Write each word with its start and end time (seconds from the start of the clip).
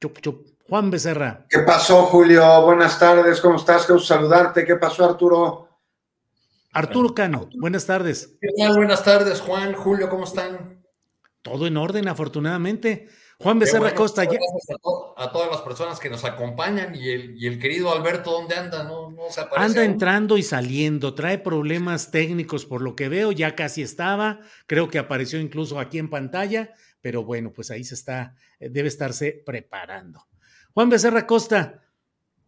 Chup, 0.00 0.20
chup. 0.20 0.46
Juan 0.68 0.90
Becerra. 0.90 1.46
¿Qué 1.48 1.60
pasó, 1.60 2.02
Julio? 2.06 2.62
Buenas 2.62 2.98
tardes, 2.98 3.40
¿cómo 3.40 3.56
estás? 3.56 3.86
Quiero 3.86 4.00
saludarte. 4.00 4.64
¿Qué 4.64 4.76
pasó, 4.76 5.04
Arturo? 5.04 5.68
Arturo 6.72 7.14
Cano, 7.14 7.48
buenas 7.58 7.86
tardes. 7.86 8.36
¿Qué 8.40 8.48
tal? 8.58 8.76
Buenas 8.76 9.02
tardes, 9.02 9.40
Juan, 9.40 9.72
Julio, 9.72 10.10
¿cómo 10.10 10.24
están? 10.24 10.84
Todo 11.40 11.66
en 11.66 11.76
orden, 11.78 12.08
afortunadamente. 12.08 13.08
Juan 13.38 13.58
Becerra 13.58 13.80
bueno, 13.80 13.96
Costa. 13.96 14.24
Ya... 14.24 14.32
A, 14.32 14.78
to 14.82 15.14
a, 15.16 15.32
todas 15.32 15.50
las 15.50 15.62
personas 15.62 16.00
que 16.00 16.10
nos 16.10 16.24
acompañan 16.24 16.94
y 16.94 17.08
el, 17.10 17.36
y 17.36 17.46
el 17.46 17.58
querido 17.58 17.92
Alberto, 17.92 18.32
¿dónde 18.32 18.56
anda? 18.56 18.82
No, 18.84 19.10
no 19.10 19.30
se 19.30 19.40
aparece 19.40 19.64
anda 19.64 19.80
aún. 19.82 19.90
entrando 19.92 20.36
y 20.36 20.42
saliendo, 20.42 21.14
trae 21.14 21.38
problemas 21.38 22.10
técnicos 22.10 22.66
por 22.66 22.82
lo 22.82 22.96
que 22.96 23.08
veo, 23.08 23.32
ya 23.32 23.54
casi 23.54 23.80
estaba, 23.80 24.40
creo 24.66 24.88
que 24.88 24.98
apareció 24.98 25.38
incluso 25.38 25.78
aquí 25.78 25.98
en 25.98 26.10
pantalla, 26.10 26.74
pero 27.00 27.24
bueno, 27.24 27.52
pues 27.54 27.70
ahí 27.70 27.84
se 27.84 27.94
está, 27.94 28.34
debe 28.58 28.88
estarse 28.88 29.42
preparando. 29.44 30.26
Juan 30.72 30.90
Becerra 30.90 31.26
Costa, 31.26 31.84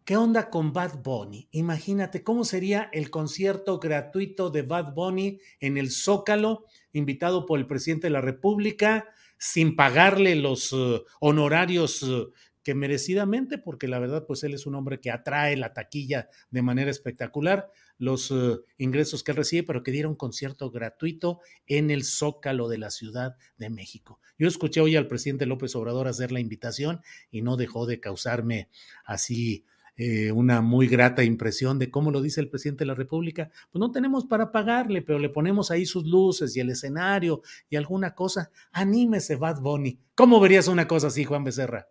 ¿qué 0.05 0.17
onda 0.17 0.49
con 0.49 0.73
Bad 0.73 1.01
Bunny? 1.03 1.47
Imagínate 1.51 2.23
cómo 2.23 2.45
sería 2.45 2.89
el 2.93 3.09
concierto 3.09 3.79
gratuito 3.79 4.49
de 4.49 4.61
Bad 4.61 4.93
Bunny 4.93 5.39
en 5.59 5.77
el 5.77 5.91
Zócalo, 5.91 6.65
invitado 6.93 7.45
por 7.45 7.59
el 7.59 7.67
presidente 7.67 8.07
de 8.07 8.11
la 8.11 8.21
República, 8.21 9.07
sin 9.37 9.75
pagarle 9.75 10.35
los 10.35 10.73
uh, 10.73 11.03
honorarios 11.21 12.03
uh, 12.03 12.31
que 12.69 12.75
merecidamente, 12.75 13.57
porque 13.57 13.87
la 13.87 13.97
verdad, 13.97 14.27
pues 14.27 14.43
él 14.43 14.53
es 14.53 14.67
un 14.67 14.75
hombre 14.75 14.99
que 14.99 15.09
atrae 15.09 15.57
la 15.57 15.73
taquilla 15.73 16.29
de 16.51 16.61
manera 16.61 16.91
espectacular, 16.91 17.71
los 17.97 18.29
uh, 18.29 18.63
ingresos 18.77 19.23
que 19.23 19.31
él 19.31 19.37
recibe, 19.37 19.63
pero 19.63 19.81
que 19.81 19.89
diera 19.89 20.07
un 20.07 20.13
concierto 20.13 20.69
gratuito 20.69 21.39
en 21.65 21.89
el 21.89 22.03
Zócalo 22.03 22.69
de 22.69 22.77
la 22.77 22.91
Ciudad 22.91 23.37
de 23.57 23.71
México. 23.71 24.19
Yo 24.37 24.47
escuché 24.47 24.81
hoy 24.81 24.95
al 24.95 25.07
presidente 25.07 25.47
López 25.47 25.75
Obrador 25.75 26.07
hacer 26.07 26.31
la 26.31 26.41
invitación 26.41 27.01
y 27.31 27.41
no 27.41 27.57
dejó 27.57 27.87
de 27.87 27.99
causarme 27.99 28.69
así 29.03 29.65
eh, 29.97 30.31
una 30.31 30.61
muy 30.61 30.85
grata 30.85 31.23
impresión 31.23 31.79
de 31.79 31.89
cómo 31.89 32.11
lo 32.11 32.21
dice 32.21 32.41
el 32.41 32.49
presidente 32.49 32.83
de 32.83 32.89
la 32.89 32.93
República. 32.93 33.49
Pues 33.71 33.79
no 33.79 33.91
tenemos 33.91 34.27
para 34.27 34.51
pagarle, 34.51 35.01
pero 35.01 35.17
le 35.17 35.29
ponemos 35.29 35.71
ahí 35.71 35.87
sus 35.87 36.05
luces 36.05 36.55
y 36.55 36.59
el 36.59 36.69
escenario 36.69 37.41
y 37.67 37.77
alguna 37.77 38.13
cosa. 38.13 38.51
Anímese, 38.71 39.37
Bad 39.37 39.59
Bunny. 39.59 39.97
¿Cómo 40.13 40.39
verías 40.39 40.67
una 40.67 40.87
cosa 40.87 41.07
así, 41.07 41.23
Juan 41.23 41.43
Becerra? 41.43 41.87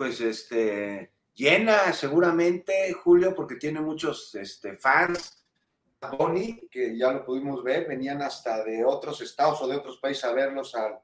Pues 0.00 0.18
este, 0.22 1.12
llena 1.34 1.92
seguramente, 1.92 2.90
Julio, 2.94 3.34
porque 3.34 3.56
tiene 3.56 3.82
muchos 3.82 4.34
este, 4.34 4.78
fans. 4.78 5.44
Bunny, 6.16 6.68
que 6.70 6.96
ya 6.96 7.12
lo 7.12 7.22
pudimos 7.22 7.62
ver, 7.62 7.86
venían 7.86 8.22
hasta 8.22 8.64
de 8.64 8.82
otros 8.82 9.20
estados 9.20 9.60
o 9.60 9.68
de 9.68 9.76
otros 9.76 9.98
países 9.98 10.24
a 10.24 10.32
verlos 10.32 10.74
al 10.74 10.98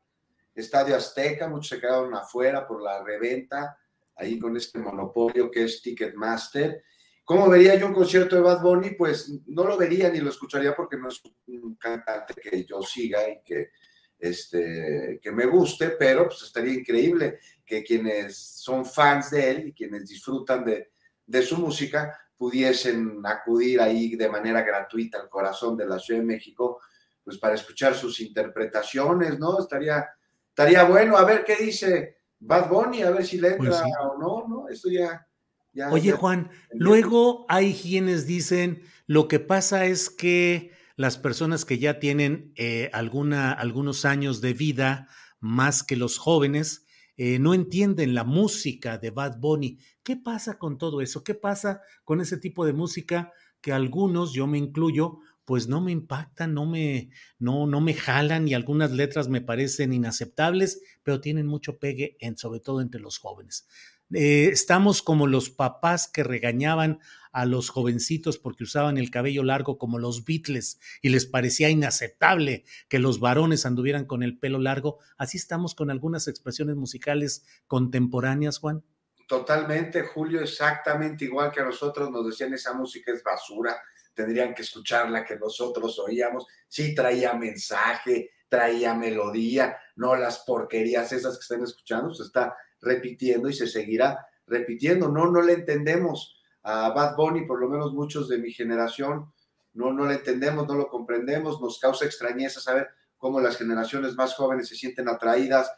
Estadio 0.55 0.97
Azteca, 0.97 1.47
muchos 1.47 1.69
se 1.69 1.79
quedaron 1.79 2.15
afuera 2.15 2.67
por 2.67 2.83
la 2.83 3.05
reventa 3.05 3.77
ahí 4.15 4.39
con 4.39 4.57
este 4.57 4.79
monopolio 4.79 5.51
que 5.51 5.65
es 5.65 5.83
Ticketmaster. 5.83 6.83
¿Cómo 7.23 7.51
vería 7.51 7.75
yo 7.75 7.89
un 7.89 7.93
concierto 7.93 8.37
de 8.37 8.41
Bad 8.41 8.63
Bunny? 8.63 8.93
Pues 8.93 9.31
no 9.49 9.65
lo 9.65 9.77
vería 9.77 10.09
ni 10.09 10.21
lo 10.21 10.31
escucharía 10.31 10.75
porque 10.75 10.97
no 10.97 11.09
es 11.09 11.21
un 11.49 11.75
cantante 11.75 12.33
que 12.41 12.65
yo 12.65 12.81
siga 12.81 13.29
y 13.29 13.43
que, 13.45 13.73
este, 14.19 15.21
que 15.21 15.33
me 15.33 15.45
guste, 15.45 15.91
pero 15.99 16.29
pues 16.29 16.45
estaría 16.45 16.73
increíble 16.73 17.41
que 17.67 17.83
quienes 17.83 18.37
son 18.39 18.87
fans 18.87 19.31
de 19.31 19.51
él 19.51 19.69
y 19.69 19.73
quienes 19.73 20.09
disfrutan 20.09 20.65
de, 20.65 20.91
de 21.27 21.43
su 21.43 21.59
música 21.59 22.17
pudiesen 22.37 23.21
acudir 23.25 23.81
ahí 23.81 24.15
de 24.15 24.29
manera 24.29 24.63
gratuita 24.63 25.21
al 25.21 25.29
corazón 25.29 25.77
de 25.77 25.87
la 25.87 25.99
Ciudad 25.99 26.21
de 26.21 26.27
México, 26.27 26.81
pues 27.25 27.39
para 27.39 27.55
escuchar 27.55 27.95
sus 27.95 28.21
interpretaciones, 28.21 29.39
¿no? 29.39 29.59
Estaría, 29.59 30.07
estaría 30.49 30.85
bueno, 30.85 31.17
a 31.17 31.25
ver 31.25 31.45
qué 31.45 31.57
dice 31.57 32.19
Bad 32.39 32.69
Bunny, 32.69 33.03
a 33.03 33.11
ver 33.11 33.27
si 33.27 33.39
le 33.39 33.49
entra 33.49 33.71
pues 33.71 33.77
sí. 33.79 33.91
o 34.01 34.19
no, 34.19 34.49
¿no? 34.49 34.69
Esto 34.69 34.91
ya. 34.91 35.27
ya 35.73 35.91
Oye, 35.91 36.11
ya, 36.11 36.17
Juan, 36.17 36.51
luego 36.73 37.47
hay 37.49 37.75
quienes 37.75 38.27
dicen 38.27 38.83
lo 39.07 39.29
que 39.29 39.41
pasa 39.41 39.87
es 39.87 40.11
que 40.11 40.73
las 40.97 41.19
personas 41.19 41.65
que 41.65 41.79
ya 41.79 41.99
tienen 42.01 42.53
eh, 42.57 42.91
alguna, 42.93 43.53
algunos 43.53 44.05
años 44.05 44.41
de 44.41 44.53
vida, 44.53 45.09
más 45.41 45.83
que 45.83 45.97
los 45.97 46.19
jóvenes, 46.19 46.86
eh, 47.17 47.39
no 47.39 47.55
entienden 47.55 48.15
la 48.15 48.25
música 48.25 48.99
de 48.99 49.11
Bad 49.11 49.39
Bunny. 49.39 49.79
¿Qué 50.03 50.17
pasa 50.17 50.59
con 50.59 50.79
todo 50.79 51.01
eso? 51.01 51.25
¿Qué 51.25 51.35
pasa 51.35 51.81
con 52.05 52.21
ese 52.21 52.37
tipo 52.37 52.67
de 52.67 52.73
música 52.73 53.33
que 53.61 53.73
algunos, 53.73 54.33
yo 54.33 54.47
me 54.47 54.59
incluyo, 54.59 55.19
pues 55.45 55.69
no 55.69 55.81
me 55.81 55.93
impactan, 55.93 56.55
no 56.55 56.67
me, 56.67 57.11
no, 57.39 57.67
no 57.67 57.81
me 57.81 57.95
jalan 57.95 58.49
y 58.49 58.55
algunas 58.55 58.91
letras 58.91 59.29
me 59.29 59.41
parecen 59.41 59.93
inaceptables, 59.93 60.83
pero 61.05 61.21
tienen 61.21 61.47
mucho 61.47 61.79
pegue, 61.79 62.17
en, 62.21 62.37
sobre 62.37 62.61
todo 62.61 62.81
entre 62.81 63.01
los 63.01 63.19
jóvenes. 63.19 63.67
Eh, 64.15 64.51
estamos 64.53 65.03
como 65.03 65.27
los 65.27 65.51
papás 65.51 66.09
que 66.09 66.23
regañaban 66.23 67.01
a 67.33 67.45
los 67.45 67.69
jovencitos 67.69 68.39
porque 68.39 68.65
usaban 68.65 68.97
el 68.97 69.11
cabello 69.11 69.43
largo 69.43 69.77
como 69.77 69.99
los 69.99 70.25
Beatles 70.25 70.81
y 71.03 71.11
les 71.11 71.27
parecía 71.27 71.69
inaceptable 71.69 72.65
que 72.89 72.99
los 72.99 73.21
varones 73.21 73.67
anduvieran 73.67 74.07
con 74.07 74.23
el 74.23 74.39
pelo 74.39 74.59
largo. 74.59 75.01
Así 75.19 75.37
estamos 75.37 75.75
con 75.75 75.91
algunas 75.91 76.29
expresiones 76.29 76.77
musicales 76.77 77.45
contemporáneas, 77.67 78.59
Juan. 78.59 78.83
Totalmente, 79.29 80.03
Julio, 80.03 80.41
exactamente 80.41 81.25
igual 81.25 81.51
que 81.51 81.61
a 81.61 81.65
nosotros 81.65 82.11
nos 82.11 82.27
decían 82.27 82.55
esa 82.55 82.73
música 82.73 83.13
es 83.13 83.23
basura, 83.25 83.77
tendrían 84.15 84.55
que 84.55 84.63
escucharla 84.63 85.25
que 85.25 85.37
nosotros 85.37 85.99
oíamos. 85.99 86.47
Sí, 86.69 86.95
traía 86.95 87.35
mensaje, 87.35 88.31
traía 88.49 88.95
melodía, 88.95 89.77
no 89.97 90.15
las 90.15 90.39
porquerías 90.39 91.13
esas 91.13 91.37
que 91.37 91.43
están 91.43 91.65
escuchando, 91.65 92.15
se 92.15 92.23
está 92.23 92.57
repitiendo 92.87 93.49
y 93.49 93.53
se 93.53 93.67
seguirá 93.67 94.27
repitiendo. 94.47 95.09
No, 95.09 95.31
no 95.31 95.43
le 95.43 95.55
entendemos 95.55 96.41
a 96.63 96.91
Bad 96.91 97.17
Bunny, 97.17 97.47
por 97.47 97.61
lo 97.61 97.69
menos 97.69 97.93
muchos 97.93 98.29
de 98.29 98.39
mi 98.39 98.53
generación, 98.53 99.33
no, 99.75 99.93
no 99.93 100.07
le 100.07 100.15
entendemos, 100.15 100.67
no 100.67 100.75
lo 100.75 100.89
comprendemos, 100.89 101.61
nos 101.61 101.79
causa 101.79 102.07
extrañeza 102.07 102.61
saber 102.61 102.89
cómo 103.19 103.41
las 103.41 103.57
generaciones 103.57 104.15
más 104.15 104.35
jóvenes 104.35 104.69
se 104.69 104.75
sienten 104.75 105.09
atraídas, 105.09 105.71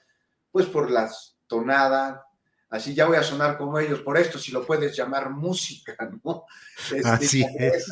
pues 0.50 0.66
por 0.66 0.90
la 0.90 1.10
tonada, 1.46 2.24
así 2.70 2.94
ya 2.94 3.06
voy 3.06 3.16
a 3.16 3.22
sonar 3.22 3.58
como 3.58 3.78
ellos, 3.78 4.00
por 4.00 4.16
esto 4.16 4.38
si 4.38 4.52
lo 4.52 4.64
puedes 4.64 4.96
llamar 4.96 5.30
música, 5.30 5.96
¿no? 6.24 6.44
Este, 6.92 7.08
así 7.08 7.46
es 7.58 7.86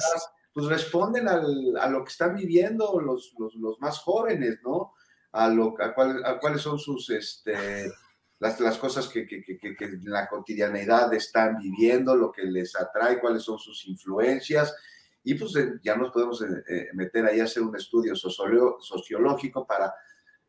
pues 0.56 0.69
responden 0.69 1.28
al, 1.28 1.76
a 1.78 1.86
lo 1.86 2.02
que 2.02 2.08
están 2.08 2.34
viviendo 2.34 2.98
los, 2.98 3.34
los, 3.38 3.54
los 3.56 3.78
más 3.78 3.98
jóvenes, 3.98 4.58
¿no? 4.64 4.94
A, 5.32 5.48
lo, 5.48 5.74
a, 5.78 5.92
cuál, 5.92 6.24
a 6.24 6.38
cuáles 6.38 6.62
son 6.62 6.78
sus, 6.78 7.10
este, 7.10 7.92
las, 8.38 8.60
las 8.60 8.78
cosas 8.78 9.08
que, 9.08 9.26
que, 9.26 9.42
que, 9.42 9.58
que, 9.58 9.84
en 9.84 10.10
la 10.10 10.28
cotidianidad 10.28 11.12
están 11.14 11.56
viviendo, 11.58 12.14
lo 12.14 12.30
que 12.30 12.42
les 12.42 12.76
atrae, 12.76 13.18
cuáles 13.18 13.42
son 13.42 13.58
sus 13.58 13.86
influencias. 13.86 14.74
Y 15.24 15.34
pues 15.34 15.52
ya 15.82 15.96
nos 15.96 16.12
podemos 16.12 16.42
eh, 16.42 16.88
meter 16.94 17.26
ahí 17.26 17.40
a 17.40 17.44
hacer 17.44 17.62
un 17.62 17.74
estudio 17.74 18.14
sociológico 18.14 19.66
para 19.66 19.92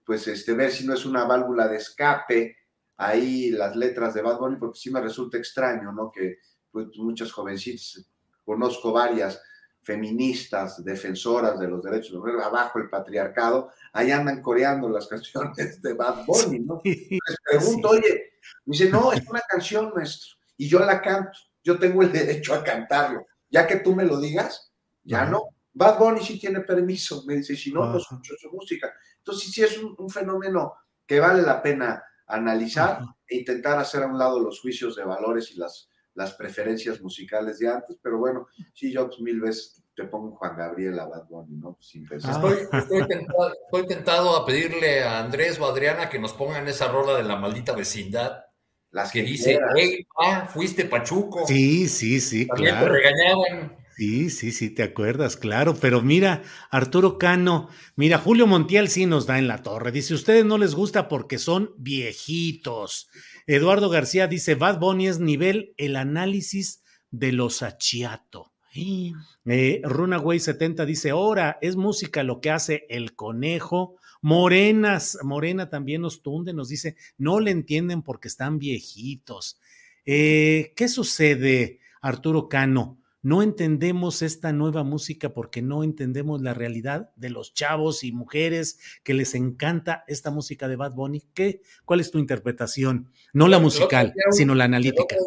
pues 0.06 0.28
este, 0.28 0.54
ver 0.54 0.72
si 0.72 0.86
no 0.86 0.94
es 0.94 1.06
una 1.06 1.26
válvula 1.26 1.68
de 1.68 1.78
escape 1.78 2.56
ahí 2.98 3.52
las 3.52 3.76
letras 3.76 4.14
de 4.14 4.22
Bad 4.22 4.40
Bunny, 4.40 4.58
porque 4.58 4.80
sí 4.80 4.90
me 4.90 5.02
resulta 5.02 5.38
extraño, 5.38 5.92
¿no? 5.92 6.12
Que 6.12 6.40
pues, 6.72 6.88
muchas 6.98 7.32
jovencitas, 7.32 8.10
conozco 8.44 8.92
varias 8.92 9.42
feministas, 9.88 10.84
defensoras 10.84 11.58
de 11.58 11.70
los 11.70 11.82
derechos 11.82 12.12
de 12.12 12.18
mujer, 12.18 12.36
abajo 12.42 12.78
el 12.78 12.90
patriarcado, 12.90 13.72
ahí 13.94 14.12
andan 14.12 14.42
coreando 14.42 14.90
las 14.90 15.08
canciones 15.14 15.82
de 15.82 15.94
Bad 15.94 16.26
Bunny, 16.26 16.60
¿no? 16.60 16.82
Les 16.84 17.38
pregunto, 17.50 17.90
oye, 17.90 18.34
me 18.66 18.74
dice, 18.74 18.90
no, 18.90 19.14
es 19.14 19.26
una 19.30 19.40
canción, 19.48 19.94
maestro, 19.96 20.36
y 20.58 20.68
yo 20.68 20.80
la 20.80 21.02
canto, 21.02 21.40
yo 21.64 21.80
tengo 21.80 22.02
el 22.02 22.12
derecho 22.12 22.54
a 22.54 22.66
cantarlo, 22.66 23.26
ya 23.50 23.66
que 23.66 23.78
tú 23.78 23.96
me 23.96 24.04
lo 24.04 24.20
digas, 24.20 24.74
ya 25.04 25.26
no. 25.26 25.56
Bad 25.72 26.00
Bunny 26.00 26.22
sí 26.22 26.38
tiene 26.38 26.62
permiso, 26.62 27.24
me 27.26 27.36
dice, 27.36 27.56
si 27.56 27.72
no, 27.72 27.90
pues 27.90 28.04
escucho 28.04 28.34
su 28.38 28.52
música. 28.52 28.94
Entonces 29.20 29.52
sí 29.52 29.64
es 29.64 29.78
un, 29.78 30.10
fenómeno 30.10 30.74
que 31.06 31.22
vale 31.22 31.44
la 31.44 31.62
pena 31.62 32.04
analizar 32.26 33.00
e 33.26 33.38
intentar 33.38 33.80
hacer 33.80 34.04
a 34.04 34.08
un 34.08 34.18
lado 34.18 34.40
los 34.40 34.60
juicios 34.60 34.98
de 34.98 35.06
valores 35.06 35.52
y 35.52 35.58
las, 35.58 35.90
las 36.18 36.34
preferencias 36.34 37.00
musicales 37.00 37.60
de 37.60 37.70
antes, 37.70 37.96
pero 38.02 38.18
bueno, 38.18 38.48
sí, 38.74 38.92
yo 38.92 39.08
pues, 39.08 39.20
mil 39.20 39.40
veces 39.40 39.84
te 39.96 40.04
pongo 40.06 40.36
Juan 40.36 40.58
Gabriel 40.58 41.00
a 41.00 41.06
Bad 41.06 41.28
Bunny, 41.30 41.58
¿no? 41.58 41.78
Sin 41.80 42.08
pensar. 42.08 42.44
Estoy, 42.72 43.88
tentado, 43.88 44.36
a 44.36 44.44
pedirle 44.44 45.04
a 45.04 45.20
Andrés 45.20 45.60
o 45.60 45.66
Adriana 45.68 46.10
que 46.10 46.18
nos 46.18 46.34
pongan 46.34 46.68
esa 46.68 46.88
rola 46.88 47.16
de 47.16 47.24
la 47.24 47.36
maldita 47.36 47.74
vecindad. 47.74 48.46
Las 48.90 49.12
que, 49.12 49.22
dice, 49.22 49.60
hey, 49.76 50.08
ah, 50.20 50.48
fuiste 50.52 50.86
Pachuco. 50.86 51.46
Sí, 51.46 51.88
sí, 51.88 52.20
sí, 52.20 52.48
También 52.48 52.80
te 52.80 52.90
regañaban. 52.90 53.78
Sí, 53.98 54.30
sí, 54.30 54.52
sí, 54.52 54.70
te 54.70 54.84
acuerdas, 54.84 55.38
claro, 55.38 55.76
pero 55.82 56.04
mira, 56.04 56.44
Arturo 56.70 57.18
Cano, 57.18 57.68
mira, 57.96 58.20
Julio 58.20 58.46
Montiel 58.46 58.90
sí 58.90 59.08
nos 59.08 59.26
da 59.26 59.40
en 59.40 59.48
la 59.48 59.64
torre, 59.64 59.92
dice, 59.92 60.14
ustedes 60.14 60.46
no 60.46 60.60
les 60.60 60.76
gusta 60.76 61.08
porque 61.10 61.40
son 61.40 61.72
viejitos. 61.80 63.10
Eduardo 63.48 63.90
García 63.90 64.28
dice, 64.28 64.54
Bad 64.54 64.78
Bunny 64.78 65.08
es 65.08 65.20
nivel 65.20 65.74
el 65.78 65.96
análisis 65.96 66.84
de 67.10 67.32
los 67.32 67.64
achiato. 67.64 68.54
Eh, 69.50 69.80
Runaway 69.84 70.40
70 70.42 70.86
dice, 70.86 71.12
ahora 71.12 71.58
es 71.62 71.78
música 71.78 72.22
lo 72.22 72.42
que 72.42 72.52
hace 72.52 72.86
el 72.90 73.16
conejo. 73.16 73.96
Morenas, 74.22 75.18
Morena 75.24 75.70
también 75.70 76.02
nos 76.02 76.22
tunde, 76.22 76.54
nos 76.54 76.68
dice, 76.68 76.98
no 77.18 77.40
le 77.40 77.52
entienden 77.52 78.04
porque 78.04 78.28
están 78.28 78.60
viejitos. 78.60 79.58
Eh, 80.06 80.74
¿Qué 80.76 80.90
sucede, 80.90 81.80
Arturo 82.02 82.50
Cano? 82.50 83.00
No 83.28 83.44
entendemos 83.44 84.22
esta 84.22 84.54
nueva 84.54 84.86
música 84.86 85.34
porque 85.34 85.62
no 85.62 85.84
entendemos 85.84 86.42
la 86.42 86.54
realidad 86.54 87.12
de 87.18 87.30
los 87.30 87.54
chavos 87.54 88.06
y 88.06 88.14
mujeres 88.14 88.80
que 89.04 89.14
les 89.14 89.36
encanta 89.36 90.06
esta 90.08 90.32
música 90.32 90.70
de 90.70 90.78
Bad 90.78 90.94
Bunny. 90.94 91.28
¿Qué, 91.34 91.62
¿Cuál 91.84 92.00
es 92.00 92.10
tu 92.10 92.20
interpretación? 92.20 93.12
No 93.34 93.50
la 93.50 93.60
musical, 93.60 94.14
sino 94.32 94.56
la 94.56 94.64
analítica. 94.64 95.18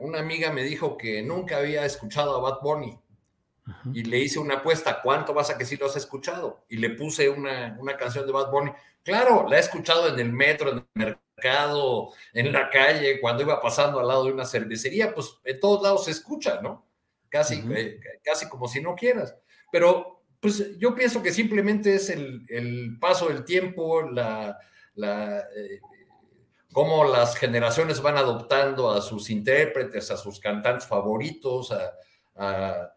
Una, 0.00 0.18
amiga 0.18 0.50
me 0.50 0.64
dijo 0.64 0.96
que 0.96 1.22
nunca 1.22 1.58
había 1.58 1.86
escuchado 1.86 2.34
a 2.34 2.40
Bad 2.40 2.60
Bunny 2.62 2.98
y 3.92 4.02
le 4.02 4.18
hice 4.18 4.40
una 4.40 4.54
apuesta, 4.56 5.00
¿cuánto 5.00 5.32
vas 5.32 5.50
a 5.50 5.56
que 5.56 5.66
sí 5.66 5.76
lo 5.76 5.86
has 5.86 5.94
escuchado? 5.94 6.64
Y 6.68 6.78
le 6.78 6.90
puse 6.90 7.28
una, 7.28 7.76
una 7.78 7.96
canción 7.96 8.26
de 8.26 8.32
Bad 8.32 8.50
Bunny. 8.50 8.72
Claro, 9.04 9.46
la 9.48 9.58
he 9.58 9.60
escuchado 9.60 10.08
en 10.08 10.18
el 10.18 10.32
metro, 10.32 10.72
en 10.72 10.78
el 10.78 11.16
mercado, 11.36 12.08
en 12.32 12.52
la 12.52 12.68
calle, 12.70 13.20
cuando 13.20 13.44
iba 13.44 13.60
pasando 13.60 14.00
al 14.00 14.08
lado 14.08 14.24
de 14.24 14.32
una 14.32 14.44
cervecería, 14.44 15.14
pues 15.14 15.38
en 15.44 15.60
todos 15.60 15.80
lados 15.80 16.06
se 16.06 16.10
escucha, 16.10 16.60
¿no? 16.60 16.92
Casi, 17.34 17.64
eh, 17.74 17.98
casi 18.22 18.48
como 18.48 18.68
si 18.68 18.80
no 18.80 18.94
quieras. 18.94 19.34
Pero 19.72 20.22
pues 20.38 20.78
yo 20.78 20.94
pienso 20.94 21.20
que 21.20 21.32
simplemente 21.32 21.96
es 21.96 22.08
el, 22.08 22.96
paso 23.00 23.28
del 23.28 23.44
tiempo, 23.44 24.02
la, 24.02 24.56
eh, 24.96 25.80
cómo 26.72 27.04
las 27.04 27.36
generaciones 27.36 28.00
van 28.00 28.18
adoptando 28.18 28.92
a 28.92 29.00
sus 29.00 29.30
intérpretes, 29.30 30.12
a 30.12 30.16
sus 30.16 30.38
cantantes 30.38 30.86
favoritos, 30.86 31.72
a, 32.36 32.90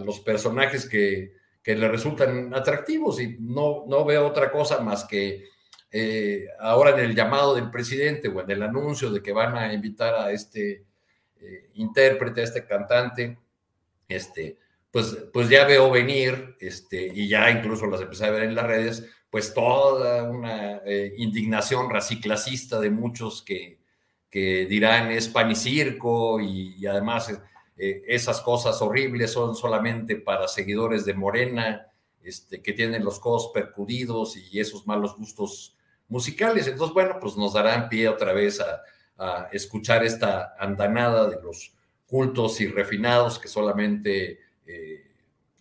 los 0.00 0.20
personajes 0.20 0.88
que, 0.88 1.34
le 1.64 1.88
resultan 1.88 2.54
atractivos 2.54 3.20
y 3.20 3.36
no, 3.40 3.84
no 3.86 4.06
veo 4.06 4.26
otra 4.26 4.50
cosa 4.50 4.80
más 4.80 5.04
que 5.04 5.44
eh, 5.90 6.46
ahora 6.60 6.90
en 6.92 7.00
el 7.00 7.14
llamado 7.14 7.54
del 7.54 7.70
presidente 7.70 8.28
o 8.28 8.40
en 8.40 8.50
el 8.50 8.62
anuncio 8.62 9.10
de 9.10 9.22
que 9.22 9.32
van 9.32 9.54
a 9.54 9.72
invitar 9.74 10.14
a 10.14 10.32
este 10.32 10.86
intérprete, 11.74 12.40
a 12.40 12.44
este 12.44 12.64
cantante, 12.64 13.36
este, 14.08 14.58
pues, 14.92 15.16
pues 15.32 15.48
ya 15.48 15.64
veo 15.64 15.90
venir, 15.90 16.56
este, 16.60 17.06
y 17.06 17.26
ya 17.26 17.50
incluso 17.50 17.86
las 17.86 18.02
empecé 18.02 18.26
a 18.26 18.30
ver 18.30 18.42
en 18.44 18.54
las 18.54 18.66
redes, 18.66 19.06
pues 19.30 19.54
toda 19.54 20.24
una 20.24 20.82
eh, 20.84 21.14
indignación 21.16 21.88
raciclasista 21.88 22.78
de 22.78 22.90
muchos 22.90 23.42
que, 23.42 23.78
que 24.28 24.66
dirán 24.66 25.10
es 25.10 25.28
pan 25.28 25.50
y 25.50 25.54
circo 25.54 26.38
y, 26.40 26.86
además 26.86 27.32
eh, 27.78 28.02
esas 28.06 28.42
cosas 28.42 28.82
horribles 28.82 29.32
son 29.32 29.54
solamente 29.56 30.16
para 30.16 30.46
seguidores 30.46 31.06
de 31.06 31.14
Morena, 31.14 31.86
este, 32.22 32.60
que 32.60 32.74
tienen 32.74 33.02
los 33.02 33.18
codos 33.18 33.50
percudidos 33.54 34.36
y 34.36 34.60
esos 34.60 34.86
malos 34.86 35.16
gustos 35.16 35.74
musicales. 36.08 36.66
Entonces, 36.66 36.92
bueno, 36.92 37.16
pues 37.18 37.36
nos 37.36 37.54
darán 37.54 37.88
pie 37.88 38.08
otra 38.08 38.34
vez 38.34 38.60
a 38.60 39.48
escuchar 39.52 40.04
esta 40.04 40.54
andanada 40.58 41.28
de 41.28 41.40
los 41.40 41.72
cultos 42.12 42.60
y 42.60 42.68
refinados 42.68 43.38
que 43.38 43.48
solamente, 43.48 44.38
eh, 44.66 45.16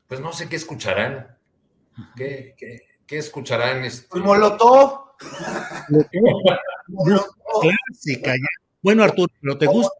pues 0.06 0.20
no 0.20 0.34
sé 0.34 0.50
qué 0.50 0.58
escucharán. 0.58 1.38
¿Qué, 2.14 2.56
qué, 3.08 3.18
escucharán? 3.18 3.86
Este... 3.86 4.20
Molotov. 4.20 5.14
Clásica, 7.62 8.34
Bueno, 8.82 9.06
Arturo, 9.06 9.34
¿pero 9.40 9.58
te 9.58 9.66
gusta? 9.66 9.94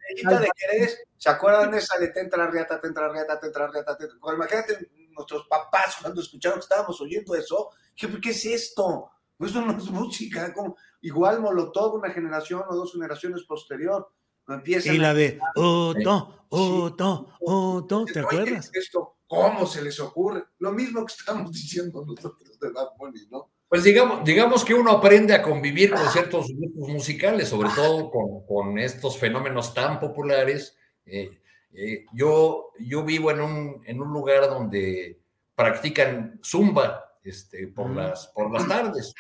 ¿Se 1.16 1.30
acuerdan 1.30 1.72
de 1.72 1.78
esa 1.78 1.98
de 1.98 2.10
Tentra 2.10 2.46
Riata, 2.48 2.82
Tentra 2.82 3.08
Riata, 3.08 3.40
Tentra 3.40 3.68
Riata? 3.68 3.98
Imagínate 4.36 4.90
nuestros 5.16 5.48
papás 5.48 6.00
cuando 6.02 6.20
escucharon 6.20 6.60
que 6.60 6.64
estábamos 6.64 7.00
oyendo 7.00 7.34
eso. 7.34 7.70
¿Qué, 7.96 8.10
es 8.30 8.46
esto? 8.46 9.10
Pues 9.38 9.52
eso 9.52 9.62
no 9.62 9.78
es 9.78 9.90
música. 9.90 10.54
Como, 10.54 10.76
igual 11.00 11.40
Molotov, 11.40 11.96
una 11.96 12.10
generación 12.10 12.64
o 12.68 12.76
dos 12.76 12.92
generaciones 12.92 13.44
posterior 13.44 14.12
y 14.86 14.98
la 14.98 15.14
de 15.14 15.40
Otto, 15.56 16.46
Otto, 16.50 17.34
Otto, 17.40 18.06
¿te 18.06 18.20
acuerdas? 18.20 18.72
Esto, 18.74 19.18
¿Cómo 19.32 19.66
se 19.66 19.82
les 19.82 19.98
ocurre? 20.02 20.44
Lo 20.60 20.74
mismo 20.74 21.06
que 21.06 21.14
estamos 21.14 21.52
diciendo 21.54 22.04
nosotros 22.06 22.60
de 22.60 22.70
Bad 22.70 22.90
Bunny, 22.98 23.28
¿no? 23.30 23.50
Pues 23.70 23.86
digamos, 23.86 24.26
digamos 24.26 24.66
que 24.66 24.74
uno 24.74 24.92
aprende 24.92 25.34
a 25.34 25.42
convivir 25.42 25.92
con 25.92 26.06
ciertos 26.10 26.48
grupos 26.50 26.90
musicales, 26.90 27.48
sobre 27.48 27.70
todo 27.74 28.12
con, 28.12 28.46
con 28.46 28.78
estos 28.78 29.18
fenómenos 29.18 29.74
tan 29.74 30.02
populares. 30.02 30.76
Eh, 31.06 31.30
eh, 31.74 32.06
yo, 32.14 32.74
yo 32.80 33.06
vivo 33.06 33.32
en 33.32 33.40
un, 33.40 33.82
en 33.86 34.02
un 34.02 34.12
lugar 34.12 34.50
donde 34.50 35.22
practican 35.56 36.38
zumba, 36.44 37.11
este, 37.24 37.68
por, 37.68 37.90
las, 37.92 38.28
por 38.28 38.52
las 38.52 38.68
tardes. 38.68 39.14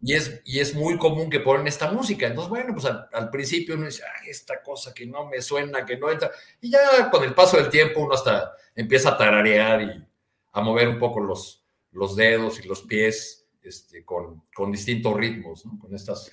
Y 0.00 0.14
es, 0.14 0.40
y 0.44 0.60
es 0.60 0.74
muy 0.74 0.98
común 0.98 1.30
que 1.30 1.40
ponen 1.40 1.66
esta 1.66 1.90
música. 1.90 2.26
Entonces, 2.26 2.50
bueno, 2.50 2.74
pues 2.74 2.86
al, 2.86 3.30
principio 3.30 3.74
uno 3.74 3.86
dice, 3.86 4.02
esta 4.26 4.62
cosa 4.62 4.92
que 4.92 5.06
no 5.06 5.26
me 5.26 5.40
suena, 5.40 5.84
que 5.84 5.96
no 5.96 6.10
entra. 6.10 6.30
Y 6.60 6.70
ya 6.70 7.10
con 7.10 7.24
el 7.24 7.34
paso 7.34 7.56
del 7.56 7.68
tiempo 7.68 8.00
uno 8.00 8.14
hasta 8.14 8.52
empieza 8.74 9.10
a 9.10 9.18
tararear 9.18 9.82
y 9.82 10.06
a 10.52 10.60
mover 10.60 10.88
un 10.88 10.98
poco 10.98 11.20
los, 11.20 11.64
los 11.92 12.16
dedos 12.16 12.58
y 12.62 12.68
los 12.68 12.82
pies 12.82 13.46
este, 13.62 14.04
con, 14.04 14.44
con 14.54 14.72
distintos 14.72 15.14
ritmos, 15.14 15.64
Con 15.80 15.94
estas. 15.94 16.30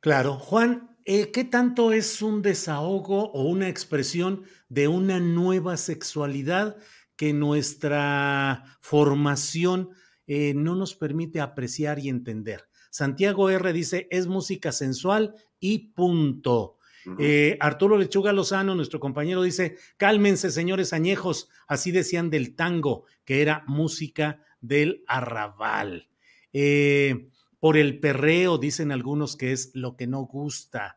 Claro. 0.00 0.34
Juan, 0.38 0.96
eh, 1.04 1.30
¿qué 1.30 1.44
tanto 1.44 1.92
es 1.92 2.22
un 2.22 2.42
desahogo 2.42 3.30
o 3.32 3.42
una 3.42 3.68
expresión 3.68 4.44
de 4.68 4.88
una 4.88 5.20
nueva 5.20 5.76
sexualidad 5.76 6.76
que 7.16 7.32
nuestra 7.32 8.64
formación 8.80 9.90
eh, 10.26 10.54
no 10.54 10.74
nos 10.74 10.94
permite 10.94 11.40
apreciar 11.40 11.98
y 11.98 12.08
entender. 12.08 12.68
Santiago 12.90 13.50
R 13.50 13.72
dice, 13.72 14.08
es 14.10 14.26
música 14.26 14.72
sensual 14.72 15.34
y 15.60 15.90
punto. 15.90 16.78
Eh, 17.20 17.56
Arturo 17.60 17.98
Lechuga 17.98 18.32
Lozano, 18.32 18.74
nuestro 18.74 18.98
compañero, 18.98 19.42
dice, 19.42 19.76
cálmense 19.96 20.50
señores 20.50 20.92
añejos, 20.92 21.48
así 21.68 21.92
decían 21.92 22.30
del 22.30 22.56
tango, 22.56 23.04
que 23.24 23.42
era 23.42 23.62
música 23.68 24.42
del 24.60 25.04
arrabal. 25.06 26.08
Eh, 26.52 27.28
por 27.60 27.76
el 27.76 28.00
perreo, 28.00 28.58
dicen 28.58 28.90
algunos 28.90 29.36
que 29.36 29.52
es 29.52 29.70
lo 29.74 29.96
que 29.96 30.08
no 30.08 30.22
gusta. 30.22 30.96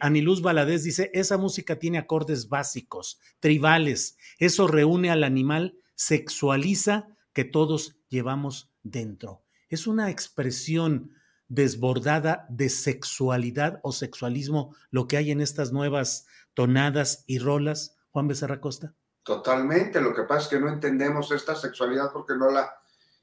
Aniluz 0.00 0.42
Valadez 0.42 0.84
dice, 0.84 1.10
esa 1.14 1.38
música 1.38 1.78
tiene 1.78 1.98
acordes 1.98 2.48
básicos, 2.48 3.18
tribales, 3.40 4.18
eso 4.38 4.68
reúne 4.68 5.10
al 5.10 5.24
animal, 5.24 5.78
sexualiza 5.94 7.08
que 7.32 7.44
todos 7.44 7.99
llevamos 8.10 8.70
dentro. 8.82 9.42
Es 9.68 9.86
una 9.86 10.10
expresión 10.10 11.14
desbordada 11.48 12.46
de 12.48 12.68
sexualidad 12.68 13.80
o 13.82 13.92
sexualismo 13.92 14.74
lo 14.90 15.08
que 15.08 15.16
hay 15.16 15.30
en 15.30 15.40
estas 15.40 15.72
nuevas 15.72 16.26
tonadas 16.54 17.24
y 17.26 17.38
rolas, 17.38 17.96
Juan 18.10 18.28
Becerra 18.28 18.60
Costa. 18.60 18.94
Totalmente, 19.22 20.00
lo 20.00 20.14
que 20.14 20.22
pasa 20.24 20.42
es 20.42 20.48
que 20.48 20.60
no 20.60 20.68
entendemos 20.68 21.30
esta 21.32 21.54
sexualidad 21.54 22.12
porque 22.12 22.34
no 22.36 22.50
la, 22.50 22.70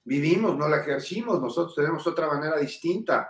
vivimos, 0.03 0.58
no 0.58 0.67
la 0.67 0.77
ejercimos, 0.77 1.41
nosotros 1.41 1.75
tenemos 1.75 2.06
otra 2.08 2.27
manera 2.27 2.58
distinta 2.58 3.29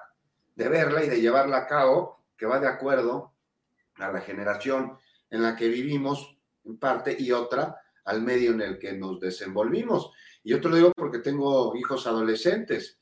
de 0.56 0.68
verla 0.68 1.04
y 1.04 1.10
de 1.10 1.22
llevarla 1.22 1.58
a 1.58 1.68
cabo 1.68 2.24
que 2.36 2.46
va 2.46 2.60
de 2.60 2.68
acuerdo 2.68 3.34
a 3.96 4.12
la 4.12 4.22
generación 4.22 4.98
en 5.30 5.44
la 5.44 5.56
que 5.56 5.68
vivimos 5.68 6.38
en 6.66 6.78
parte 6.78 7.16
y 7.18 7.32
otra 7.32 7.82
al 8.06 8.22
medio 8.22 8.52
en 8.52 8.62
el 8.62 8.80
que 8.80 8.94
nos 8.94 9.20
desenvolvimos. 9.20 10.12
Y 10.48 10.52
yo 10.52 10.62
te 10.62 10.70
lo 10.70 10.78
digo 10.78 10.94
porque 10.96 11.20
tengo 11.20 11.76
hijos 11.76 12.08
adolescentes 12.08 12.98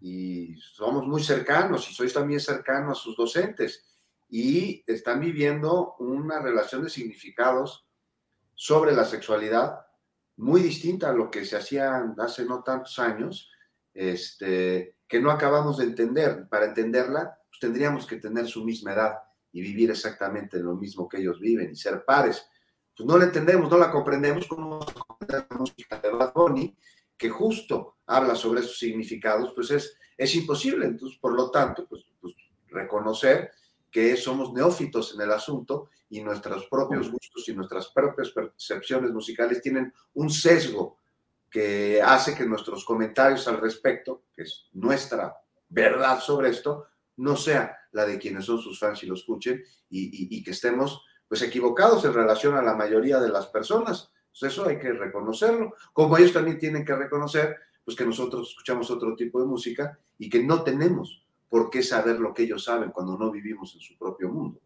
y 0.00 0.56
somos 0.56 1.06
muy 1.06 1.22
cercanos 1.22 1.88
y 1.88 1.94
soy 1.94 2.10
también 2.10 2.40
cercano 2.40 2.90
a 2.90 2.96
sus 2.96 3.16
docentes 3.16 3.86
y 4.28 4.82
están 4.88 5.20
viviendo 5.20 5.94
una 6.00 6.40
relación 6.40 6.82
de 6.82 6.90
significados 6.90 7.86
sobre 8.56 8.90
la 8.90 9.04
sexualidad 9.04 9.86
muy 10.34 10.62
distinta 10.62 11.10
a 11.10 11.12
lo 11.12 11.30
que 11.30 11.44
se 11.44 11.56
hacía 11.56 12.12
hace 12.18 12.44
no 12.44 12.64
tantos 12.64 12.98
años, 12.98 13.48
este, 13.94 14.96
que 15.06 15.20
no 15.20 15.30
acabamos 15.30 15.78
de 15.78 15.84
entender. 15.84 16.48
Para 16.48 16.66
entenderla, 16.66 17.38
pues 17.48 17.60
tendríamos 17.60 18.04
que 18.04 18.16
tener 18.16 18.48
su 18.48 18.64
misma 18.64 18.94
edad 18.94 19.14
y 19.52 19.60
vivir 19.60 19.92
exactamente 19.92 20.58
lo 20.58 20.74
mismo 20.74 21.08
que 21.08 21.18
ellos 21.18 21.38
viven 21.38 21.70
y 21.70 21.76
ser 21.76 22.04
pares. 22.04 22.44
Pues 23.00 23.08
no 23.08 23.16
la 23.16 23.24
entendemos, 23.24 23.70
no 23.70 23.78
la 23.78 23.90
comprendemos 23.90 24.46
como 24.46 24.78
la 25.26 25.46
música 25.58 25.98
de 26.00 26.10
Bad 26.10 26.34
Bunny, 26.34 26.76
que 27.16 27.30
justo 27.30 27.96
habla 28.04 28.34
sobre 28.34 28.60
esos 28.60 28.78
significados, 28.78 29.54
pues 29.54 29.70
es, 29.70 29.96
es 30.18 30.34
imposible. 30.34 30.84
Entonces, 30.84 31.18
por 31.18 31.32
lo 31.32 31.50
tanto, 31.50 31.86
pues, 31.88 32.04
pues 32.20 32.34
reconocer 32.68 33.52
que 33.90 34.18
somos 34.18 34.52
neófitos 34.52 35.14
en 35.14 35.22
el 35.22 35.32
asunto 35.32 35.88
y 36.10 36.20
nuestros 36.20 36.66
propios 36.66 37.10
gustos 37.10 37.48
y 37.48 37.54
nuestras 37.54 37.88
propias 37.88 38.32
percepciones 38.32 39.12
musicales 39.12 39.62
tienen 39.62 39.94
un 40.12 40.28
sesgo 40.28 40.98
que 41.50 42.02
hace 42.02 42.34
que 42.34 42.44
nuestros 42.44 42.84
comentarios 42.84 43.48
al 43.48 43.62
respecto, 43.62 44.24
que 44.34 44.42
es 44.42 44.68
nuestra 44.72 45.34
verdad 45.70 46.20
sobre 46.20 46.50
esto, 46.50 46.84
no 47.16 47.34
sea 47.34 47.78
la 47.92 48.04
de 48.04 48.18
quienes 48.18 48.44
son 48.44 48.58
sus 48.58 48.78
fans 48.78 49.02
y 49.02 49.06
lo 49.06 49.14
escuchen 49.14 49.64
y, 49.88 50.44
que 50.44 50.50
estemos 50.50 51.02
pues 51.30 51.42
equivocados 51.42 52.04
en 52.04 52.12
relación 52.12 52.56
a 52.56 52.62
la 52.62 52.74
mayoría 52.74 53.20
de 53.20 53.28
las 53.28 53.46
personas. 53.46 54.10
Pues 54.28 54.52
eso 54.52 54.68
hay 54.68 54.80
que 54.80 54.92
reconocerlo, 54.92 55.74
como 55.92 56.18
ellos 56.18 56.32
también 56.32 56.58
tienen 56.58 56.84
que 56.84 56.94
reconocer 56.94 57.56
pues 57.84 57.96
que 57.96 58.04
nosotros 58.04 58.48
escuchamos 58.50 58.90
otro 58.90 59.14
tipo 59.14 59.40
de 59.40 59.46
música 59.46 59.96
y 60.18 60.28
que 60.28 60.42
no 60.42 60.64
tenemos 60.64 61.24
por 61.48 61.70
qué 61.70 61.84
saber 61.84 62.18
lo 62.18 62.34
que 62.34 62.42
ellos 62.42 62.64
saben 62.64 62.90
cuando 62.90 63.16
no 63.16 63.30
vivimos 63.30 63.72
en 63.76 63.80
su 63.80 63.96
propio 63.96 64.28
mundo. 64.28 64.60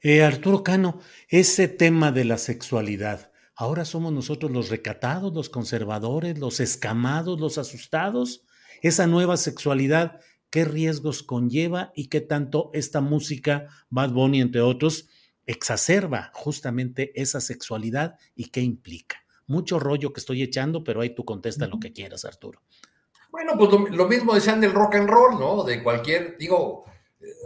Eh, 0.00 0.22
Arturo 0.22 0.64
Cano, 0.64 1.00
ese 1.28 1.68
tema 1.68 2.12
de 2.12 2.24
la 2.24 2.38
sexualidad, 2.38 3.30
ahora 3.54 3.84
somos 3.84 4.14
nosotros 4.14 4.50
los 4.50 4.70
recatados, 4.70 5.34
los 5.34 5.50
conservadores, 5.50 6.38
los 6.38 6.60
escamados, 6.60 7.38
los 7.38 7.58
asustados. 7.58 8.46
Esa 8.80 9.06
nueva 9.06 9.36
sexualidad, 9.36 10.20
¿qué 10.50 10.64
riesgos 10.64 11.22
conlleva 11.22 11.92
y 11.94 12.08
qué 12.08 12.20
tanto 12.20 12.70
esta 12.74 13.00
música, 13.00 13.68
Bad 13.88 14.10
Bunny, 14.10 14.40
entre 14.40 14.60
otros, 14.60 15.08
exacerba 15.46 16.30
justamente 16.34 17.12
esa 17.20 17.40
sexualidad 17.40 18.16
y 18.34 18.50
qué 18.50 18.60
implica? 18.60 19.24
Mucho 19.46 19.78
rollo 19.80 20.12
que 20.12 20.20
estoy 20.20 20.42
echando, 20.42 20.84
pero 20.84 21.00
ahí 21.00 21.14
tú 21.14 21.24
contesta 21.24 21.66
lo 21.66 21.80
que 21.80 21.92
quieras, 21.92 22.24
Arturo. 22.24 22.60
Bueno, 23.30 23.52
pues 23.56 23.70
lo, 23.70 24.08
mismo 24.08 24.34
decían 24.34 24.60
del 24.60 24.72
rock 24.72 24.96
and 24.96 25.08
roll, 25.08 25.38
¿no? 25.38 25.62
De 25.62 25.82
cualquier, 25.82 26.36
digo, 26.36 26.84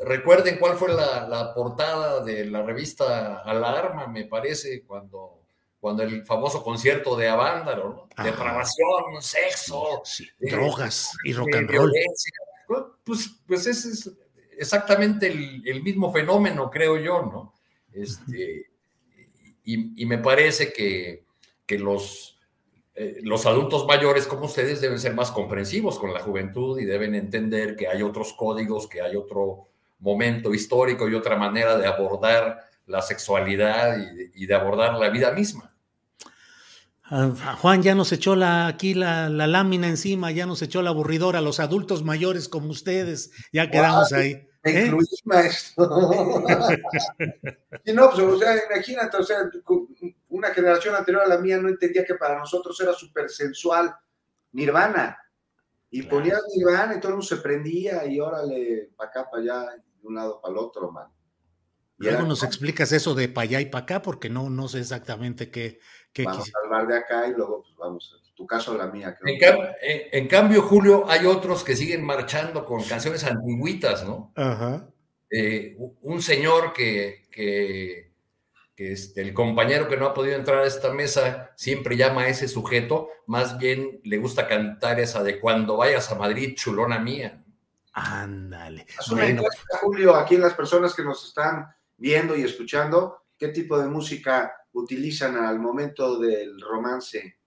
recuerden 0.05 0.59
cuál 0.59 0.77
fue 0.77 0.93
la, 0.93 1.53
portada 1.55 2.25
de 2.25 2.47
la 2.47 2.63
revista 2.63 3.41
Alarma, 3.41 4.07
me 4.07 4.25
parece, 4.25 4.83
cuando, 4.85 5.43
cuando 5.79 6.03
el 6.03 6.25
famoso 6.25 6.63
concierto 6.63 7.17
de 7.17 7.29
Avándaro, 7.29 8.09
¿no? 8.17 8.25
Depravación, 8.25 9.21
sexo, 9.21 10.03
eh, 10.41 10.51
drogas 10.51 11.11
y 11.25 11.35
rock 11.35 11.57
and 11.57 11.71
roll. 11.71 11.93
Pues, 13.05 13.31
pues 13.47 13.67
ese 13.67 13.91
es 13.91 14.11
exactamente 14.57 15.27
el, 15.27 15.83
mismo 15.83 16.13
fenómeno, 16.13 16.71
creo 16.71 16.97
yo, 16.97 17.23
¿no? 17.23 17.55
Este, 17.93 18.71
y, 19.65 20.05
me 20.07 20.19
parece 20.19 20.73
que, 20.73 21.25
que 21.67 21.79
los 21.79 22.35
eh, 22.97 23.19
los 23.23 23.45
adultos 23.45 23.87
mayores 23.87 24.25
como 24.25 24.45
ustedes 24.45 24.81
deben 24.81 25.01
ser 25.01 25.15
más 25.15 25.33
comprensivos 25.33 25.99
con 25.99 26.15
la 26.15 26.21
juventud 26.21 26.79
y 26.79 26.85
deben 26.85 27.17
entender 27.17 27.75
que 27.75 27.89
hay 27.89 28.03
otros 28.03 28.35
códigos, 28.35 28.89
que 28.89 29.03
hay 29.03 29.17
otro 29.17 29.67
momento 29.99 30.55
histórico 30.55 31.09
y 31.09 31.15
otra 31.15 31.37
manera 31.37 31.77
de 31.77 31.89
abordar 31.89 32.61
la 32.87 33.03
sexualidad 33.03 33.99
y 34.35 34.47
de, 34.47 34.55
abordar 34.55 34.95
la 34.95 35.09
vida 35.09 35.33
misma. 35.33 35.74
Juan 37.09 37.83
ya 37.83 37.95
nos 37.95 38.13
echó 38.13 38.35
la, 38.35 38.67
aquí 38.67 38.95
la, 38.95 39.29
lámina 39.29 39.89
encima, 39.89 40.31
ya 40.31 40.47
nos 40.47 40.63
echó 40.63 40.81
la 40.81 40.91
aburridora, 40.91 41.43
los 41.43 41.61
adultos 41.61 42.03
mayores 42.03 42.49
como 42.49 42.69
ustedes, 42.69 43.31
ya 43.53 43.71
quedamos 43.71 44.13
ahí. 44.13 44.49
¿Eh? 44.67 44.91
maestro. 45.25 45.85
y 47.85 47.93
no, 47.93 48.09
pues, 48.09 48.23
o 48.23 48.39
sea, 48.39 48.57
imagínate, 48.71 49.19
o 49.19 49.23
sea, 49.23 49.51
una 50.29 50.55
generación 50.55 50.95
anterior 50.95 51.23
a 51.23 51.29
la 51.29 51.37
mía 51.37 51.59
no 51.59 51.69
entendía 51.69 52.05
que 52.05 52.15
para 52.15 52.39
nosotros 52.39 52.81
era 52.81 52.95
súper 52.95 53.29
sensual 53.29 53.95
Nirvana. 54.53 55.19
Y 55.91 56.03
ponías 56.03 56.43
Nirvana 56.57 56.95
y 56.95 57.01
todo 57.01 57.09
el 57.09 57.15
mundo 57.17 57.27
se 57.27 57.37
prendía 57.37 58.07
y 58.07 58.19
órale, 58.19 58.91
para 58.97 59.11
acá, 59.11 59.31
para 59.31 59.43
allá, 59.43 59.83
de 60.01 60.09
un 60.09 60.15
lado 60.15 60.41
para 60.41 60.53
el 60.53 60.59
otro, 60.59 60.91
man. 60.91 61.09
Y 62.01 62.05
Luego 62.05 62.23
nos 62.23 62.43
explicas 62.43 62.91
eso 62.93 63.15
de 63.15 63.29
para 63.29 63.45
allá 63.45 63.61
y 63.61 63.67
para 63.67 63.85
acá, 63.85 64.03
porque 64.03 64.29
no, 64.29 64.51
no 64.51 64.67
sé 64.67 64.81
exactamente 64.81 65.51
qué. 65.51 65.79
Qué 66.15 66.25
vamos 66.25 66.51
a 66.55 66.65
hablar 66.65 66.87
de 66.87 66.97
acá 66.97 67.29
y 67.29 67.33
luego 67.33 67.63
pues 67.63 67.77
vamos, 67.77 68.23
tu 68.35 68.47
caso 68.47 68.75
la 68.75 68.87
mía. 68.87 69.19
En, 69.23 70.27
cambio, 70.29 70.63
Julio, 70.63 71.05
hay 71.09 71.27
otros 71.27 71.63
que 71.63 71.77
siguen 71.77 72.03
marchando 72.03 72.65
con 72.65 72.83
canciones 72.83 73.23
antiguitas, 73.25 74.05
¿no? 74.05 74.33
Ajá. 74.35 74.89
Eh, 75.31 75.77
un 76.01 76.23
señor 76.23 76.73
que, 76.73 77.27
que 77.31 78.15
que 78.77 78.93
este, 78.93 79.21
el 79.21 79.33
compañero 79.33 79.89
que 79.89 79.97
no 79.97 80.07
ha 80.07 80.15
podido 80.15 80.37
entrar 80.37 80.59
a 80.59 80.67
esta 80.67 80.93
mesa 80.93 81.53
siempre 81.57 81.97
llama 81.97 82.23
a 82.23 82.29
ese 82.29 82.49
sujeto, 82.49 83.09
más 83.27 83.59
bien 83.59 84.01
le 84.03 84.19
gusta 84.19 84.49
cantar 84.49 84.99
esa 84.99 85.23
de 85.23 85.39
cuando 85.39 85.77
vayas 85.77 86.11
a 86.11 86.17
Madrid, 86.17 86.55
chulona 86.57 86.99
mía. 86.99 87.43
Ándale. 87.93 88.87
Bueno. 89.11 89.45
Julio, 89.81 90.17
aquí 90.17 90.35
en 90.35 90.41
las 90.41 90.55
personas 90.55 90.95
que 90.95 91.05
nos 91.05 91.25
están 91.25 91.73
viendo 91.97 92.37
y 92.37 92.43
escuchando, 92.43 93.23
¿qué 93.39 93.49
tipo 93.49 93.79
de 93.79 93.87
música 93.87 94.53
utilizan 94.75 95.37
al 95.37 95.59
momento 95.59 96.19
del 96.19 96.61
romance? 96.61 97.39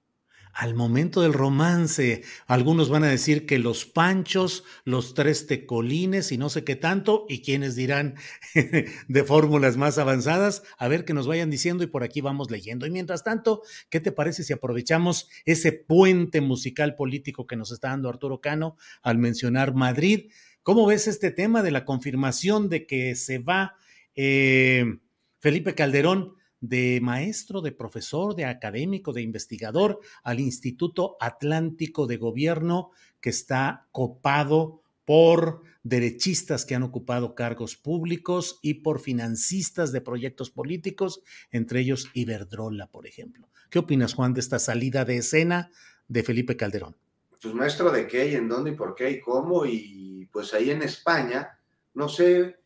al 0.58 0.74
momento 0.74 1.22
del 1.22 1.34
romance. 1.34 2.24
Algunos 2.48 2.90
van 2.90 3.04
a 3.04 3.10
decir 3.10 3.46
que 3.46 3.60
los 3.60 3.86
panchos, 3.86 4.64
los 4.86 5.14
tres 5.14 5.46
tecolines 5.46 6.32
y 6.32 6.40
no 6.40 6.50
sé 6.50 6.64
qué 6.64 6.76
tanto, 6.76 7.28
y 7.30 7.44
quienes 7.44 7.76
dirán 7.76 8.16
de 9.08 9.24
fórmulas 9.24 9.78
más 9.78 10.00
avanzadas, 10.00 10.64
a 10.80 10.88
ver 10.88 11.06
que 11.06 11.14
nos 11.14 11.28
vayan 11.28 11.52
diciendo 11.52 11.84
y 11.84 11.88
por 11.88 12.04
aquí 12.04 12.22
vamos 12.22 12.50
leyendo. 12.50 12.88
Y 12.88 12.90
mientras 12.90 13.24
tanto, 13.24 13.62
¿qué 13.92 14.00
te 14.00 14.12
parece 14.12 14.44
si 14.44 14.52
aprovechamos 14.52 15.30
ese 15.46 15.74
puente 15.74 16.42
musical 16.42 16.96
político 16.96 17.46
que 17.46 17.56
nos 17.56 17.72
está 17.72 17.90
dando 17.90 18.10
Arturo 18.10 18.42
Cano 18.42 18.78
al 19.04 19.20
mencionar 19.20 19.76
Madrid? 19.76 20.32
¿Cómo 20.64 20.88
ves 20.88 21.08
este 21.08 21.30
tema 21.30 21.62
de 21.62 21.70
la 21.70 21.86
confirmación 21.86 22.68
de 22.68 22.88
que 22.88 23.14
se 23.14 23.38
va 23.38 23.76
eh, 24.16 24.98
Felipe 25.40 25.76
Calderón? 25.76 26.37
De 26.60 27.00
maestro, 27.02 27.62
de 27.62 27.72
profesor, 27.72 28.36
de 28.36 28.46
académico, 28.46 29.14
de 29.14 29.22
investigador 29.22 30.00
al 30.24 30.40
Instituto 30.40 31.18
Atlántico 31.20 32.08
de 32.08 32.18
Gobierno 32.18 32.92
que 33.22 33.30
está 33.30 33.88
copado 33.92 34.82
por 35.06 35.62
derechistas 35.84 36.66
que 36.66 36.76
han 36.76 36.84
ocupado 36.84 37.34
cargos 37.34 37.78
públicos 37.78 38.60
y 38.62 38.76
por 38.76 39.00
financistas 39.00 39.92
de 39.92 40.02
proyectos 40.02 40.50
políticos, 40.52 41.22
entre 41.52 41.80
ellos 41.80 42.10
Iberdrola, 42.14 42.88
por 42.88 43.08
ejemplo. 43.08 43.50
¿Qué 43.70 43.80
opinas, 43.80 44.14
Juan, 44.14 44.34
de 44.34 44.42
esta 44.42 44.60
salida 44.60 45.06
de 45.06 45.18
escena 45.18 45.72
de 46.08 46.24
Felipe 46.24 46.58
Calderón? 46.58 46.98
Pues 47.42 47.54
maestro 47.54 47.92
de 47.92 48.08
qué 48.08 48.32
y 48.32 48.36
en 48.36 48.50
dónde 48.50 48.72
y 48.72 48.76
por 48.76 48.96
qué 48.96 49.12
y 49.12 49.20
cómo, 49.22 49.66
y 49.66 50.28
pues 50.32 50.54
ahí 50.54 50.72
en 50.72 50.82
España, 50.82 51.58
no 51.94 52.10
sé, 52.10 52.58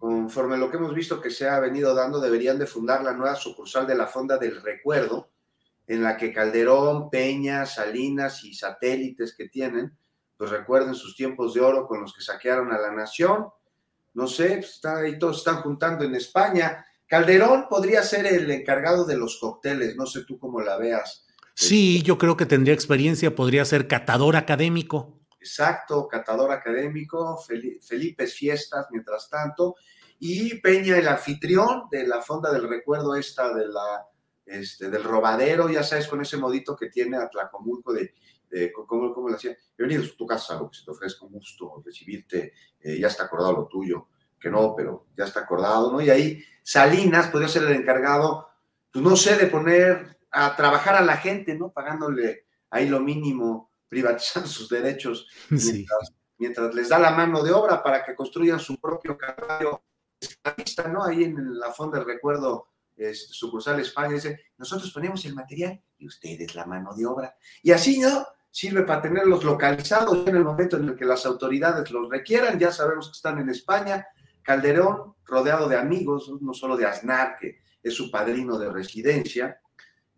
conforme 0.00 0.56
lo 0.56 0.70
que 0.70 0.78
hemos 0.78 0.94
visto 0.94 1.20
que 1.20 1.30
se 1.30 1.46
ha 1.46 1.60
venido 1.60 1.94
dando, 1.94 2.20
deberían 2.20 2.58
de 2.58 2.66
fundar 2.66 3.04
la 3.04 3.12
nueva 3.12 3.36
sucursal 3.36 3.86
de 3.86 3.94
la 3.94 4.06
Fonda 4.06 4.38
del 4.38 4.62
Recuerdo, 4.62 5.28
en 5.86 6.02
la 6.02 6.16
que 6.16 6.32
Calderón, 6.32 7.10
Peña, 7.10 7.66
Salinas 7.66 8.42
y 8.44 8.54
satélites 8.54 9.34
que 9.36 9.50
tienen, 9.50 9.94
pues 10.38 10.50
recuerden 10.50 10.94
sus 10.94 11.14
tiempos 11.14 11.52
de 11.52 11.60
oro 11.60 11.86
con 11.86 12.00
los 12.00 12.14
que 12.14 12.22
saquearon 12.22 12.72
a 12.72 12.78
la 12.78 12.92
nación. 12.92 13.48
No 14.14 14.26
sé, 14.26 14.56
pues, 14.56 14.76
está 14.76 14.96
ahí 14.96 15.18
todos 15.18 15.38
están 15.38 15.56
juntando 15.56 16.02
en 16.04 16.14
España. 16.14 16.82
Calderón 17.06 17.66
podría 17.68 18.02
ser 18.02 18.26
el 18.26 18.50
encargado 18.50 19.04
de 19.04 19.18
los 19.18 19.38
cócteles, 19.38 19.96
no 19.96 20.06
sé 20.06 20.24
tú 20.24 20.38
cómo 20.38 20.62
la 20.62 20.78
veas. 20.78 21.26
Sí, 21.54 22.02
yo 22.02 22.16
creo 22.16 22.38
que 22.38 22.46
tendría 22.46 22.72
experiencia, 22.72 23.34
podría 23.34 23.66
ser 23.66 23.86
catador 23.86 24.36
académico. 24.36 25.19
Exacto, 25.40 26.06
catador 26.06 26.52
académico, 26.52 27.38
Felipe 27.38 28.26
Fiestas, 28.26 28.86
mientras 28.90 29.28
tanto, 29.30 29.74
y 30.18 30.60
Peña, 30.60 30.98
el 30.98 31.08
anfitrión 31.08 31.84
de 31.90 32.06
la 32.06 32.20
Fonda 32.20 32.52
del 32.52 32.68
Recuerdo 32.68 33.16
esta 33.16 33.54
de 33.54 33.66
la, 33.68 34.06
este, 34.44 34.90
del 34.90 35.02
robadero, 35.02 35.70
ya 35.70 35.82
sabes, 35.82 36.06
con 36.08 36.20
ese 36.20 36.36
modito 36.36 36.76
que 36.76 36.90
tiene 36.90 37.16
Atlacomulco 37.16 37.94
de 37.94 38.12
eh, 38.50 38.70
¿cómo, 38.72 39.14
¿cómo, 39.14 39.28
le 39.30 39.36
hacía? 39.36 39.56
Bienvenidos 39.78 40.12
a 40.12 40.16
tu 40.16 40.26
casa, 40.26 40.58
lo 40.58 40.68
que 40.68 40.76
se 40.76 40.84
te 40.84 40.90
ofrezca 40.90 41.24
un 41.24 41.32
gusto 41.32 41.82
recibirte, 41.86 42.52
eh, 42.80 42.98
ya 42.98 43.06
está 43.06 43.24
acordado 43.24 43.52
lo 43.52 43.66
tuyo, 43.66 44.08
que 44.38 44.50
no, 44.50 44.74
pero 44.76 45.06
ya 45.16 45.24
está 45.24 45.40
acordado, 45.40 45.92
¿no? 45.92 46.00
Y 46.02 46.10
ahí 46.10 46.42
Salinas 46.62 47.28
podría 47.28 47.48
ser 47.48 47.62
el 47.62 47.76
encargado, 47.76 48.48
pues 48.92 49.02
no 49.02 49.16
sé, 49.16 49.36
de 49.36 49.46
poner 49.46 50.18
a 50.32 50.54
trabajar 50.56 50.96
a 50.96 51.00
la 51.00 51.16
gente, 51.16 51.54
¿no? 51.54 51.70
Pagándole 51.70 52.46
ahí 52.70 52.88
lo 52.88 53.00
mínimo, 53.00 53.69
privatizando 53.90 54.48
sus 54.48 54.70
derechos, 54.70 55.28
mientras, 55.50 56.14
mientras 56.38 56.74
les 56.74 56.88
da 56.88 56.98
la 56.98 57.10
mano 57.10 57.42
de 57.42 57.52
obra 57.52 57.82
para 57.82 58.02
que 58.02 58.14
construyan 58.14 58.58
su 58.58 58.80
propio 58.80 59.18
caballo 59.18 59.82
esclavista, 60.18 60.88
¿no? 60.88 61.04
Ahí 61.04 61.24
en 61.24 61.58
la 61.58 61.70
fonda 61.70 61.98
del 61.98 62.06
recuerdo 62.06 62.68
sucursal 63.14 63.80
España, 63.80 64.14
dice, 64.14 64.40
nosotros 64.58 64.90
ponemos 64.92 65.24
el 65.24 65.34
material 65.34 65.82
y 65.98 66.06
ustedes 66.06 66.54
la 66.54 66.66
mano 66.66 66.94
de 66.94 67.06
obra. 67.06 67.34
Y 67.62 67.72
así, 67.72 67.98
¿no? 67.98 68.26
sirve 68.50 68.82
para 68.82 69.02
tenerlos 69.02 69.44
localizados 69.44 70.26
en 70.26 70.36
el 70.36 70.44
momento 70.44 70.76
en 70.76 70.88
el 70.88 70.96
que 70.96 71.04
las 71.04 71.24
autoridades 71.24 71.90
los 71.90 72.08
requieran. 72.08 72.58
Ya 72.58 72.72
sabemos 72.72 73.08
que 73.08 73.16
están 73.16 73.38
en 73.38 73.48
España. 73.48 74.06
Calderón, 74.42 75.14
rodeado 75.24 75.68
de 75.68 75.76
amigos, 75.76 76.30
no 76.40 76.52
solo 76.52 76.76
de 76.76 76.86
Aznar, 76.86 77.36
que 77.38 77.60
es 77.82 77.94
su 77.94 78.10
padrino 78.10 78.58
de 78.58 78.70
residencia, 78.70 79.60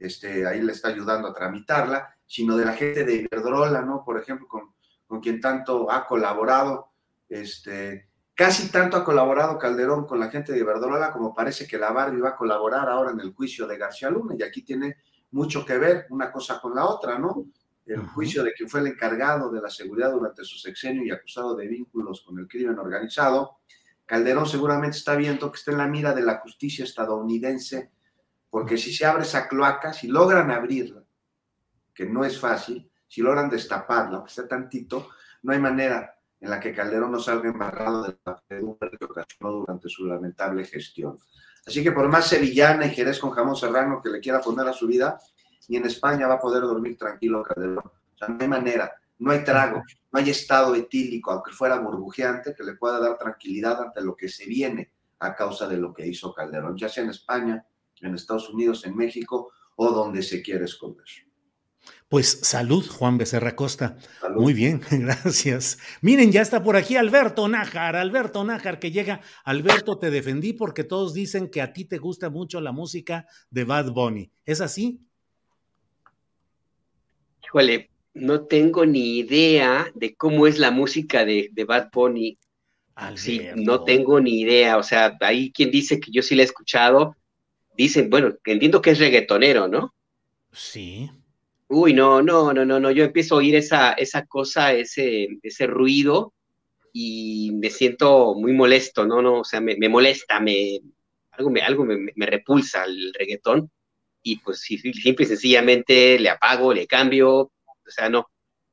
este, 0.02 0.46
ahí 0.46 0.60
le 0.60 0.72
está 0.72 0.88
ayudando 0.88 1.28
a 1.28 1.34
tramitarla, 1.34 2.14
sino 2.26 2.56
de 2.56 2.64
la 2.64 2.74
gente 2.74 3.04
de 3.04 3.14
Iberdrola, 3.14 3.82
¿no? 3.82 4.04
Por 4.04 4.18
ejemplo, 4.18 4.46
con, 4.48 4.74
con 5.06 5.20
quien 5.20 5.40
tanto 5.40 5.90
ha 5.90 6.06
colaborado, 6.06 6.92
este, 7.28 8.08
casi 8.34 8.70
tanto 8.70 8.96
ha 8.96 9.04
colaborado 9.04 9.58
Calderón 9.58 10.06
con 10.06 10.18
la 10.18 10.30
gente 10.30 10.52
de 10.52 10.58
Iberdrola 10.58 11.12
como 11.12 11.34
parece 11.34 11.66
que 11.66 11.78
la 11.78 11.92
Barbie 11.92 12.20
va 12.20 12.30
a 12.30 12.36
colaborar 12.36 12.88
ahora 12.88 13.10
en 13.10 13.20
el 13.20 13.32
juicio 13.32 13.66
de 13.66 13.78
García 13.78 14.10
Luna, 14.10 14.34
y 14.38 14.42
aquí 14.42 14.62
tiene 14.62 14.96
mucho 15.30 15.64
que 15.64 15.78
ver 15.78 16.06
una 16.10 16.30
cosa 16.30 16.60
con 16.60 16.74
la 16.74 16.84
otra, 16.86 17.18
¿no? 17.18 17.46
el 17.86 18.06
juicio 18.06 18.44
de 18.44 18.52
quien 18.52 18.68
fue 18.68 18.80
el 18.80 18.86
encargado 18.88 19.50
de 19.50 19.60
la 19.60 19.68
seguridad 19.68 20.12
durante 20.12 20.44
su 20.44 20.56
sexenio 20.56 21.04
y 21.04 21.10
acusado 21.10 21.54
de 21.56 21.66
vínculos 21.66 22.22
con 22.22 22.38
el 22.38 22.46
crimen 22.46 22.78
organizado, 22.78 23.58
Calderón 24.06 24.46
seguramente 24.46 24.96
está 24.96 25.16
viendo 25.16 25.50
que 25.50 25.56
está 25.56 25.72
en 25.72 25.78
la 25.78 25.86
mira 25.86 26.14
de 26.14 26.22
la 26.22 26.38
justicia 26.38 26.84
estadounidense, 26.84 27.90
porque 28.52 28.76
si 28.76 28.92
se 28.92 29.06
abre 29.06 29.22
esa 29.22 29.48
cloaca, 29.48 29.94
si 29.94 30.08
logran 30.08 30.50
abrirla, 30.50 31.02
que 31.94 32.04
no 32.04 32.22
es 32.22 32.38
fácil, 32.38 32.86
si 33.08 33.22
logran 33.22 33.48
destaparla, 33.48 34.18
aunque 34.18 34.30
sea 34.30 34.46
tantito, 34.46 35.08
no 35.40 35.54
hay 35.54 35.58
manera 35.58 36.18
en 36.38 36.50
la 36.50 36.60
que 36.60 36.74
Calderón 36.74 37.12
no 37.12 37.18
salga 37.18 37.48
embarrado 37.48 38.02
de 38.02 38.18
la 38.26 38.42
pedumbre 38.46 38.90
que 38.90 39.06
ocasionó 39.06 39.52
durante 39.52 39.88
su 39.88 40.04
lamentable 40.04 40.66
gestión. 40.66 41.18
Así 41.66 41.82
que 41.82 41.92
por 41.92 42.06
más 42.08 42.26
sevillana 42.26 42.84
y 42.84 42.90
Jerez 42.90 43.18
con 43.18 43.30
jamón 43.30 43.56
serrano 43.56 44.02
que 44.02 44.10
le 44.10 44.20
quiera 44.20 44.42
poner 44.42 44.68
a 44.68 44.74
su 44.74 44.86
vida, 44.86 45.18
y 45.66 45.76
en 45.76 45.86
España 45.86 46.28
va 46.28 46.34
a 46.34 46.40
poder 46.40 46.60
dormir 46.64 46.98
tranquilo 46.98 47.42
Calderón. 47.42 47.78
O 47.78 48.18
sea, 48.18 48.28
no 48.28 48.36
hay 48.38 48.48
manera, 48.48 48.92
no 49.20 49.30
hay 49.30 49.42
trago, 49.44 49.82
no 50.12 50.20
hay 50.20 50.28
estado 50.28 50.74
etílico, 50.74 51.30
aunque 51.32 51.52
fuera 51.52 51.78
burbujeante, 51.78 52.54
que 52.54 52.64
le 52.64 52.74
pueda 52.74 53.00
dar 53.00 53.16
tranquilidad 53.16 53.80
ante 53.80 54.02
lo 54.02 54.14
que 54.14 54.28
se 54.28 54.44
viene 54.44 54.92
a 55.20 55.34
causa 55.34 55.66
de 55.66 55.78
lo 55.78 55.94
que 55.94 56.06
hizo 56.06 56.34
Calderón, 56.34 56.76
ya 56.76 56.90
sea 56.90 57.02
en 57.02 57.10
España, 57.10 57.64
en 58.02 58.14
Estados 58.14 58.50
Unidos, 58.50 58.84
en 58.86 58.96
México 58.96 59.52
o 59.76 59.90
donde 59.90 60.22
se 60.22 60.42
quiere 60.42 60.64
esconder. 60.64 61.06
Pues 62.08 62.40
salud, 62.42 62.86
Juan 62.86 63.16
Becerra 63.16 63.56
Costa. 63.56 63.96
Muy 64.36 64.52
bien, 64.52 64.82
gracias. 64.90 65.78
Miren, 66.02 66.30
ya 66.30 66.42
está 66.42 66.62
por 66.62 66.76
aquí 66.76 66.96
Alberto 66.96 67.48
Nájar, 67.48 67.96
Alberto 67.96 68.44
Nájar 68.44 68.78
que 68.78 68.90
llega. 68.90 69.20
Alberto, 69.44 69.98
te 69.98 70.10
defendí 70.10 70.52
porque 70.52 70.84
todos 70.84 71.14
dicen 71.14 71.48
que 71.48 71.62
a 71.62 71.72
ti 71.72 71.86
te 71.86 71.98
gusta 71.98 72.28
mucho 72.28 72.60
la 72.60 72.72
música 72.72 73.26
de 73.50 73.64
Bad 73.64 73.92
Bunny. 73.92 74.30
¿Es 74.44 74.60
así? 74.60 75.00
híjole, 77.52 77.90
no 78.14 78.46
tengo 78.46 78.86
ni 78.86 79.18
idea 79.18 79.90
de 79.94 80.14
cómo 80.14 80.46
es 80.46 80.58
la 80.58 80.70
música 80.70 81.24
de, 81.24 81.50
Bad 81.66 81.90
Bunny. 81.92 82.38
Sí, 83.14 83.42
no 83.56 83.84
tengo 83.84 84.20
ni 84.20 84.40
idea. 84.40 84.78
O 84.78 84.82
sea, 84.82 85.16
hay 85.20 85.52
quien 85.52 85.70
dice 85.70 86.00
que 86.00 86.10
yo 86.10 86.22
sí 86.22 86.34
la 86.34 86.42
he 86.42 86.44
escuchado. 86.46 87.16
Dicen, 87.82 88.10
bueno, 88.10 88.34
entiendo 88.44 88.80
que 88.80 88.90
es 88.90 88.98
reggaetonero, 88.98 89.68
¿no? 89.68 89.94
Sí. 90.52 91.10
Uy, 91.68 91.94
no, 91.94 92.22
no, 92.22 92.52
no, 92.52 92.64
no, 92.64 92.78
no. 92.78 92.90
Yo 92.90 93.04
empiezo 93.04 93.34
a 93.34 93.38
oír 93.38 93.56
esa, 93.56 93.92
esa 93.94 94.26
cosa, 94.26 94.72
ese, 94.72 95.28
ese 95.42 95.66
ruido, 95.66 96.32
y 96.92 97.50
me 97.54 97.70
siento 97.70 98.34
muy 98.34 98.52
molesto, 98.52 99.06
¿no? 99.06 99.22
no 99.22 99.40
o 99.40 99.44
sea, 99.44 99.60
me, 99.60 99.76
molesta, 99.88 100.40
me, 100.40 100.80
algo, 101.32 101.50
me, 101.50 101.62
algo 101.62 101.84
me, 101.84 102.12
me 102.14 102.26
repulsa 102.26 102.84
el 102.84 103.12
reggaetón 103.14 103.70
y 104.22 104.36
pues 104.36 104.60
simple 104.60 105.24
y 105.24 105.26
sencillamente 105.26 106.18
le 106.18 106.28
apago, 106.28 106.72
le 106.72 106.86
cambio, 106.86 107.30
o 107.30 107.52
sea, 107.90 108.08
no, 108.08 108.28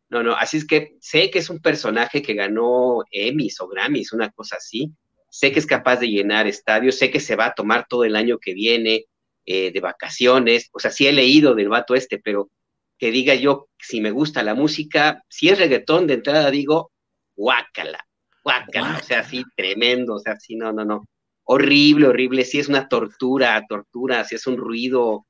no, 0.10 0.22
no, 0.22 0.36
así 0.36 0.58
es 0.58 0.68
que 0.68 0.98
sé 1.00 1.32
que 1.32 1.40
es 1.40 1.50
un 1.50 1.60
personaje 1.60 2.22
que 2.22 2.34
ganó 2.34 3.04
Emmys 3.10 3.60
o 3.62 3.68
Grammys, 3.68 4.14
una 4.14 4.30
cosa 4.32 4.58
así, 4.58 4.92
sé 5.30 5.52
que 5.52 5.60
es 5.60 5.66
capaz 5.66 5.98
de 5.98 6.08
llenar 6.08 6.48
estadios, 6.48 6.98
sé 6.98 7.12
que 7.12 7.20
se 7.20 7.36
va 7.36 7.48
a 7.48 7.54
tomar 7.54 7.86
todo 7.88 8.04
el 8.04 8.16
año 8.16 8.38
que 8.40 8.54
viene 8.54 9.06
eh, 9.46 9.72
de 9.72 9.80
vacaciones, 9.80 10.70
o 10.74 10.80
sea, 10.80 10.92
sí 10.92 11.08
he 11.08 11.12
leído 11.12 11.56
del 11.56 11.70
vato 11.70 11.96
este, 11.96 12.20
pero 12.20 12.50
que 12.98 13.12
diga 13.12 13.36
yo 13.36 13.68
si 13.78 14.02
me 14.02 14.12
gusta 14.12 14.44
la 14.44 14.56
música, 14.56 15.24
si 15.30 15.50
es 15.50 15.58
reggaetón 15.58 16.08
de 16.08 16.16
entrada 16.16 16.52
digo, 16.52 16.92
guácala, 17.36 18.00
guácala, 18.44 18.98
o 19.02 19.04
sea, 19.04 19.24
sí, 19.24 19.44
tremendo, 19.56 20.16
o 20.16 20.20
sea, 20.20 20.36
sí, 20.40 20.56
no, 20.56 20.74
no, 20.74 20.84
no, 20.86 21.06
horrible, 21.46 22.08
horrible, 22.08 22.44
si 22.44 22.60
es 22.60 22.68
una 22.68 22.88
tortura, 22.88 23.64
tortura, 23.68 24.24
si 24.24 24.36
es 24.36 24.46
un 24.48 24.58
ruido 24.58 25.26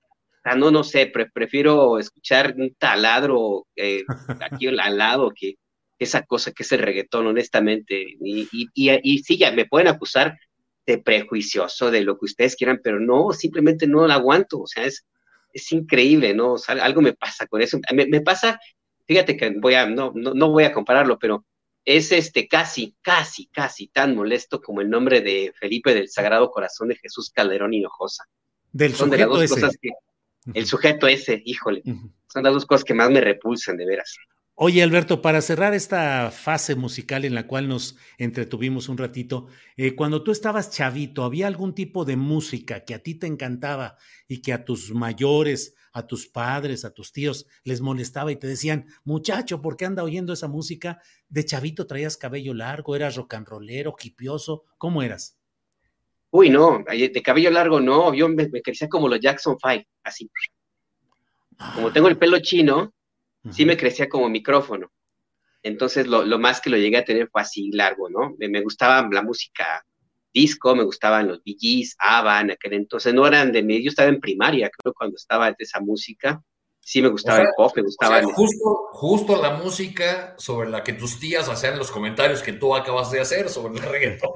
no, 0.55 0.71
no 0.71 0.83
sé, 0.83 1.07
prefiero 1.07 1.99
escuchar 1.99 2.55
un 2.57 2.73
taladro 2.75 3.67
eh, 3.75 4.03
aquí 4.41 4.67
al 4.67 4.97
lado 4.97 5.31
que 5.35 5.55
esa 5.99 6.23
cosa 6.23 6.51
que 6.51 6.63
es 6.63 6.71
el 6.71 6.79
reggaetón, 6.79 7.27
honestamente. 7.27 8.17
Y, 8.21 8.47
y, 8.73 9.19
sí, 9.19 9.37
ya 9.37 9.51
me 9.51 9.65
pueden 9.65 9.89
acusar 9.89 10.39
de 10.85 10.97
prejuicioso, 10.97 11.91
de 11.91 12.01
lo 12.01 12.17
que 12.17 12.25
ustedes 12.25 12.55
quieran, 12.55 12.79
pero 12.83 12.99
no, 12.99 13.31
simplemente 13.33 13.85
no 13.85 14.07
la 14.07 14.15
aguanto. 14.15 14.61
O 14.61 14.67
sea, 14.67 14.85
es, 14.85 15.05
es 15.53 15.71
increíble, 15.71 16.33
¿no? 16.33 16.53
O 16.53 16.57
sea, 16.57 16.75
algo 16.75 17.01
me 17.01 17.13
pasa 17.13 17.45
con 17.47 17.61
eso. 17.61 17.79
Me, 17.93 18.21
pasa, 18.21 18.59
fíjate 19.05 19.35
que 19.35 19.53
voy 19.59 19.75
a, 19.75 19.85
no, 19.85 20.13
no, 20.15 20.49
voy 20.49 20.63
a 20.63 20.71
compararlo, 20.71 21.19
pero 21.19 21.45
es 21.83 22.11
este 22.11 22.47
casi, 22.47 22.95
casi, 23.01 23.47
casi 23.47 23.87
tan 23.87 24.15
molesto 24.15 24.61
como 24.61 24.81
el 24.81 24.89
nombre 24.89 25.21
de 25.21 25.53
Felipe 25.59 25.93
del 25.93 26.09
Sagrado 26.09 26.49
Corazón 26.49 26.89
de 26.89 26.95
Jesús 26.95 27.29
Calderón 27.29 27.73
Hinojosa. 27.73 28.25
Del 28.71 28.93
Son 28.93 29.09
de 29.09 29.17
las 29.17 29.27
dos 29.27 29.49
cosas 29.49 29.77
que, 29.81 29.89
el 30.53 30.65
sujeto 30.65 31.07
ese, 31.07 31.41
híjole, 31.43 31.83
son 32.27 32.43
las 32.43 32.53
dos 32.53 32.65
cosas 32.65 32.83
que 32.83 32.93
más 32.93 33.09
me 33.09 33.21
repulsan, 33.21 33.77
de 33.77 33.85
veras. 33.85 34.15
Oye, 34.61 34.83
Alberto, 34.83 35.21
para 35.21 35.39
cerrar 35.39 35.73
esta 35.73 36.31
fase 36.31 36.75
musical 36.75 37.23
en 37.23 37.33
la 37.33 37.47
cual 37.47 37.69
nos 37.69 37.95
entretuvimos 38.17 38.89
un 38.89 38.97
ratito, 38.97 39.47
eh, 39.77 39.95
cuando 39.95 40.21
tú 40.21 40.31
estabas 40.31 40.69
chavito, 40.69 41.23
¿había 41.23 41.47
algún 41.47 41.73
tipo 41.73 42.03
de 42.03 42.17
música 42.17 42.83
que 42.83 42.93
a 42.93 42.99
ti 42.99 43.15
te 43.15 43.25
encantaba 43.25 43.95
y 44.27 44.41
que 44.41 44.51
a 44.51 44.65
tus 44.65 44.93
mayores, 44.93 45.75
a 45.93 46.05
tus 46.07 46.27
padres, 46.27 46.83
a 46.83 46.93
tus 46.93 47.13
tíos 47.13 47.47
les 47.63 47.79
molestaba 47.79 48.33
y 48.33 48.35
te 48.35 48.47
decían, 48.47 48.87
muchacho, 49.05 49.61
¿por 49.61 49.77
qué 49.77 49.85
anda 49.85 50.03
oyendo 50.03 50.33
esa 50.33 50.49
música? 50.49 51.01
De 51.29 51.45
chavito 51.45 51.87
traías 51.87 52.17
cabello 52.17 52.53
largo, 52.53 52.97
eras 52.97 53.15
rock 53.15 53.35
and 53.35 53.47
rollero, 53.47 53.95
hipioso, 54.03 54.65
¿cómo 54.77 55.01
eras? 55.03 55.37
Uy, 56.31 56.49
no, 56.49 56.83
de 56.85 57.21
cabello 57.23 57.49
largo 57.49 57.79
no, 57.79 58.13
yo 58.13 58.27
me, 58.27 58.49
crecía 58.61 58.89
como 58.89 59.07
los 59.07 59.21
Jackson 59.21 59.55
Five, 59.57 59.87
así. 60.03 60.29
Como 61.75 61.93
tengo 61.93 62.09
el 62.09 62.17
pelo 62.17 62.39
chino, 62.41 62.93
sí 63.51 63.65
me 63.65 63.77
crecía 63.77 64.09
como 64.09 64.29
micrófono. 64.29 64.91
Entonces, 65.63 66.07
lo, 66.07 66.23
más 66.39 66.61
que 66.61 66.69
lo 66.69 66.77
llegué 66.77 66.97
a 66.97 67.05
tener 67.05 67.29
fue 67.29 67.41
así 67.41 67.71
largo, 67.71 68.09
¿no? 68.09 68.35
Me, 68.37 68.61
gustaba 68.61 69.07
la 69.11 69.21
música 69.21 69.85
disco, 70.33 70.75
me 70.75 70.83
gustaban 70.83 71.27
los 71.27 71.41
Gees, 71.43 71.95
ABBA, 71.99 72.41
en 72.41 72.51
aquel 72.51 72.73
entonces 72.73 73.13
no 73.13 73.25
eran 73.25 73.51
de 73.51 73.63
mí, 73.63 73.83
yo 73.83 73.89
estaba 73.89 74.09
en 74.09 74.21
primaria, 74.21 74.69
creo, 74.69 74.93
cuando 74.93 75.15
estaba 75.15 75.47
de 75.47 75.55
esa 75.59 75.79
música. 75.79 76.41
Sí 76.79 77.01
me 77.01 77.09
gustaba 77.09 77.41
el 77.41 77.49
pop, 77.55 77.71
me 77.75 77.83
gustaba... 77.83 78.23
justo, 78.23 78.87
justo 78.93 79.41
la 79.41 79.57
música 79.57 80.33
sobre 80.37 80.69
la 80.69 80.83
que 80.83 80.93
tus 80.93 81.19
tías 81.19 81.47
hacían 81.47 81.77
los 81.77 81.91
comentarios 81.91 82.41
que 82.41 82.53
tú 82.53 82.75
acabas 82.75 83.11
de 83.11 83.19
hacer 83.19 83.49
sobre 83.49 83.73
el 83.75 83.81
reggaetón. 83.81 84.31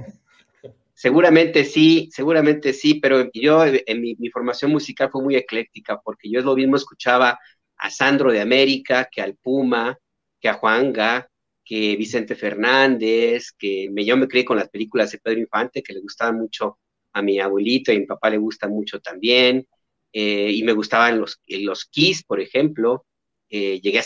Seguramente 0.94 1.66
sí, 1.66 2.10
seguramente 2.14 2.72
sí, 2.72 2.96
pero 2.96 3.30
yo 3.34 3.66
en 3.66 4.02
mi, 4.02 4.30
formación 4.30 4.72
musical 4.72 5.10
fue 5.12 5.24
muy 5.24 5.36
ecléctica 5.36 6.00
porque 6.00 6.30
yo 6.30 6.42
lo 6.42 6.56
mismo 6.56 6.76
escuchaba 6.76 7.40
a 7.78 7.90
Sandro 7.90 8.32
de 8.32 8.42
América, 8.42 9.10
que 9.12 9.22
al 9.22 9.36
Puma, 9.36 9.98
que 10.40 10.50
a 10.50 10.54
Juanga, 10.54 11.30
que 11.64 11.96
Vicente 11.96 12.36
Fernández, 12.36 13.52
que 13.58 13.90
me, 13.92 14.04
yo 14.04 14.18
me 14.18 14.28
crié 14.28 14.46
con 14.46 14.58
las 14.58 14.70
películas 14.70 15.12
de 15.12 15.20
Pedro 15.20 15.40
Infante, 15.40 15.82
que 15.82 15.94
le 15.94 16.02
gustaban 16.02 16.38
mucho 16.38 16.80
a 17.14 17.22
mi 17.22 17.40
abuelito 17.40 17.92
y 17.92 17.96
a 17.96 18.00
mi 18.00 18.06
papá 18.06 18.30
le 18.30 18.38
gustan 18.38 18.72
mucho 18.72 19.00
también, 19.00 19.68
eh, 20.12 20.52
y 20.52 20.64
me 20.64 20.74
gustaban 20.74 21.20
los, 21.20 21.42
los 21.48 21.86
Kiss, 21.86 22.24
por 22.24 22.40
ejemplo. 22.40 23.06
Eh, 23.50 23.80
llegué 23.82 24.02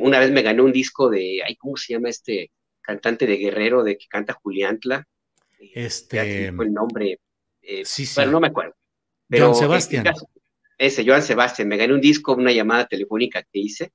una 0.00 0.20
vez 0.20 0.30
me 0.30 0.42
gané 0.42 0.62
un 0.62 0.72
disco 0.72 1.10
de, 1.10 1.42
ay, 1.44 1.56
¿cómo 1.56 1.76
se 1.76 1.92
llama 1.92 2.08
este 2.08 2.50
cantante 2.80 3.26
de 3.26 3.36
Guerrero 3.36 3.82
de 3.82 3.98
que 3.98 4.06
canta 4.08 4.38
Juliantla? 4.40 5.06
Este. 5.58 6.46
el 6.46 6.72
nombre. 6.72 7.20
Eh, 7.60 7.84
sí, 7.84 8.06
sí. 8.06 8.14
Bueno, 8.16 8.32
no 8.32 8.40
me 8.40 8.48
acuerdo. 8.48 8.74
Pero 9.28 9.46
Joan 9.46 9.58
Sebastián. 9.58 10.04
Ese, 10.86 11.04
Joan 11.06 11.22
Sebastián. 11.22 11.68
Me 11.68 11.76
gané 11.76 11.94
un 11.94 12.00
disco, 12.00 12.34
una 12.34 12.52
llamada 12.52 12.86
telefónica 12.86 13.42
que 13.42 13.58
hice. 13.58 13.92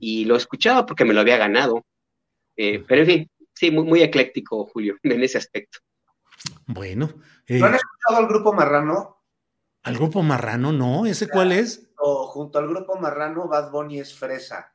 y 0.00 0.24
lo 0.26 0.36
escuchaba 0.36 0.86
porque 0.86 1.04
me 1.04 1.14
lo 1.14 1.20
había 1.20 1.36
ganado. 1.38 1.84
Eh, 2.56 2.84
pero 2.86 3.02
en 3.02 3.06
fin, 3.06 3.30
sí, 3.54 3.70
muy, 3.70 3.84
muy 3.84 4.02
ecléctico, 4.02 4.66
Julio, 4.66 4.96
en 5.02 5.22
ese 5.22 5.38
aspecto. 5.38 5.78
Bueno. 6.66 7.10
¿No 7.48 7.66
han 7.66 7.74
escuchado 7.74 8.16
al 8.18 8.28
grupo 8.28 8.52
Marrano? 8.52 9.24
¿Al 9.82 9.96
grupo 9.96 10.22
Marrano? 10.22 10.70
No, 10.72 11.06
¿ese 11.06 11.28
cuál 11.28 11.52
es? 11.52 11.84
junto 11.96 12.58
al 12.58 12.68
grupo 12.68 12.96
Marrano, 12.96 13.48
Bad 13.48 13.72
Bunny 13.72 13.98
es 13.98 14.14
fresa. 14.14 14.72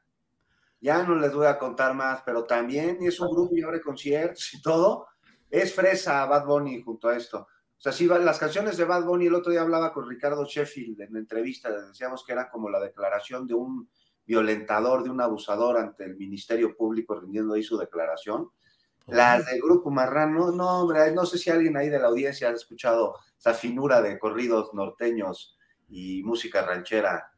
Ya 0.82 1.04
no 1.04 1.16
les 1.16 1.34
voy 1.34 1.48
a 1.48 1.58
contar 1.58 1.94
más, 1.94 2.22
pero 2.26 2.44
también 2.44 2.98
es 3.02 3.20
un 3.20 3.30
grupo 3.30 3.56
y 3.56 3.62
abre 3.62 3.80
conciertos 3.80 4.54
y 4.54 4.62
todo. 4.62 5.08
Es 5.50 5.74
fresa 5.74 6.26
Bad 6.26 6.46
Bunny 6.46 6.82
junto 6.82 7.08
a 7.08 7.16
esto. 7.16 7.48
O 7.84 7.92
sea, 7.92 7.92
sí, 7.92 8.08
las 8.08 8.40
canciones 8.40 8.78
de 8.78 8.86
Bad 8.86 9.04
Bunny, 9.04 9.26
el 9.26 9.36
otro 9.36 9.52
día 9.52 9.60
hablaba 9.60 9.92
con 9.92 10.08
Ricardo 10.08 10.46
Sheffield 10.46 11.02
en 11.02 11.18
entrevista, 11.18 11.70
decíamos 11.70 12.24
que 12.24 12.32
era 12.32 12.50
como 12.50 12.70
la 12.70 12.80
declaración 12.80 13.46
de 13.46 13.56
un 13.56 13.90
violentador, 14.26 15.04
de 15.04 15.10
un 15.10 15.20
abusador 15.20 15.78
ante 15.78 16.06
el 16.06 16.16
Ministerio 16.16 16.78
Público 16.78 17.20
rindiendo 17.20 17.56
ahí 17.56 17.62
su 17.62 17.78
declaración. 17.78 18.48
Las 19.08 19.46
del 19.48 19.60
Grupo 19.60 19.92
Marrano, 19.92 20.54
no, 20.54 20.80
hombre, 20.80 21.12
no 21.12 21.26
sé 21.26 21.38
si 21.38 21.50
alguien 21.50 21.76
ahí 21.76 21.90
de 21.90 22.00
la 22.00 22.08
audiencia 22.08 22.48
ha 22.48 22.54
escuchado 22.54 23.18
esa 23.38 23.54
finura 23.54 24.02
de 24.02 24.18
corridos 24.18 24.74
norteños 24.74 25.58
y 25.90 26.24
música 26.24 26.66
ranchera. 26.66 27.34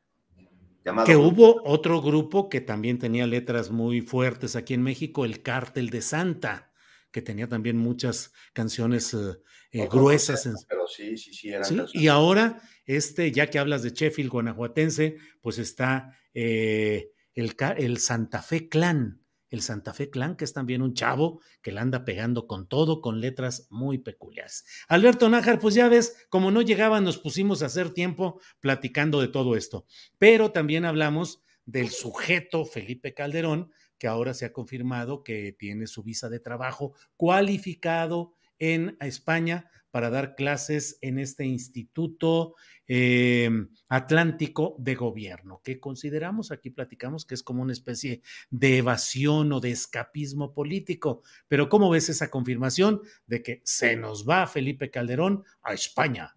Llamado 0.83 1.07
que 1.07 1.15
hubo 1.15 1.63
otro 1.63 2.03
grupo 2.03 2.49
que 2.49 2.61
también 2.61 2.99
tenía 2.99 3.25
letras 3.25 3.71
muy 3.71 4.01
fuertes 4.01 4.55
aquí 4.55 4.75
en 4.75 4.83
México, 4.83 5.25
el 5.25 5.41
Cártel 5.41 5.89
de 5.89 6.03
Santa, 6.03 6.71
que 7.15 7.21
tenía 7.21 7.47
también 7.47 7.77
muchas 7.77 8.33
canciones 8.51 9.13
eh, 9.13 9.37
eh, 9.71 9.87
gruesas. 9.87 10.65
pero 10.67 10.85
sí, 10.85 11.17
sí, 11.17 11.33
sí, 11.33 11.47
eran 11.47 11.87
Y 11.93 12.09
ahora, 12.09 12.61
este, 12.85 13.31
ya 13.31 13.49
que 13.49 13.57
hablas 13.57 13.83
de 13.83 13.91
Sheffield, 13.91 14.29
guanajuatense, 14.29 15.15
pues 15.39 15.57
está 15.57 16.19
eh, 16.33 17.11
el, 17.33 17.55
el 17.77 17.99
Santa 17.99 18.41
Fe 18.41 18.67
Clan, 18.67 19.23
el 19.49 19.61
Santa 19.61 19.93
Fe 19.93 20.09
Clan, 20.09 20.35
que 20.35 20.43
es 20.43 20.51
también 20.51 20.81
un 20.81 20.93
chavo 20.93 21.39
que 21.61 21.71
la 21.71 21.83
anda 21.83 22.03
pegando 22.03 22.47
con 22.47 22.67
todo, 22.67 22.99
con 22.99 23.21
letras 23.21 23.67
muy 23.69 23.97
peculiares. 23.97 24.65
Alberto 24.89 25.29
Nájar, 25.29 25.59
pues 25.59 25.73
ya 25.73 25.87
ves, 25.87 26.27
como 26.27 26.51
no 26.51 26.61
llegaban, 26.63 27.05
nos 27.05 27.17
pusimos 27.17 27.63
a 27.63 27.67
hacer 27.67 27.91
tiempo 27.91 28.41
platicando 28.59 29.21
de 29.21 29.29
todo 29.29 29.55
esto. 29.55 29.85
Pero 30.17 30.51
también 30.51 30.83
hablamos 30.83 31.45
del 31.65 31.91
sujeto 31.91 32.65
Felipe 32.65 33.13
Calderón, 33.13 33.71
que 33.97 34.07
ahora 34.07 34.33
se 34.33 34.45
ha 34.45 34.53
confirmado 34.53 35.23
que 35.23 35.51
tiene 35.51 35.87
su 35.87 36.03
visa 36.03 36.29
de 36.29 36.39
trabajo 36.39 36.93
cualificado 37.17 38.33
en 38.59 38.97
España 38.99 39.69
para 39.95 40.09
dar 40.09 40.35
clases 40.35 40.97
en 41.01 41.19
este 41.19 41.45
instituto 41.45 42.55
eh, 42.85 43.49
atlántico 43.87 44.75
de 44.77 44.93
gobierno, 44.93 45.61
que 45.63 45.79
consideramos, 45.79 46.51
aquí 46.51 46.69
platicamos 46.69 47.25
que 47.25 47.33
es 47.33 47.43
como 47.43 47.61
una 47.61 47.71
especie 47.71 48.21
de 48.49 48.79
evasión 48.79 49.53
o 49.53 49.61
de 49.61 49.71
escapismo 49.71 50.53
político. 50.53 51.23
Pero 51.47 51.69
¿cómo 51.69 51.89
ves 51.89 52.09
esa 52.09 52.29
confirmación 52.29 52.99
de 53.25 53.41
que 53.41 53.61
se 53.63 53.95
nos 53.95 54.27
va 54.27 54.47
Felipe 54.47 54.91
Calderón 54.91 55.45
a 55.61 55.73
España? 55.73 56.35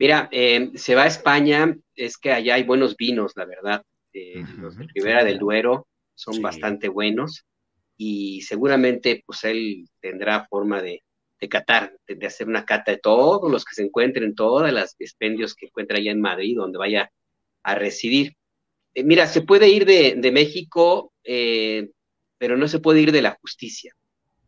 Mira, 0.00 0.28
eh, 0.32 0.72
se 0.74 0.96
va 0.96 1.04
a 1.04 1.06
España, 1.08 1.78
es 1.94 2.18
que 2.18 2.32
allá 2.32 2.56
hay 2.56 2.64
buenos 2.64 2.96
vinos, 2.96 3.32
la 3.36 3.44
verdad. 3.44 3.82
Eh, 4.12 4.42
los 4.58 4.76
de 4.76 4.88
Ribera 4.92 5.22
del 5.22 5.38
Duero 5.38 5.86
son 6.18 6.42
bastante 6.42 6.88
buenos 6.88 7.46
y 7.96 8.42
seguramente 8.42 9.22
pues 9.24 9.44
él 9.44 9.88
tendrá 10.00 10.46
forma 10.48 10.82
de, 10.82 11.04
de 11.40 11.48
catar, 11.48 11.96
de, 12.08 12.26
hacer 12.26 12.48
una 12.48 12.64
cata 12.64 12.90
de 12.90 12.98
todos 12.98 13.50
los 13.50 13.64
que 13.64 13.74
se 13.74 13.84
encuentren, 13.84 14.34
todas 14.34 14.72
las 14.72 14.96
expendios 14.98 15.54
que 15.54 15.66
encuentra 15.66 15.98
allá 15.98 16.10
en 16.10 16.20
Madrid, 16.20 16.56
donde 16.56 16.78
vaya 16.78 17.10
a 17.62 17.74
residir. 17.76 18.34
Eh, 18.94 19.04
mira, 19.04 19.28
se 19.28 19.42
puede 19.42 19.68
ir 19.68 19.84
de, 19.84 20.16
de 20.16 20.32
México, 20.32 21.12
eh, 21.22 21.90
pero 22.36 22.56
no 22.56 22.66
se 22.66 22.80
puede 22.80 23.00
ir 23.00 23.12
de 23.12 23.22
la 23.22 23.38
justicia. 23.40 23.94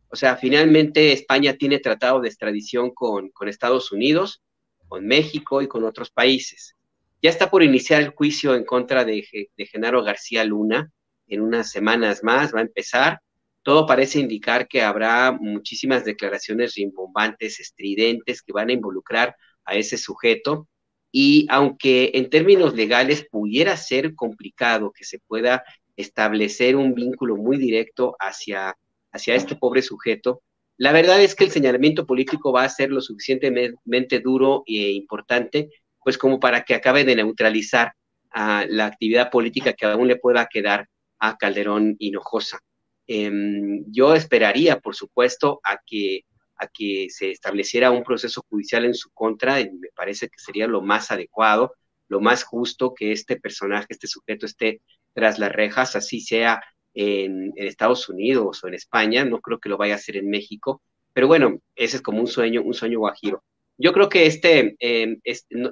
O 0.09 0.17
sea, 0.17 0.35
finalmente 0.35 1.13
España 1.13 1.55
tiene 1.55 1.79
tratado 1.79 2.19
de 2.19 2.27
extradición 2.27 2.91
con, 2.91 3.29
con 3.29 3.47
Estados 3.47 3.93
Unidos, 3.93 4.41
con 4.89 5.05
México 5.07 5.61
y 5.61 5.67
con 5.67 5.85
otros 5.85 6.11
países. 6.11 6.75
Ya 7.21 7.29
está 7.29 7.49
por 7.49 7.63
iniciar 7.63 8.01
el 8.01 8.09
juicio 8.09 8.55
en 8.55 8.65
contra 8.65 9.05
de, 9.05 9.25
de 9.55 9.65
Genaro 9.67 10.03
García 10.03 10.43
Luna. 10.43 10.91
En 11.31 11.41
unas 11.41 11.71
semanas 11.71 12.23
más 12.23 12.53
va 12.53 12.59
a 12.59 12.63
empezar 12.63 13.19
todo 13.63 13.85
parece 13.85 14.19
indicar 14.19 14.67
que 14.67 14.81
habrá 14.81 15.31
muchísimas 15.31 16.03
declaraciones 16.03 16.73
rimbombantes, 16.75 17.59
estridentes, 17.59 18.41
que 18.41 18.53
van 18.53 18.69
a 18.69 18.73
involucrar 18.73 19.35
a 19.65 19.75
ese 19.75 19.97
sujeto. 19.97 20.67
Y 21.11 21.45
aunque 21.49 22.11
en 22.15 22.29
términos 22.29 22.73
legales 22.73 23.27
pudiera 23.29 23.77
ser 23.77 24.15
complicado 24.15 24.91
que 24.91 25.03
se 25.03 25.19
pueda 25.19 25.63
establecer 25.95 26.75
un 26.75 26.95
vínculo 26.95 27.35
muy 27.35 27.57
directo 27.57 28.15
hacia, 28.19 28.75
hacia 29.11 29.35
este 29.35 29.55
pobre 29.55 29.81
sujeto, 29.81 30.41
la 30.77 30.91
verdad 30.91 31.21
es 31.21 31.35
que 31.35 31.43
el 31.43 31.51
señalamiento 31.51 32.07
político 32.07 32.51
va 32.51 32.63
a 32.63 32.69
ser 32.69 32.89
lo 32.89 33.01
suficientemente 33.01 34.19
duro 34.19 34.63
e 34.65 34.91
importante, 34.91 35.69
pues 36.03 36.17
como 36.17 36.39
para 36.39 36.63
que 36.63 36.73
acabe 36.73 37.03
de 37.03 37.15
neutralizar 37.15 37.93
a 38.31 38.65
la 38.67 38.87
actividad 38.87 39.29
política 39.29 39.73
que 39.73 39.85
aún 39.85 40.07
le 40.07 40.15
pueda 40.15 40.47
quedar 40.47 40.87
a 41.21 41.37
Calderón 41.37 41.95
Hinojosa. 41.99 42.59
Em, 43.07 43.85
yo 43.91 44.15
esperaría, 44.15 44.79
por 44.79 44.95
supuesto, 44.95 45.61
a 45.63 45.77
que, 45.85 46.25
a 46.55 46.67
que 46.67 47.07
se 47.09 47.31
estableciera 47.31 47.91
un 47.91 48.03
proceso 48.03 48.43
judicial 48.49 48.85
en 48.85 48.95
su 48.95 49.11
contra, 49.11 49.61
y 49.61 49.71
me 49.71 49.89
parece 49.95 50.27
que 50.27 50.39
sería 50.39 50.67
lo 50.67 50.81
más 50.81 51.11
adecuado, 51.11 51.75
lo 52.07 52.19
más 52.21 52.43
justo 52.43 52.93
que 52.93 53.11
este 53.11 53.39
personaje, 53.39 53.87
este 53.89 54.07
sujeto 54.07 54.45
esté 54.45 54.81
tras 55.13 55.37
las 55.39 55.51
rejas, 55.51 55.95
así 55.95 56.21
sea 56.21 56.61
en, 56.93 57.53
Estados 57.55 58.09
Unidos 58.09 58.63
o 58.63 58.67
en 58.67 58.73
España, 58.73 59.23
no 59.23 59.41
creo 59.41 59.59
que 59.59 59.69
lo 59.69 59.77
vaya 59.77 59.93
a 59.93 59.97
hacer 59.97 60.17
en 60.17 60.29
México, 60.29 60.81
pero 61.13 61.27
bueno, 61.27 61.59
ese 61.75 61.97
es 61.97 62.01
como 62.01 62.19
un 62.19 62.27
sueño, 62.27 62.63
un 62.63 62.73
sueño 62.73 62.99
guajiro. 62.99 63.43
Yo 63.77 63.93
creo 63.93 64.09
que 64.09 64.25
este, 64.25 64.75
em, 64.79 65.19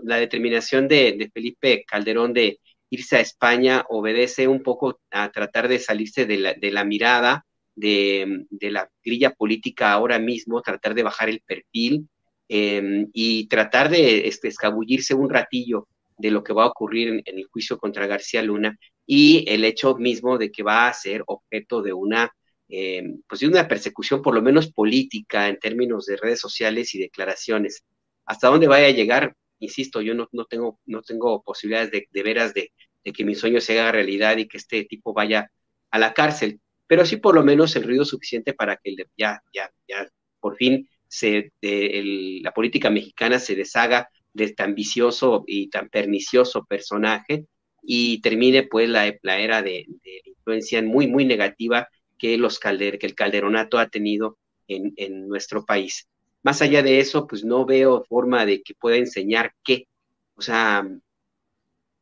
la 0.03 0.17
determinación 0.17 0.87
de 0.87 1.29
Felipe 1.33 1.83
Calderón 1.87 2.33
de 2.33 2.59
irse 2.89 3.17
a 3.17 3.21
España 3.21 3.85
obedece 3.89 4.47
un 4.47 4.63
poco 4.63 4.99
a 5.11 5.31
tratar 5.31 5.67
de 5.67 5.79
salirse 5.79 6.25
de 6.25 6.71
la, 6.71 6.83
mirada 6.83 7.45
de, 7.75 8.45
la 8.61 8.89
grilla 9.03 9.31
política 9.31 9.91
ahora 9.91 10.19
mismo, 10.19 10.61
tratar 10.61 10.95
de 10.95 11.03
bajar 11.03 11.29
el 11.29 11.41
perfil 11.41 12.09
em, 12.47 13.09
y 13.13 13.47
tratar 13.47 13.89
de 13.89 14.27
este, 14.27 14.47
escabullirse 14.47 15.13
un 15.13 15.29
ratillo 15.29 15.87
de 16.17 16.31
lo 16.31 16.43
que 16.43 16.53
va 16.53 16.63
a 16.63 16.67
ocurrir 16.67 17.23
en, 17.25 17.37
el 17.37 17.45
juicio 17.45 17.77
contra 17.77 18.07
García 18.07 18.41
Luna 18.41 18.77
y 19.05 19.45
el 19.47 19.63
hecho 19.65 19.95
mismo 19.95 20.37
de 20.37 20.51
que 20.51 20.63
va 20.63 20.87
a 20.87 20.93
ser 20.93 21.23
objeto 21.27 21.81
de 21.81 21.93
una, 21.93 22.31
em, 22.67 23.21
pues 23.27 23.41
de 23.41 23.47
una 23.47 23.67
persecución 23.67 24.21
por 24.21 24.35
lo 24.35 24.41
menos 24.41 24.71
política 24.71 25.47
en 25.47 25.57
términos 25.59 26.05
de 26.05 26.17
redes 26.17 26.39
sociales 26.39 26.93
y 26.95 26.99
declaraciones. 26.99 27.83
Hasta 28.25 28.49
dónde 28.49 28.67
vaya 28.67 28.87
a 28.87 28.91
llegar, 28.91 29.35
insisto, 29.59 30.01
yo 30.01 30.13
no, 30.15 30.27
no, 30.31 30.45
tengo, 30.45 30.79
no 30.85 31.01
tengo 31.01 31.43
posibilidades 31.43 31.91
de, 31.91 32.07
de 32.11 32.23
veras 32.23 32.53
de, 32.53 32.71
de, 33.03 33.13
que 33.13 33.25
mi 33.25 33.35
sueño 33.35 33.61
se 33.61 33.79
haga 33.79 33.91
realidad 33.91 34.37
y 34.37 34.47
que 34.47 34.57
este 34.57 34.85
tipo 34.85 35.13
vaya 35.13 35.51
a 35.91 35.99
la 35.99 36.13
cárcel, 36.13 36.59
pero 36.87 37.05
sí 37.05 37.17
por 37.17 37.35
lo 37.35 37.43
menos 37.43 37.75
el 37.75 37.83
ruido 37.83 38.05
suficiente 38.05 38.53
para 38.53 38.77
que 38.77 38.95
ya, 39.17 39.41
ya, 39.53 39.71
ya 39.87 40.07
por 40.39 40.55
fin 40.57 40.87
se, 41.07 41.51
la 41.61 42.51
política 42.51 42.89
mexicana 42.89 43.39
se 43.39 43.55
deshaga 43.55 44.09
de 44.33 44.45
este 44.45 44.63
ambicioso 44.63 45.43
y 45.47 45.69
tan 45.69 45.89
pernicioso 45.89 46.65
personaje 46.65 47.47
y 47.81 48.21
termine 48.21 48.63
pues 48.63 48.89
la, 48.89 49.07
era 49.07 49.61
de, 49.61 49.85
influencia 50.25 50.81
muy, 50.81 51.07
muy 51.07 51.25
negativa 51.25 51.87
que, 52.17 52.37
los 52.37 52.59
calder, 52.59 52.99
que 52.99 53.07
el 53.07 53.15
calderonato 53.15 53.79
ha 53.79 53.89
tenido 53.89 54.37
en, 54.67 54.93
en 54.97 55.27
nuestro 55.27 55.65
país. 55.65 56.08
Más 56.43 56.61
allá 56.61 56.83
de 56.83 56.99
eso, 56.99 57.27
pues 57.27 57.43
no 57.43 57.65
veo 57.65 58.03
forma 58.05 58.45
de 58.45 58.61
que 58.61 58.73
pueda 58.75 58.97
enseñar 58.97 59.53
qué. 59.63 59.87
O 60.35 60.41
sea, 60.41 60.87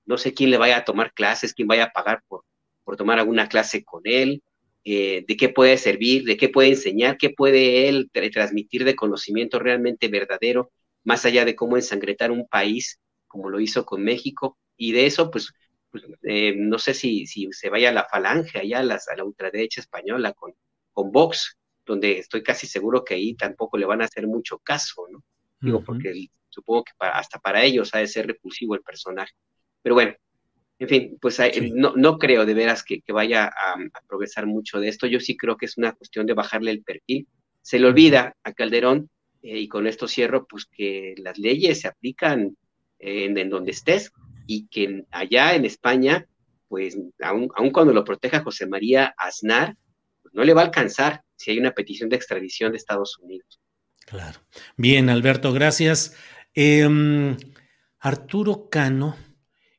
no 0.05 0.17
sé 0.17 0.33
quién 0.33 0.51
le 0.51 0.57
vaya 0.57 0.77
a 0.77 0.85
tomar 0.85 1.13
clases, 1.13 1.53
quién 1.53 1.67
vaya 1.67 1.85
a 1.85 1.91
pagar 1.91 2.23
por, 2.27 2.43
por 2.83 2.97
tomar 2.97 3.19
alguna 3.19 3.49
clase 3.49 3.83
con 3.83 4.01
él, 4.05 4.41
eh, 4.85 5.25
de 5.27 5.37
qué 5.37 5.49
puede 5.49 5.77
servir, 5.77 6.23
de 6.23 6.37
qué 6.37 6.49
puede 6.49 6.69
enseñar, 6.69 7.17
qué 7.17 7.29
puede 7.29 7.89
él 7.89 8.09
transmitir 8.31 8.85
de 8.85 8.95
conocimiento 8.95 9.59
realmente 9.59 10.07
verdadero, 10.07 10.71
más 11.03 11.25
allá 11.25 11.45
de 11.45 11.55
cómo 11.55 11.75
ensangretar 11.75 12.31
un 12.31 12.47
país, 12.47 12.99
como 13.27 13.49
lo 13.49 13.59
hizo 13.59 13.85
con 13.85 14.03
México, 14.03 14.57
y 14.77 14.93
de 14.93 15.05
eso, 15.05 15.29
pues, 15.31 15.51
pues 15.91 16.03
eh, 16.23 16.53
no 16.55 16.79
sé 16.79 16.93
si, 16.93 17.27
si 17.27 17.51
se 17.51 17.69
vaya 17.69 17.89
a 17.89 17.93
la 17.93 18.05
falange 18.05 18.59
allá, 18.59 18.79
a 18.79 18.83
la, 18.83 18.95
a 18.95 19.15
la 19.15 19.23
ultraderecha 19.25 19.81
española 19.81 20.33
con, 20.33 20.53
con 20.93 21.11
Vox, 21.11 21.57
donde 21.87 22.19
estoy 22.19 22.43
casi 22.43 22.67
seguro 22.67 23.03
que 23.03 23.15
ahí 23.15 23.33
tampoco 23.33 23.77
le 23.77 23.85
van 23.85 24.01
a 24.01 24.05
hacer 24.05 24.27
mucho 24.27 24.59
caso, 24.59 25.07
¿no? 25.11 25.23
Digo, 25.59 25.83
porque 25.83 26.27
supongo 26.49 26.83
que 26.83 26.91
hasta 26.99 27.39
para 27.39 27.63
ellos 27.63 27.95
ha 27.95 27.99
de 27.99 28.07
ser 28.07 28.27
repulsivo 28.27 28.75
el 28.75 28.81
personaje. 28.81 29.33
Pero 29.81 29.95
bueno, 29.95 30.13
en 30.77 30.87
fin, 30.87 31.17
pues 31.19 31.39
no, 31.73 31.93
no, 31.95 32.19
creo 32.19 32.45
de 32.45 32.53
veras 32.53 32.83
que, 32.83 33.01
vaya 33.07 33.45
a, 33.47 33.75
progresar 34.07 34.45
mucho 34.45 34.79
de 34.79 34.89
esto. 34.89 35.07
Yo 35.07 35.19
sí 35.19 35.35
creo 35.35 35.57
que 35.57 35.65
es 35.65 35.77
una 35.77 35.93
cuestión 35.93 36.27
de 36.27 36.35
bajarle 36.35 36.69
el 36.69 36.83
perfil. 36.83 37.27
Se 37.61 37.79
le 37.79 37.87
olvida 37.87 38.35
a 38.43 38.53
Calderón, 38.53 39.09
eh, 39.41 39.59
y 39.59 39.67
con 39.67 39.87
esto 39.87 40.07
cierro, 40.07 40.45
pues 40.45 40.65
que 40.65 41.15
las 41.17 41.39
leyes 41.39 41.81
se 41.81 41.87
aplican 41.87 42.55
en, 42.99 43.37
en 43.37 43.49
donde 43.49 43.71
estés 43.71 44.11
y 44.45 44.67
que 44.67 45.05
allá 45.11 45.55
en 45.55 45.65
España 45.65 46.27
pues 46.67 46.97
aun, 47.21 47.49
cuando 47.71 47.93
lo 47.93 48.03
proteja 48.03 48.43
José 48.43 48.67
María 48.67 49.13
Aznar, 49.17 49.75
pues, 50.27 50.33
no 50.33 50.43
le 50.43 50.53
va 50.53 50.61
a 50.61 50.65
alcanzar 50.65 51.23
si 51.35 51.51
hay 51.51 51.59
una 51.59 51.71
petición 51.71 52.09
de 52.09 52.15
extradición 52.15 52.71
de 52.71 52.77
Estados 52.77 53.17
Unidos. 53.19 53.59
Claro. 54.05 54.39
Bien, 54.75 55.09
Alberto, 55.09 55.53
gracias. 55.53 56.15
Em, 56.53 57.37
Arturo 57.99 58.69
Cano, 58.69 59.15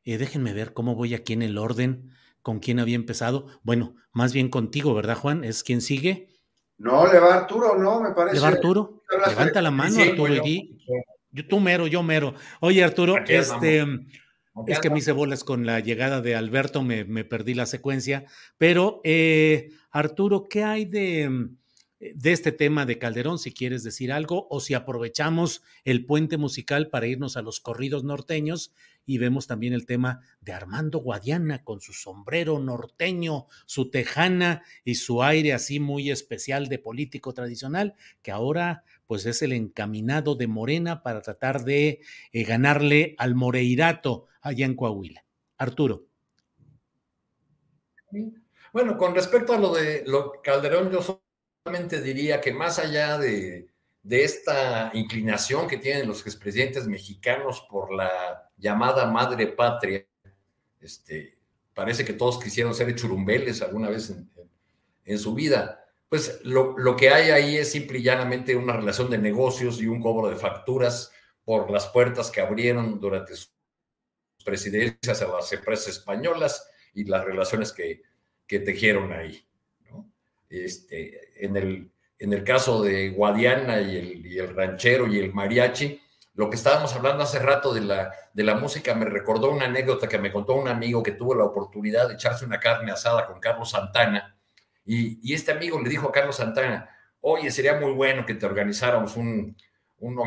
eh, 0.03 0.17
déjenme 0.17 0.53
ver 0.53 0.73
cómo 0.73 0.95
voy 0.95 1.13
aquí 1.13 1.33
en 1.33 1.41
el 1.41 1.57
orden, 1.57 2.11
con 2.41 2.59
quién 2.59 2.79
había 2.79 2.95
empezado. 2.95 3.47
Bueno, 3.63 3.95
más 4.11 4.33
bien 4.33 4.49
contigo, 4.49 4.93
¿verdad, 4.93 5.15
Juan? 5.15 5.43
¿Es 5.43 5.63
quien 5.63 5.81
sigue? 5.81 6.29
No, 6.77 7.11
le 7.11 7.19
va 7.19 7.35
Arturo, 7.35 7.77
no, 7.77 8.01
me 8.01 8.11
parece. 8.11 8.35
¿Le 8.35 8.41
va 8.41 8.47
Arturo? 8.47 9.03
Levanta 9.27 9.61
la 9.61 9.71
mano, 9.71 10.01
Arturo, 10.01 10.33
y 10.45 10.77
yo, 11.31 11.47
tú 11.47 11.59
mero, 11.59 11.87
yo 11.87 12.03
mero. 12.03 12.35
Oye, 12.61 12.83
Arturo, 12.83 13.17
este, 13.27 13.85
es 14.67 14.79
que 14.79 14.89
me 14.89 14.99
hice 14.99 15.11
bolas 15.11 15.43
con 15.43 15.65
la 15.65 15.79
llegada 15.79 16.21
de 16.21 16.35
Alberto, 16.35 16.83
me, 16.83 17.05
perdí 17.23 17.53
la 17.53 17.65
secuencia, 17.65 18.25
pero 18.57 19.01
eh, 19.03 19.69
Arturo, 19.91 20.47
¿qué 20.49 20.63
hay 20.63 20.85
de, 20.85 21.49
de 21.99 22.31
este 22.31 22.51
tema 22.51 22.85
de 22.85 22.97
Calderón, 22.97 23.39
si 23.39 23.53
quieres 23.53 23.83
decir 23.83 24.11
algo, 24.11 24.47
o 24.49 24.61
si 24.61 24.73
aprovechamos 24.73 25.63
el 25.83 26.05
puente 26.05 26.37
musical 26.37 26.89
para 26.89 27.07
irnos 27.07 27.35
a 27.35 27.41
los 27.41 27.59
corridos 27.59 28.03
norteños 28.03 28.73
y 29.05 29.17
vemos 29.17 29.47
también 29.47 29.73
el 29.73 29.85
tema 29.85 30.21
de 30.39 30.53
Armando 30.53 30.99
Guadiana 30.99 31.63
con 31.63 31.81
su 31.81 31.93
sombrero 31.93 32.59
norteño, 32.59 33.47
su 33.65 33.89
tejana 33.89 34.63
y 34.85 34.95
su 34.95 35.23
aire 35.23 35.51
así 35.51 35.79
muy 35.79 36.09
especial 36.09 36.69
de 36.69 36.79
político 36.79 37.33
tradicional, 37.33 37.95
que 38.21 38.31
ahora 38.31 38.83
pues 39.09 39.25
es 39.25 39.41
el 39.41 39.53
encaminado 39.53 40.35
de 40.35 40.45
Morena 40.45 41.01
para 41.01 41.23
tratar 41.23 41.63
de 41.63 42.01
eh, 42.31 42.43
ganarle 42.43 43.15
al 43.17 43.33
Moreirato 43.33 44.27
allá 44.39 44.67
en 44.67 44.75
Coahuila. 44.75 45.25
Arturo. 45.57 46.05
Bueno, 48.71 48.99
con 48.99 49.15
respecto 49.15 49.53
a 49.53 49.57
lo 49.57 49.73
de 49.73 50.05
Calderón, 50.43 50.91
yo 50.91 51.01
solamente 51.65 52.03
diría 52.03 52.39
que 52.39 52.53
más 52.53 52.77
allá 52.77 53.17
de, 53.17 53.69
de 54.03 54.23
esta 54.23 54.91
inclinación 54.93 55.67
que 55.67 55.77
tienen 55.77 56.07
los 56.07 56.21
expresidentes 56.27 56.87
mexicanos 56.87 57.65
por 57.67 57.91
la 57.91 58.47
llamada 58.57 59.09
madre 59.09 59.47
patria, 59.47 60.05
este, 60.79 61.39
parece 61.73 62.05
que 62.05 62.13
todos 62.13 62.39
quisieron 62.39 62.75
ser 62.75 62.93
churumbeles 62.93 63.63
alguna 63.63 63.89
vez 63.89 64.13
en, 65.03 65.17
su 65.17 65.33
vida. 65.33 65.83
Pues 66.09 66.41
lo, 66.43 66.77
lo, 66.77 66.95
que 66.95 67.11
hay 67.11 67.29
ahí 67.29 67.57
es 67.57 67.71
simple 67.71 67.99
y 67.99 68.03
llanamente 68.03 68.55
una 68.55 68.73
relación 68.73 69.09
de 69.09 69.19
negocios 69.19 69.79
y 69.79 69.87
un 69.87 70.01
cobro 70.01 70.27
de 70.29 70.35
facturas 70.35 71.11
por 71.45 71.69
las 71.69 71.87
puertas 71.87 72.31
que 72.31 72.41
abrieron 72.41 72.99
durante 72.99 73.35
sus 73.35 73.53
presidencias 74.43 75.21
a 75.21 75.27
las 75.27 75.53
empresas 75.53 75.89
españolas 75.89 76.67
y 76.93 77.03
las 77.05 77.23
relaciones 77.23 77.71
que, 77.71 78.01
que 78.47 78.59
tejieron 78.59 79.13
ahí. 79.13 79.45
Este, 80.49 81.45
en, 81.45 81.55
el, 81.55 81.91
en 82.17 82.33
el 82.33 82.43
caso 82.43 82.81
de 82.81 83.11
Guadiana 83.11 83.79
y 83.81 83.97
el, 83.97 84.37
el 84.39 84.55
ranchero 84.55 85.07
y 85.07 85.19
el 85.19 85.31
mariachi, 85.31 86.01
lo 86.33 86.49
que 86.49 86.55
estábamos 86.55 86.95
hablando 86.95 87.23
hace 87.23 87.37
rato 87.39 87.73
de 87.73 87.81
la, 87.81 88.13
de 88.33 88.43
la 88.43 88.55
música 88.55 88.95
me 88.95 89.05
recordó 89.05 89.51
una 89.51 89.65
anécdota 89.65 90.07
que 90.07 90.17
me 90.17 90.31
contó 90.31 90.53
un 90.53 90.67
amigo 90.67 91.03
que 91.03 91.11
tuvo 91.11 91.35
la 91.35 91.43
oportunidad 91.43 92.07
de 92.07 92.13
echarse 92.13 92.45
una 92.45 92.59
carne 92.59 92.91
asada 92.91 93.25
con 93.27 93.39
Carlos 93.39 93.71
Santana. 93.71 94.38
Y, 94.91 95.35
este 95.35 95.51
amigo 95.51 95.79
le 95.79 95.87
dijo 95.87 96.09
a 96.09 96.11
Carlos 96.11 96.37
Santana, 96.37 96.89
oye, 97.21 97.51
sería 97.51 97.79
muy 97.79 97.91
bueno 97.91 98.25
que 98.25 98.33
te 98.33 98.47
organizáramos 98.47 99.15
un, 99.17 99.55
un 99.99 100.17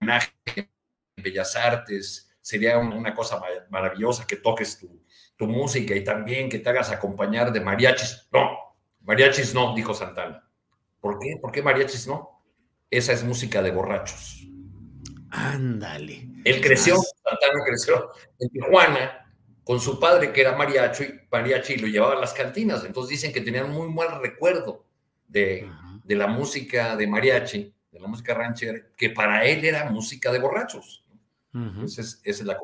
homenaje 0.00 0.32
en 0.56 1.22
Bellas 1.22 1.54
Artes, 1.56 2.34
sería 2.40 2.78
una 2.78 3.14
cosa 3.14 3.38
maravillosa 3.68 4.26
que 4.26 4.36
toques 4.36 4.78
tu, 4.78 5.04
tu 5.36 5.46
música 5.46 5.94
y 5.94 6.02
también 6.02 6.48
que 6.48 6.58
te 6.58 6.70
hagas 6.70 6.90
acompañar 6.90 7.52
de 7.52 7.60
mariachis. 7.60 8.30
No, 8.32 8.56
mariachis 9.00 9.52
no, 9.52 9.74
dijo 9.74 9.92
Santana. 9.92 10.42
¿Por 10.98 11.18
qué? 11.18 11.36
¿Por 11.38 11.52
qué 11.52 11.60
mariachis 11.60 12.06
no? 12.06 12.42
Esa 12.90 13.12
es 13.12 13.22
música 13.22 13.60
de 13.60 13.72
borrachos. 13.72 14.48
Ándale. 15.28 16.30
Él 16.46 16.62
creció, 16.62 16.96
Santana 16.96 17.62
creció 17.66 18.10
en 18.38 18.48
Tijuana 18.48 19.21
con 19.64 19.80
su 19.80 19.98
padre 20.00 20.32
que 20.32 20.40
era 20.40 20.56
mariachi, 20.56 21.04
mariachi 21.30 21.74
y 21.74 21.78
lo 21.78 21.86
llevaba 21.86 22.14
a 22.14 22.20
las 22.20 22.32
cantinas. 22.32 22.84
Entonces 22.84 23.10
dicen 23.10 23.32
que 23.32 23.40
tenían 23.40 23.70
muy 23.70 23.88
mal 23.92 24.20
recuerdo 24.20 24.84
de, 25.28 25.68
la 26.06 26.26
música 26.26 26.96
de 26.96 27.06
mariachi, 27.06 27.72
de 27.90 28.00
la 28.00 28.08
música 28.08 28.34
ranchera, 28.34 28.80
que 28.96 29.10
para 29.10 29.44
él 29.44 29.64
era 29.64 29.90
música 29.90 30.32
de 30.32 30.38
borrachos. 30.38 31.04
esa 31.84 32.18
es 32.24 32.44
la 32.44 32.58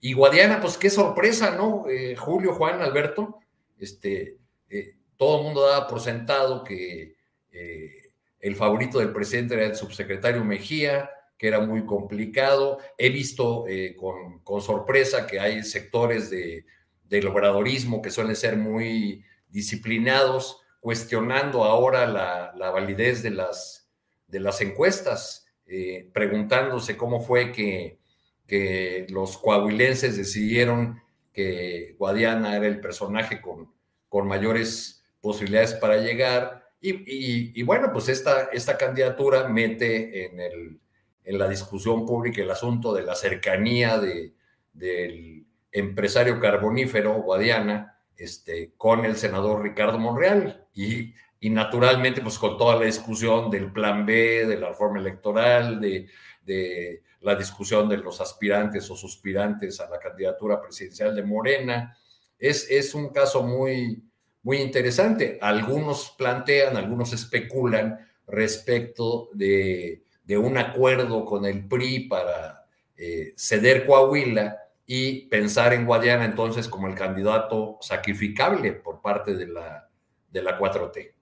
Y 0.00 0.12
Guadiana, 0.12 0.60
pues 0.60 0.76
qué 0.76 0.90
sorpresa, 0.90 1.56
¿no? 1.56 1.88
Eh, 1.88 2.16
Julio, 2.16 2.54
Juan, 2.54 2.82
Alberto, 2.82 3.38
este, 3.78 4.38
eh, 4.68 4.96
todo 5.16 5.38
el 5.38 5.44
mundo 5.44 5.66
daba 5.66 5.86
por 5.86 6.00
sentado 6.00 6.64
que 6.64 7.16
eh, 7.52 8.12
el 8.40 8.56
favorito 8.56 8.98
del 8.98 9.12
presidente 9.12 9.54
era 9.54 9.66
el 9.66 9.76
subsecretario 9.76 10.44
Mejía, 10.44 11.10
que 11.38 11.46
era 11.46 11.60
muy 11.60 11.86
complicado. 11.86 12.78
He 12.98 13.10
visto 13.10 13.66
eh, 13.68 13.96
con, 13.96 14.60
sorpresa 14.60 15.26
que 15.26 15.38
hay 15.38 15.62
sectores 15.62 16.28
de, 16.30 16.66
del 17.04 17.28
obradorismo 17.28 18.02
que 18.02 18.10
suelen 18.10 18.36
ser 18.36 18.56
muy 18.56 19.24
disciplinados, 19.48 20.60
cuestionando 20.80 21.64
ahora 21.64 22.06
la, 22.06 22.70
validez 22.70 23.22
de 23.22 23.30
las, 23.30 23.88
de 24.26 24.40
las 24.40 24.60
encuestas, 24.60 25.46
eh, 25.66 26.10
preguntándose 26.12 26.96
cómo 26.96 27.20
fue 27.20 27.52
que, 27.52 28.00
que, 28.46 29.06
los 29.10 29.38
coahuilenses 29.38 30.16
decidieron 30.16 31.00
que 31.32 31.94
Guadiana 31.98 32.56
era 32.56 32.66
el 32.66 32.80
personaje 32.80 33.40
con, 33.40 33.72
con 34.08 34.26
mayores 34.26 35.04
posibilidades 35.20 35.74
para 35.74 35.98
llegar. 35.98 36.64
Y, 36.80 37.58
y 37.58 37.62
bueno, 37.62 37.90
pues 37.92 38.08
esta, 38.08 38.48
esta 38.52 38.76
candidatura 38.76 39.48
mete 39.48 40.26
en 40.26 40.40
el, 40.40 40.80
en 41.28 41.38
la 41.38 41.46
discusión 41.46 42.06
pública 42.06 42.40
el 42.40 42.50
asunto 42.50 42.94
de 42.94 43.02
la 43.02 43.14
cercanía 43.14 43.98
de, 43.98 44.32
del 44.72 45.44
empresario 45.70 46.40
carbonífero 46.40 47.20
Guadiana 47.20 48.00
este, 48.16 48.72
con 48.78 49.04
el 49.04 49.14
senador 49.14 49.62
Ricardo 49.62 49.98
Monreal 49.98 50.66
y, 50.72 51.12
y, 51.38 51.50
naturalmente 51.50 52.22
pues 52.22 52.38
con 52.38 52.56
toda 52.56 52.76
la 52.76 52.86
discusión 52.86 53.50
del 53.50 53.70
plan 53.70 54.06
B, 54.06 54.46
de 54.46 54.58
la 54.58 54.70
reforma 54.70 55.00
electoral, 55.00 55.78
de, 55.78 56.08
de 56.46 57.02
la 57.20 57.34
discusión 57.34 57.90
de 57.90 57.98
los 57.98 58.22
aspirantes 58.22 58.90
o 58.90 58.96
suspirantes 58.96 59.80
a 59.80 59.90
la 59.90 59.98
candidatura 59.98 60.58
presidencial 60.62 61.14
de 61.14 61.24
Morena. 61.24 61.94
Es, 62.38 62.70
es 62.70 62.94
un 62.94 63.10
caso 63.10 63.42
muy, 63.42 64.02
muy 64.44 64.62
interesante. 64.62 65.38
Algunos 65.42 66.14
plantean, 66.16 66.78
algunos 66.78 67.12
especulan 67.12 67.98
respecto 68.26 69.28
de 69.34 70.07
de 70.28 70.36
un 70.36 70.58
acuerdo 70.58 71.24
con 71.24 71.46
el 71.46 71.66
PRI 71.66 72.00
para 72.00 72.66
eh, 72.96 73.32
ceder 73.34 73.86
Coahuila 73.86 74.58
y 74.86 75.22
pensar 75.28 75.72
en 75.72 75.86
Guadiana 75.86 76.26
entonces 76.26 76.68
como 76.68 76.86
el 76.86 76.94
candidato 76.94 77.78
sacrificable 77.80 78.72
por 78.74 79.00
parte 79.00 79.34
de 79.34 79.46
la, 79.46 79.88
de 80.30 80.42
la 80.42 80.58
4T. 80.58 81.12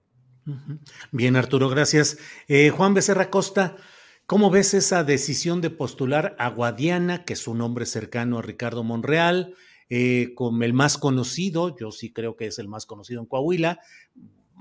Bien, 1.12 1.36
Arturo, 1.36 1.68
gracias. 1.68 2.18
Eh, 2.48 2.70
Juan 2.70 2.94
Becerra 2.94 3.30
Costa, 3.30 3.76
¿cómo 4.26 4.50
ves 4.50 4.74
esa 4.74 5.04
decisión 5.04 5.60
de 5.60 5.70
postular 5.70 6.34
a 6.40 6.50
Guadiana, 6.50 7.24
que 7.24 7.34
es 7.34 7.46
un 7.46 7.58
nombre 7.58 7.86
cercano 7.86 8.38
a 8.40 8.42
Ricardo 8.42 8.82
Monreal, 8.82 9.54
eh, 9.88 10.32
como 10.34 10.64
el 10.64 10.72
más 10.72 10.98
conocido, 10.98 11.76
yo 11.76 11.92
sí 11.92 12.12
creo 12.12 12.36
que 12.36 12.46
es 12.46 12.58
el 12.58 12.66
más 12.66 12.86
conocido 12.86 13.20
en 13.20 13.26
Coahuila, 13.26 13.78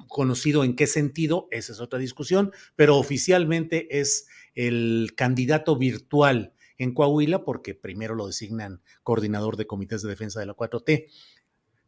conocido 0.08 0.64
en 0.64 0.76
qué 0.76 0.88
sentido, 0.88 1.48
esa 1.52 1.74
es 1.74 1.80
otra 1.80 2.00
discusión, 2.00 2.52
pero 2.76 2.98
oficialmente 2.98 4.00
es 4.00 4.28
el 4.54 5.14
candidato 5.16 5.78
virtual 5.78 6.54
en 6.78 6.94
Coahuila 6.94 7.44
porque 7.44 7.74
primero 7.74 8.16
lo 8.16 8.28
designan 8.28 8.82
coordinador 9.04 9.58
de 9.58 9.68
comités 9.68 10.02
de 10.02 10.10
defensa 10.10 10.40
de 10.40 10.46
la 10.46 10.56
4T. 10.56 11.08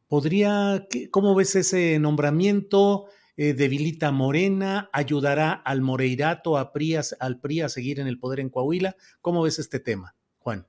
¿Podría, 0.08 0.88
cómo 1.12 1.36
ves 1.36 1.56
ese 1.56 2.00
nombramiento? 2.00 3.08
Eh, 3.36 3.54
¿Debilita 3.54 4.12
Morena? 4.12 4.90
¿Ayudará 4.94 5.52
al 5.52 5.82
Moreirato, 5.82 6.58
a 6.58 6.72
al 7.20 7.40
PRI 7.40 7.62
a 7.62 7.70
seguir 7.70 8.00
en 8.00 8.08
el 8.08 8.18
poder 8.18 8.40
en 8.40 8.50
Coahuila? 8.50 8.96
¿Cómo 9.22 9.44
ves 9.44 9.60
este 9.60 9.80
tema, 9.80 10.16
Juan? 10.40 10.66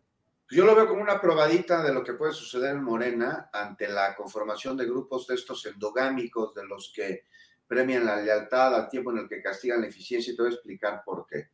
Yo 0.50 0.64
lo 0.64 0.74
veo 0.74 0.88
como 0.88 1.02
una 1.02 1.20
probadita 1.20 1.82
de 1.82 1.92
lo 1.92 2.02
que 2.02 2.14
puede 2.14 2.32
suceder 2.32 2.74
en 2.74 2.82
Morena 2.82 3.50
ante 3.52 3.86
la 3.86 4.16
conformación 4.16 4.76
de 4.76 4.86
grupos 4.86 5.26
de 5.26 5.34
estos 5.34 5.66
endogámicos, 5.66 6.54
de 6.54 6.66
los 6.66 6.90
que 6.94 7.26
premian 7.66 8.06
la 8.06 8.16
lealtad 8.16 8.74
al 8.74 8.88
tiempo 8.88 9.10
en 9.10 9.18
el 9.18 9.28
que 9.28 9.42
castigan 9.42 9.82
la 9.82 9.88
eficiencia, 9.88 10.32
y 10.32 10.36
te 10.36 10.42
voy 10.42 10.50
a 10.50 10.54
explicar 10.54 11.02
por 11.04 11.26
qué. 11.26 11.50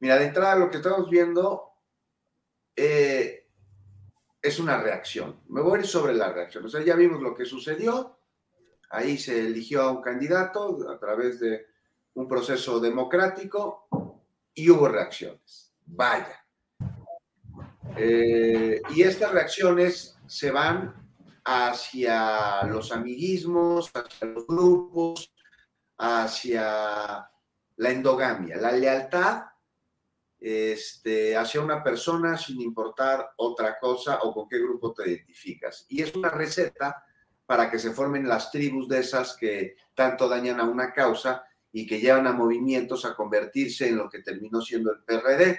Mira, 0.00 0.16
de 0.16 0.26
entrada 0.26 0.56
lo 0.56 0.70
que 0.70 0.78
estamos 0.78 1.10
viendo 1.10 1.72
eh, 2.74 3.48
es 4.40 4.58
una 4.58 4.80
reacción. 4.80 5.42
Me 5.48 5.60
voy 5.60 5.78
a 5.78 5.80
ir 5.80 5.86
sobre 5.86 6.14
la 6.14 6.32
reacción. 6.32 6.64
O 6.64 6.68
sea, 6.68 6.82
ya 6.82 6.96
vimos 6.96 7.20
lo 7.20 7.34
que 7.34 7.44
sucedió. 7.44 8.18
Ahí 8.90 9.18
se 9.18 9.40
eligió 9.40 9.82
a 9.82 9.90
un 9.90 10.00
candidato 10.00 10.88
a 10.88 10.98
través 10.98 11.38
de 11.40 11.66
un 12.14 12.26
proceso 12.26 12.80
democrático 12.80 13.88
y 14.54 14.70
hubo 14.70 14.88
reacciones. 14.88 15.74
Vaya. 15.84 16.45
Eh, 17.96 18.80
y 18.90 19.02
estas 19.02 19.32
reacciones 19.32 20.18
se 20.26 20.50
van 20.50 20.94
hacia 21.44 22.64
los 22.64 22.92
amiguismos, 22.92 23.90
hacia 23.94 24.28
los 24.28 24.46
grupos, 24.46 25.32
hacia 25.98 27.30
la 27.76 27.90
endogamia, 27.90 28.56
la 28.56 28.72
lealtad 28.72 29.44
este, 30.38 31.36
hacia 31.36 31.60
una 31.60 31.82
persona 31.82 32.36
sin 32.36 32.60
importar 32.60 33.30
otra 33.36 33.78
cosa 33.78 34.20
o 34.22 34.34
con 34.34 34.48
qué 34.48 34.58
grupo 34.58 34.92
te 34.92 35.08
identificas. 35.10 35.86
Y 35.88 36.02
es 36.02 36.14
una 36.14 36.28
receta 36.28 37.04
para 37.46 37.70
que 37.70 37.78
se 37.78 37.92
formen 37.92 38.28
las 38.28 38.50
tribus 38.50 38.88
de 38.88 39.00
esas 39.00 39.36
que 39.36 39.76
tanto 39.94 40.28
dañan 40.28 40.60
a 40.60 40.64
una 40.64 40.92
causa 40.92 41.44
y 41.72 41.86
que 41.86 42.00
llevan 42.00 42.26
a 42.26 42.32
movimientos 42.32 43.04
a 43.04 43.14
convertirse 43.14 43.88
en 43.88 43.96
lo 43.96 44.08
que 44.08 44.22
terminó 44.22 44.60
siendo 44.60 44.92
el 44.92 45.02
PRD. 45.04 45.58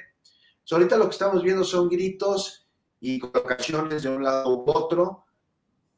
Ahorita 0.76 0.98
lo 0.98 1.06
que 1.06 1.12
estamos 1.12 1.44
viendo 1.44 1.64
son 1.64 1.90
gritos 1.90 2.68
y 3.00 3.20
colocaciones 3.20 4.04
de 4.04 4.10
un 4.10 4.24
lado 4.24 4.50
u 4.50 4.70
otro, 4.70 5.26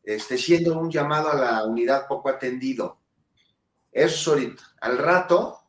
este, 0.03 0.37
siendo 0.37 0.77
un 0.77 0.89
llamado 0.89 1.29
a 1.29 1.35
la 1.35 1.65
unidad 1.65 2.07
poco 2.07 2.29
atendido. 2.29 2.99
Eso 3.91 4.15
es 4.15 4.27
ahorita. 4.27 4.63
Al 4.81 4.97
rato 4.97 5.59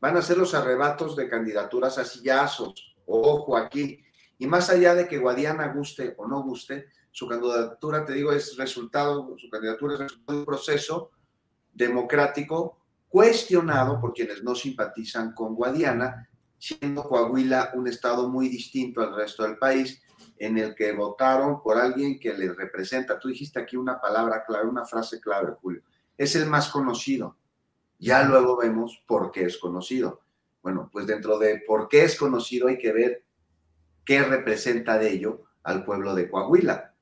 van 0.00 0.16
a 0.16 0.22
ser 0.22 0.38
los 0.38 0.54
arrebatos 0.54 1.16
de 1.16 1.28
candidaturas 1.28 1.98
a 1.98 2.04
sillazos. 2.04 2.96
Ojo 3.06 3.56
aquí. 3.56 4.00
Y 4.38 4.46
más 4.46 4.70
allá 4.70 4.94
de 4.94 5.06
que 5.06 5.18
Guadiana 5.18 5.72
guste 5.72 6.14
o 6.18 6.26
no 6.26 6.42
guste, 6.42 6.86
su 7.10 7.28
candidatura, 7.28 8.04
te 8.04 8.14
digo, 8.14 8.32
es 8.32 8.56
resultado, 8.56 9.36
su 9.38 9.48
candidatura 9.48 9.94
es 9.94 10.00
resultado 10.00 10.32
de 10.32 10.40
un 10.40 10.46
proceso 10.46 11.10
democrático 11.72 12.78
cuestionado 13.08 14.00
por 14.00 14.12
quienes 14.14 14.42
no 14.42 14.54
simpatizan 14.54 15.34
con 15.34 15.54
Guadiana, 15.54 16.28
siendo 16.62 17.02
Coahuila 17.02 17.72
un 17.74 17.88
estado 17.88 18.28
muy 18.28 18.48
distinto 18.48 19.00
al 19.00 19.16
resto 19.16 19.42
del 19.42 19.58
país, 19.58 20.00
en 20.38 20.58
el 20.58 20.76
que 20.76 20.92
votaron 20.92 21.60
por 21.60 21.76
alguien 21.76 22.20
que 22.20 22.32
les 22.34 22.54
representa. 22.54 23.18
Tú 23.18 23.28
dijiste 23.28 23.58
aquí 23.58 23.76
una 23.76 24.00
palabra 24.00 24.44
clave, 24.46 24.68
una 24.68 24.84
frase 24.84 25.20
clave, 25.20 25.54
Julio. 25.60 25.82
Es 26.16 26.36
el 26.36 26.46
más 26.46 26.68
conocido. 26.68 27.36
Ya 27.98 28.22
luego 28.22 28.56
vemos 28.56 29.02
por 29.08 29.32
qué 29.32 29.46
es 29.46 29.58
conocido. 29.58 30.20
Bueno, 30.62 30.88
pues 30.92 31.04
dentro 31.04 31.36
de 31.36 31.64
por 31.66 31.88
qué 31.88 32.04
es 32.04 32.16
conocido 32.16 32.68
hay 32.68 32.78
que 32.78 32.92
ver 32.92 33.24
qué 34.04 34.22
representa 34.22 34.98
de 34.98 35.10
ello 35.10 35.42
al 35.64 35.84
pueblo 35.84 36.14
de 36.14 36.30
Coahuila 36.30 36.94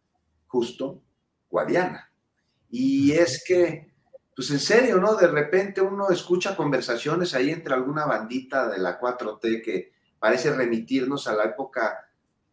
justo 0.46 1.02
Guadiana. 1.50 2.10
Y 2.70 3.12
es 3.12 3.44
que, 3.46 3.89
pues 4.34 4.50
en 4.50 4.60
serio, 4.60 4.98
¿no? 4.98 5.14
De 5.14 5.26
repente 5.26 5.80
uno 5.80 6.10
escucha 6.10 6.56
conversaciones 6.56 7.34
ahí 7.34 7.50
entre 7.50 7.74
alguna 7.74 8.06
bandita 8.06 8.68
de 8.68 8.78
la 8.78 9.00
4T 9.00 9.62
que 9.62 9.92
parece 10.18 10.54
remitirnos 10.54 11.26
a 11.26 11.34
la 11.34 11.44
época 11.44 12.10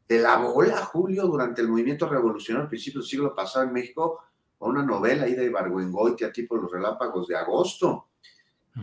de 0.08 0.20
la 0.20 0.38
bola, 0.38 0.78
Julio, 0.78 1.28
durante 1.28 1.62
el 1.62 1.68
movimiento 1.68 2.08
revolucionario 2.08 2.64
al 2.64 2.70
principio 2.70 3.02
del 3.02 3.10
siglo 3.10 3.36
pasado 3.36 3.66
en 3.66 3.74
México, 3.74 4.22
o 4.60 4.70
una 4.70 4.84
novela 4.84 5.26
ahí 5.26 5.36
de 5.36 5.46
Ibargüengoitia, 5.46 6.32
tipo 6.32 6.56
Los 6.56 6.72
Relápagos 6.72 7.28
de 7.28 7.36
Agosto. 7.36 8.08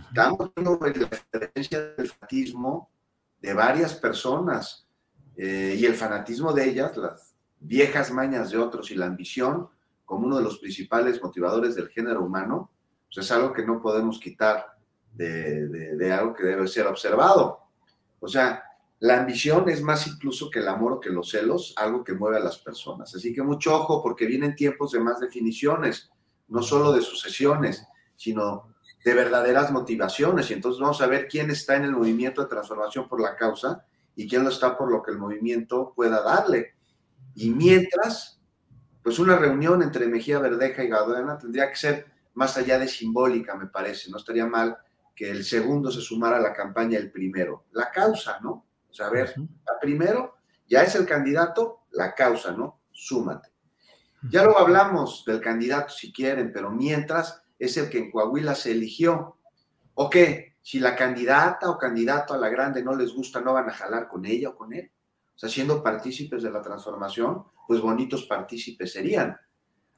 Estamos 0.08 0.50
viendo 0.54 0.78
la 0.80 0.92
referencia 0.92 1.80
del 1.96 2.08
fanatismo 2.08 2.90
de 3.40 3.54
varias 3.54 3.94
personas 3.94 4.86
eh, 5.36 5.76
y 5.78 5.84
el 5.84 5.94
fanatismo 5.94 6.52
de 6.52 6.68
ellas, 6.68 6.96
las 6.96 7.34
viejas 7.60 8.10
mañas 8.10 8.50
de 8.50 8.58
otros 8.58 8.90
y 8.90 8.94
la 8.94 9.06
ambición 9.06 9.68
como 10.04 10.26
uno 10.26 10.36
de 10.36 10.42
los 10.42 10.58
principales 10.58 11.22
motivadores 11.22 11.74
del 11.74 11.88
género 11.88 12.24
humano, 12.24 12.70
pues 13.14 13.26
es 13.26 13.32
algo 13.32 13.52
que 13.52 13.64
no 13.64 13.80
podemos 13.80 14.18
quitar 14.18 14.74
de, 15.12 16.12
algo 16.12 16.34
que 16.34 16.42
debe 16.42 16.66
ser 16.66 16.86
observado. 16.88 17.60
O 18.18 18.26
sea, 18.26 18.64
la 18.98 19.20
ambición 19.20 19.68
es 19.68 19.82
más 19.82 20.06
incluso 20.08 20.50
que 20.50 20.58
el 20.58 20.66
amor 20.66 20.94
o 20.94 21.00
que 21.00 21.10
los 21.10 21.30
celos, 21.30 21.74
algo 21.76 22.02
que 22.02 22.14
mueve 22.14 22.38
a 22.38 22.40
las 22.40 22.58
personas. 22.58 23.14
Así 23.14 23.32
que 23.32 23.42
mucho 23.42 23.74
ojo 23.74 24.02
porque 24.02 24.26
vienen 24.26 24.56
tiempos 24.56 24.92
de 24.92 24.98
más 24.98 25.20
definiciones, 25.20 26.10
no 26.48 26.62
solo 26.62 26.92
de 26.92 27.02
sucesiones, 27.02 27.86
sino 28.16 28.74
de 29.04 29.14
verdaderas 29.14 29.70
motivaciones. 29.70 30.50
Y 30.50 30.54
entonces 30.54 30.80
vamos 30.80 31.00
a 31.00 31.06
ver 31.06 31.28
quién 31.28 31.50
está 31.50 31.76
en 31.76 31.84
el 31.84 31.92
movimiento 31.92 32.42
de 32.42 32.48
transformación 32.48 33.08
por 33.08 33.20
la 33.20 33.36
causa 33.36 33.84
y 34.16 34.28
quién 34.28 34.42
lo 34.42 34.50
está 34.50 34.76
por 34.76 34.90
lo 34.90 35.02
que 35.02 35.12
el 35.12 35.18
movimiento 35.18 35.92
pueda 35.94 36.20
darle. 36.20 36.74
Y 37.36 37.50
mientras, 37.50 38.40
pues 39.04 39.20
una 39.20 39.36
reunión 39.36 39.82
entre 39.82 40.08
Mejía 40.08 40.40
Verdeja 40.40 40.82
y 40.82 40.88
Gaudena 40.88 41.38
tendría 41.38 41.70
que 41.70 41.76
ser 41.76 42.13
más 42.34 42.56
allá 42.56 42.78
de 42.78 42.88
simbólica, 42.88 43.54
me 43.54 43.66
parece. 43.66 44.10
No 44.10 44.18
estaría 44.18 44.46
mal 44.46 44.76
que 45.14 45.30
el 45.30 45.44
segundo 45.44 45.90
se 45.90 46.00
sumara 46.00 46.36
a 46.36 46.40
la 46.40 46.52
campaña 46.52 46.98
el 46.98 47.10
primero. 47.10 47.66
La 47.72 47.90
causa, 47.90 48.38
¿no? 48.40 48.66
O 48.90 48.92
sea, 48.92 49.06
a 49.06 49.10
ver, 49.10 49.34
primero 49.80 50.36
ya 50.68 50.82
es 50.82 50.94
el 50.94 51.06
candidato, 51.06 51.86
la 51.92 52.14
causa, 52.14 52.52
¿no? 52.52 52.80
Súmate. 52.92 53.50
Ya 54.30 54.42
luego 54.42 54.58
hablamos 54.58 55.24
del 55.26 55.40
candidato 55.40 55.92
si 55.92 56.12
quieren, 56.12 56.52
pero 56.52 56.70
mientras 56.70 57.42
es 57.58 57.76
el 57.76 57.90
que 57.90 57.98
en 57.98 58.10
Coahuila 58.10 58.54
se 58.54 58.72
eligió. 58.72 59.36
¿O 59.94 60.08
qué? 60.08 60.56
Si 60.62 60.80
la 60.80 60.96
candidata 60.96 61.70
o 61.70 61.76
candidato 61.76 62.32
a 62.32 62.38
la 62.38 62.48
grande 62.48 62.82
no 62.82 62.94
les 62.94 63.12
gusta, 63.12 63.40
no 63.40 63.52
van 63.52 63.68
a 63.68 63.74
jalar 63.74 64.08
con 64.08 64.24
ella 64.24 64.50
o 64.50 64.56
con 64.56 64.72
él. 64.72 64.90
O 65.34 65.38
sea, 65.38 65.48
siendo 65.48 65.82
partícipes 65.82 66.42
de 66.42 66.50
la 66.50 66.62
transformación, 66.62 67.44
pues 67.66 67.80
bonitos 67.80 68.24
partícipes 68.24 68.92
serían. 68.92 69.36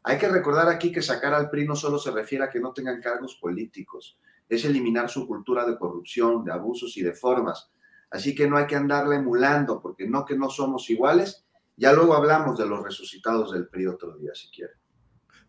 Hay 0.08 0.18
que 0.18 0.28
recordar 0.28 0.68
aquí 0.68 0.92
que 0.92 1.02
sacar 1.02 1.34
al 1.34 1.50
PRI 1.50 1.66
no 1.66 1.74
solo 1.74 1.98
se 1.98 2.12
refiere 2.12 2.44
a 2.44 2.48
que 2.48 2.60
no 2.60 2.72
tengan 2.72 3.00
cargos 3.00 3.34
políticos, 3.40 4.16
es 4.48 4.64
eliminar 4.64 5.10
su 5.10 5.26
cultura 5.26 5.66
de 5.66 5.76
corrupción, 5.76 6.44
de 6.44 6.52
abusos 6.52 6.96
y 6.96 7.02
de 7.02 7.12
formas. 7.12 7.72
Así 8.08 8.32
que 8.32 8.48
no 8.48 8.56
hay 8.56 8.68
que 8.68 8.76
andarla 8.76 9.16
emulando, 9.16 9.82
porque 9.82 10.08
no 10.08 10.24
que 10.24 10.38
no 10.38 10.48
somos 10.48 10.88
iguales. 10.90 11.44
Ya 11.76 11.92
luego 11.92 12.14
hablamos 12.14 12.56
de 12.56 12.66
los 12.66 12.84
resucitados 12.84 13.52
del 13.52 13.66
PRI 13.66 13.88
otro 13.88 14.16
día, 14.16 14.30
si 14.32 14.48
quieren. 14.48 14.76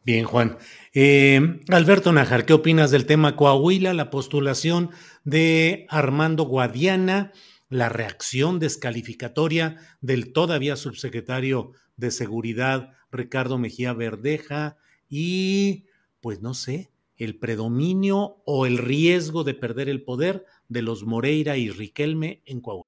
Bien, 0.04 0.26
Juan. 0.26 0.58
Eh, 0.92 1.62
Alberto 1.70 2.12
Najar, 2.12 2.48
¿qué 2.48 2.54
opinas 2.54 2.90
del 2.90 3.06
tema 3.06 3.36
Coahuila, 3.36 3.94
la 3.94 4.10
postulación 4.10 4.90
de 5.24 5.86
Armando 5.88 6.46
Guadiana? 6.46 7.32
la 7.70 7.90
reacción 7.90 8.60
descalificatoria 8.60 9.78
del 10.02 10.32
todavía 10.32 10.76
subsecretario 10.76 11.74
de 11.98 12.12
Seguridad 12.12 12.94
Ricardo 13.12 13.58
Mejía 13.58 13.94
Verdeja 13.94 14.78
y, 15.10 15.86
pues 16.22 16.42
no 16.42 16.54
sé, 16.54 16.92
el 17.18 17.38
predominio 17.38 18.42
o 18.46 18.66
el 18.66 18.78
riesgo 18.78 19.44
de 19.44 19.54
perder 19.54 19.90
el 19.90 20.04
poder 20.04 20.46
de 20.70 20.82
los 20.82 21.04
Moreira 21.04 21.58
y 21.58 21.70
Riquelme 21.70 22.42
en 22.46 22.62
Coahuila. 22.62 22.88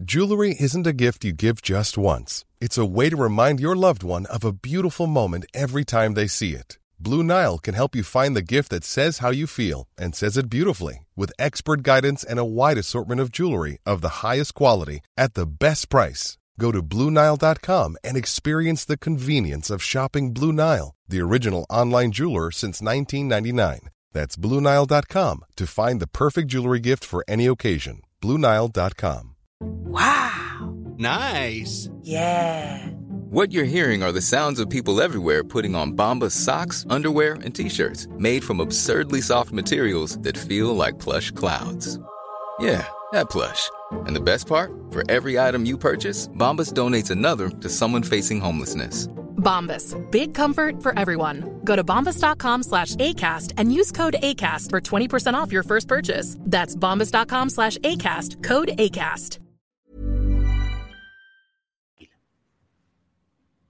Jewelry 0.00 0.54
isn't 0.60 0.86
a 0.86 0.92
gift 0.92 1.24
you 1.24 1.32
give 1.32 1.60
just 1.60 1.98
once. 1.98 2.44
It's 2.60 2.78
a 2.78 2.86
way 2.86 3.10
to 3.10 3.16
remind 3.16 3.58
your 3.58 3.74
loved 3.74 4.04
one 4.04 4.26
of 4.26 4.44
a 4.44 4.52
beautiful 4.52 5.08
moment 5.08 5.46
every 5.52 5.84
time 5.84 6.14
they 6.14 6.28
see 6.28 6.52
it. 6.52 6.78
Blue 7.00 7.24
Nile 7.24 7.58
can 7.58 7.74
help 7.74 7.96
you 7.96 8.04
find 8.04 8.36
the 8.36 8.42
gift 8.42 8.70
that 8.70 8.84
says 8.84 9.18
how 9.18 9.30
you 9.30 9.48
feel 9.48 9.88
and 9.98 10.14
says 10.14 10.36
it 10.36 10.48
beautifully 10.48 11.06
with 11.16 11.32
expert 11.38 11.82
guidance 11.82 12.22
and 12.22 12.38
a 12.38 12.44
wide 12.44 12.78
assortment 12.78 13.20
of 13.20 13.32
jewelry 13.32 13.78
of 13.84 14.00
the 14.00 14.22
highest 14.22 14.54
quality 14.54 15.00
at 15.16 15.34
the 15.34 15.46
best 15.46 15.88
price. 15.88 16.37
Go 16.58 16.72
to 16.72 16.82
BlueNile.com 16.82 17.96
and 18.02 18.16
experience 18.16 18.84
the 18.84 18.98
convenience 18.98 19.70
of 19.70 19.82
shopping 19.82 20.32
Blue 20.32 20.52
Nile, 20.52 20.94
the 21.06 21.20
original 21.20 21.66
online 21.70 22.12
jeweler 22.12 22.50
since 22.50 22.82
1999. 22.82 23.90
That's 24.12 24.36
BlueNile.com 24.36 25.44
to 25.56 25.66
find 25.66 26.00
the 26.00 26.08
perfect 26.08 26.48
jewelry 26.48 26.80
gift 26.80 27.04
for 27.04 27.24
any 27.28 27.46
occasion. 27.46 28.02
BlueNile.com. 28.22 29.36
Wow! 29.60 30.76
Nice! 30.96 31.88
Yeah! 32.02 32.86
What 33.30 33.52
you're 33.52 33.64
hearing 33.64 34.02
are 34.02 34.12
the 34.12 34.20
sounds 34.22 34.58
of 34.58 34.70
people 34.70 35.00
everywhere 35.02 35.44
putting 35.44 35.74
on 35.74 35.92
Bombas 35.92 36.32
socks, 36.32 36.86
underwear, 36.88 37.34
and 37.34 37.54
t-shirts 37.54 38.08
made 38.16 38.42
from 38.42 38.58
absurdly 38.58 39.20
soft 39.20 39.52
materials 39.52 40.18
that 40.20 40.36
feel 40.36 40.74
like 40.74 40.98
plush 40.98 41.30
clouds. 41.30 41.98
Yeah, 42.58 42.86
that 43.12 43.28
plush. 43.28 43.68
And 43.92 44.16
the 44.16 44.20
best 44.20 44.46
part? 44.46 44.70
For 44.90 45.02
every 45.10 45.38
item 45.38 45.66
you 45.66 45.76
purchase, 45.78 46.28
Bombas 46.28 46.72
donates 46.72 47.10
another 47.10 47.48
to 47.48 47.68
someone 47.68 48.02
facing 48.02 48.40
homelessness. 48.40 49.08
Bombas, 49.38 49.94
big 50.10 50.34
comfort 50.34 50.82
for 50.82 50.98
everyone. 50.98 51.60
Go 51.64 51.76
to 51.76 51.84
bombas.com 51.84 52.62
slash 52.64 52.96
ACAST 52.96 53.54
and 53.56 53.72
use 53.72 53.92
code 53.92 54.16
ACAST 54.22 54.70
for 54.70 54.80
20% 54.80 55.34
off 55.34 55.52
your 55.52 55.62
first 55.62 55.88
purchase. 55.88 56.36
That's 56.40 56.74
bombas.com 56.74 57.50
slash 57.50 57.78
ACAST, 57.78 58.42
code 58.42 58.68
ACAST. 58.78 59.38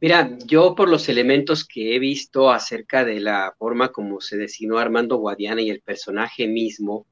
Mira, 0.00 0.38
yo 0.46 0.76
por 0.76 0.88
los 0.88 1.08
elementos 1.08 1.64
que 1.64 1.96
he 1.96 1.98
visto 1.98 2.52
acerca 2.52 3.04
de 3.04 3.18
la 3.18 3.52
forma 3.58 3.88
como 3.88 4.20
se 4.20 4.36
designó 4.36 4.78
Armando 4.78 5.16
Guadiana 5.16 5.60
y 5.60 5.70
el 5.70 5.80
personaje 5.80 6.46
mismo, 6.46 7.04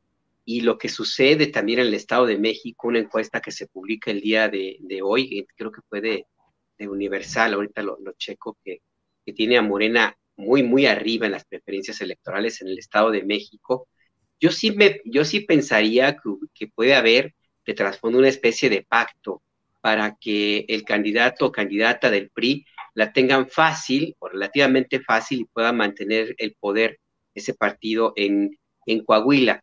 y 0.49 0.61
lo 0.61 0.79
que 0.79 0.89
sucede 0.89 1.49
también 1.49 1.81
en 1.81 1.89
el 1.89 1.95
Estado 1.95 2.25
de 2.25 2.39
México, 2.39 2.87
una 2.87 3.01
encuesta 3.01 3.41
que 3.41 3.51
se 3.51 3.67
publica 3.67 4.13
el 4.13 4.21
día 4.21 4.49
de, 4.49 4.79
hoy, 5.03 5.45
creo 5.57 5.73
que 5.73 5.81
fue 5.89 6.01
de, 6.01 6.27
Universal, 6.79 7.55
ahorita 7.55 7.83
lo, 7.83 7.99
checo, 8.17 8.57
que, 8.65 8.81
tiene 9.35 9.59
a 9.59 9.63
Morena 9.63 10.17
muy, 10.37 10.63
muy 10.63 10.87
arriba 10.87 11.27
en 11.27 11.33
las 11.33 11.45
preferencias 11.45 12.01
electorales 12.01 12.63
en 12.63 12.69
el 12.69 12.79
Estado 12.79 13.11
de 13.11 13.25
México. 13.25 13.89
Yo 14.39 14.53
sí, 14.53 14.71
me, 14.71 15.01
yo 15.05 15.25
sí 15.25 15.41
pensaría 15.41 16.13
que, 16.13 16.31
que 16.55 16.69
puede 16.69 16.95
haber 16.95 17.35
de 17.67 17.75
trasfondo 17.75 18.19
una 18.19 18.29
especie 18.29 18.71
de 18.71 18.83
pacto 18.83 19.43
para 19.81 20.17
que 20.21 20.65
el 20.69 20.85
candidato 20.85 21.47
o 21.47 21.53
candidata 21.53 22.09
del 22.09 22.31
PRI 22.31 22.65
la 22.95 23.13
tengan 23.13 23.49
fácil 23.49 24.15
o 24.21 24.29
relativamente 24.29 25.01
fácil 25.01 25.41
y 25.41 25.45
puedan 25.47 25.77
mantener 25.77 26.37
el 26.39 26.55
poder 26.55 27.01
ese 27.35 27.53
partido 27.55 28.13
en, 28.15 28.57
en 28.87 29.05
Coahuila. 29.05 29.61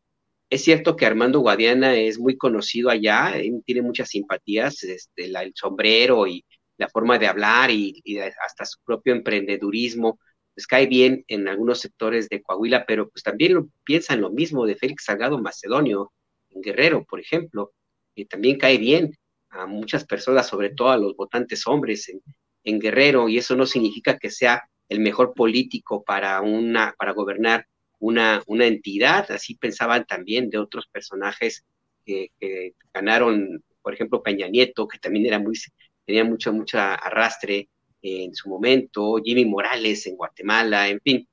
Es 0.54 0.64
cierto 0.64 0.96
que 0.96 1.08
Armando 1.08 1.40
Guadiana 1.40 1.96
es 1.96 2.20
muy 2.20 2.38
conocido 2.38 2.92
allá, 2.92 3.34
tiene 3.66 3.82
muchas 3.82 4.10
simpatías, 4.10 4.84
este, 4.84 5.26
el 5.26 5.52
sombrero 5.56 6.28
y 6.28 6.46
la 6.78 6.88
forma 6.90 7.18
de 7.18 7.26
hablar 7.26 7.72
y, 7.72 8.04
hasta 8.20 8.64
su 8.64 8.78
propio 8.86 9.14
emprendedurismo, 9.14 10.20
pues 10.54 10.68
cae 10.68 10.86
bien 10.86 11.26
en 11.28 11.48
algunos 11.48 11.80
sectores 11.80 12.30
de 12.30 12.44
Coahuila, 12.44 12.86
pero 12.86 13.10
pues 13.10 13.24
también 13.24 13.56
lo, 13.56 13.70
piensan 13.84 14.22
lo 14.22 14.30
mismo 14.30 14.68
de 14.68 14.76
Félix 14.76 15.06
Salgado 15.06 15.40
Macedonio, 15.40 16.14
en 16.52 16.62
Guerrero, 16.62 17.04
por 17.04 17.20
ejemplo, 17.20 17.72
que 18.16 18.26
también 18.26 18.60
cae 18.60 18.78
bien 18.78 19.18
a 19.50 19.66
muchas 19.66 20.06
personas, 20.06 20.46
sobre 20.48 20.70
todo 20.70 20.92
a 20.92 20.98
los 20.98 21.16
votantes 21.16 21.66
hombres 21.66 22.10
en, 22.10 22.22
en 22.64 22.80
Guerrero, 22.80 23.28
y 23.28 23.40
eso 23.40 23.56
no 23.56 23.66
significa 23.66 24.20
que 24.20 24.30
sea 24.30 24.62
el 24.88 25.00
mejor 25.00 25.34
político 25.34 26.04
para, 26.04 26.40
una, 26.42 26.94
para 26.96 27.14
gobernar 27.14 27.66
una, 28.04 28.44
una 28.48 28.66
entidad, 28.66 29.32
así 29.32 29.56
pensaban 29.56 30.06
también 30.06 30.50
de 30.50 30.58
otros 30.58 30.88
personajes 30.88 31.64
que, 32.06 32.32
ganaron, 32.94 33.64
por 33.82 33.94
ejemplo, 33.94 34.22
Peña 34.22 34.50
Nieto, 34.50 34.88
que 34.88 35.00
también 35.00 35.26
era 35.26 35.40
muy, 35.40 35.58
tenía 36.06 36.26
mucho, 36.26 36.52
mucho 36.52 36.78
arrastre 36.80 37.70
en 38.02 38.36
su 38.36 38.50
momento, 38.50 39.16
Jimmy 39.24 39.46
Morales 39.46 40.06
en 40.06 40.18
Guatemala, 40.18 40.90
en 40.90 41.00
fin. 41.00 41.28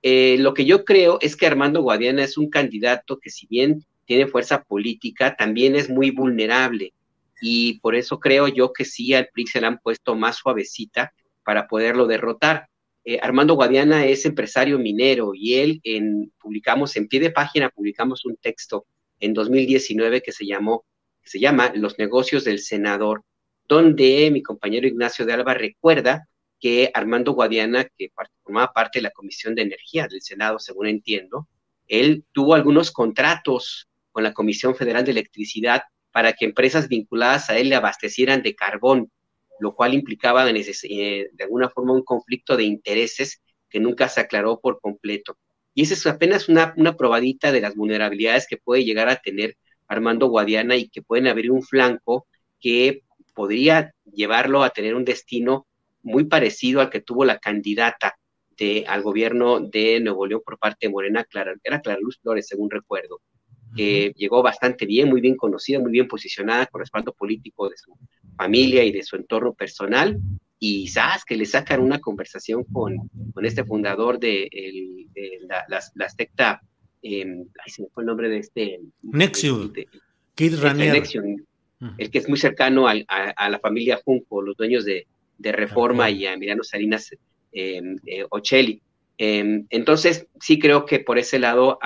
Eh, 0.00 0.36
lo 0.38 0.54
que 0.54 0.64
yo 0.64 0.84
creo 0.84 1.18
es 1.20 1.36
que 1.36 1.46
Armando 1.46 1.82
Guadiana 1.82 2.22
es 2.22 2.38
un 2.38 2.48
candidato 2.48 3.18
que 3.18 3.30
si 3.30 3.48
bien 3.48 3.84
tiene 4.04 4.28
fuerza 4.28 4.62
política, 4.62 5.34
también 5.36 5.74
es 5.74 5.90
muy 5.90 6.12
vulnerable 6.12 6.92
y 7.40 7.80
por 7.80 7.96
eso 7.96 8.20
creo 8.20 8.46
yo 8.46 8.72
que 8.72 8.84
sí 8.84 9.12
al 9.14 9.28
PRI 9.32 9.46
se 9.48 9.60
le 9.60 9.66
han 9.66 9.78
puesto 9.78 10.14
más 10.14 10.36
suavecita 10.36 11.12
para 11.44 11.66
poderlo 11.66 12.06
derrotar. 12.06 12.68
Eh, 13.04 13.18
Armando 13.20 13.54
Guadiana 13.54 14.06
es 14.06 14.24
empresario 14.26 14.78
minero 14.78 15.32
y 15.34 15.54
él 15.54 15.80
en, 15.82 16.32
publicamos 16.40 16.96
en 16.96 17.08
pie 17.08 17.20
de 17.20 17.30
página, 17.30 17.70
publicamos 17.70 18.24
un 18.24 18.36
texto 18.36 18.86
en 19.18 19.34
2019 19.34 20.22
que 20.22 20.32
se 20.32 20.46
llamó, 20.46 20.84
se 21.24 21.40
llama 21.40 21.72
Los 21.74 21.98
negocios 21.98 22.44
del 22.44 22.60
senador, 22.60 23.24
donde 23.66 24.30
mi 24.30 24.42
compañero 24.42 24.86
Ignacio 24.86 25.26
de 25.26 25.32
Alba 25.32 25.54
recuerda 25.54 26.28
que 26.60 26.90
Armando 26.94 27.32
Guadiana, 27.32 27.88
que 27.96 28.12
formaba 28.44 28.72
parte 28.72 29.00
de 29.00 29.04
la 29.04 29.10
Comisión 29.10 29.54
de 29.56 29.62
Energía 29.62 30.06
del 30.06 30.22
Senado, 30.22 30.60
según 30.60 30.86
entiendo, 30.86 31.48
él 31.88 32.24
tuvo 32.32 32.54
algunos 32.54 32.92
contratos 32.92 33.88
con 34.12 34.22
la 34.22 34.32
Comisión 34.32 34.76
Federal 34.76 35.04
de 35.04 35.10
Electricidad 35.10 35.82
para 36.12 36.34
que 36.34 36.44
empresas 36.44 36.88
vinculadas 36.88 37.50
a 37.50 37.58
él 37.58 37.70
le 37.70 37.74
abastecieran 37.74 38.42
de 38.42 38.54
carbón, 38.54 39.10
lo 39.62 39.76
cual 39.76 39.94
implicaba 39.94 40.50
eh, 40.50 41.28
de 41.32 41.44
alguna 41.44 41.70
forma 41.70 41.92
un 41.92 42.02
conflicto 42.02 42.56
de 42.56 42.64
intereses 42.64 43.40
que 43.70 43.78
nunca 43.78 44.08
se 44.08 44.20
aclaró 44.20 44.60
por 44.60 44.80
completo. 44.80 45.38
Y 45.72 45.82
esa 45.82 45.94
es 45.94 46.06
apenas 46.06 46.48
una, 46.48 46.74
una 46.76 46.96
probadita 46.96 47.52
de 47.52 47.60
las 47.60 47.76
vulnerabilidades 47.76 48.48
que 48.48 48.56
puede 48.56 48.84
llegar 48.84 49.08
a 49.08 49.16
tener 49.16 49.56
Armando 49.86 50.26
Guadiana 50.26 50.76
y 50.76 50.88
que 50.88 51.00
pueden 51.00 51.28
abrir 51.28 51.52
un 51.52 51.62
flanco 51.62 52.26
que 52.60 53.02
podría 53.34 53.94
llevarlo 54.12 54.64
a 54.64 54.70
tener 54.70 54.96
un 54.96 55.04
destino 55.04 55.66
muy 56.02 56.24
parecido 56.24 56.80
al 56.80 56.90
que 56.90 57.00
tuvo 57.00 57.24
la 57.24 57.38
candidata 57.38 58.18
de, 58.56 58.84
al 58.88 59.02
gobierno 59.02 59.60
de 59.60 60.00
Nuevo 60.00 60.26
León 60.26 60.42
por 60.44 60.58
parte 60.58 60.88
de 60.88 60.92
Morena, 60.92 61.24
Clara, 61.24 61.54
era 61.62 61.80
Clara 61.80 62.00
Luz 62.00 62.18
Flores, 62.20 62.48
según 62.48 62.68
recuerdo 62.68 63.20
que 63.76 64.12
llegó 64.16 64.42
bastante 64.42 64.86
bien, 64.86 65.08
muy 65.08 65.20
bien 65.20 65.36
conocida, 65.36 65.78
muy 65.78 65.92
bien 65.92 66.08
posicionada, 66.08 66.66
con 66.66 66.80
respaldo 66.80 67.12
político 67.12 67.68
de 67.68 67.76
su 67.76 67.96
familia 68.36 68.84
y 68.84 68.92
de 68.92 69.02
su 69.02 69.16
entorno 69.16 69.54
personal, 69.54 70.18
y 70.58 70.88
sabes 70.88 71.24
que 71.24 71.36
le 71.36 71.44
sacan 71.44 71.80
una 71.80 72.00
conversación 72.00 72.64
con, 72.64 72.96
con 73.34 73.44
este 73.44 73.64
fundador 73.64 74.18
de, 74.18 74.48
la, 75.48 75.64
la, 75.94 76.08
secta, 76.08 76.60
eh, 77.02 77.44
se 77.66 77.82
me 77.82 77.88
fue 77.88 78.02
el 78.02 78.06
nombre 78.06 78.28
de 78.28 78.38
este... 78.38 78.80
Nexium, 79.02 79.72
Kid 80.34 80.60
Ranier. 80.60 81.02
el 81.98 82.10
que 82.10 82.18
es 82.18 82.28
muy 82.28 82.38
cercano 82.38 82.86
a, 82.86 82.94
a, 83.08 83.50
la 83.50 83.58
familia 83.58 84.00
Junco, 84.04 84.40
los 84.40 84.56
dueños 84.56 84.84
de, 84.84 85.06
de 85.38 85.52
Reforma 85.52 86.10
y 86.10 86.26
a 86.26 86.34
Emiliano 86.34 86.62
Salinas 86.62 87.10
eh, 87.52 87.82
eh, 88.06 88.24
Ocelli. 88.30 88.80
Em, 89.18 89.66
entonces, 89.70 90.26
sí 90.40 90.58
creo 90.58 90.86
que 90.86 91.00
por 91.00 91.18
ese 91.18 91.38
lado 91.38 91.78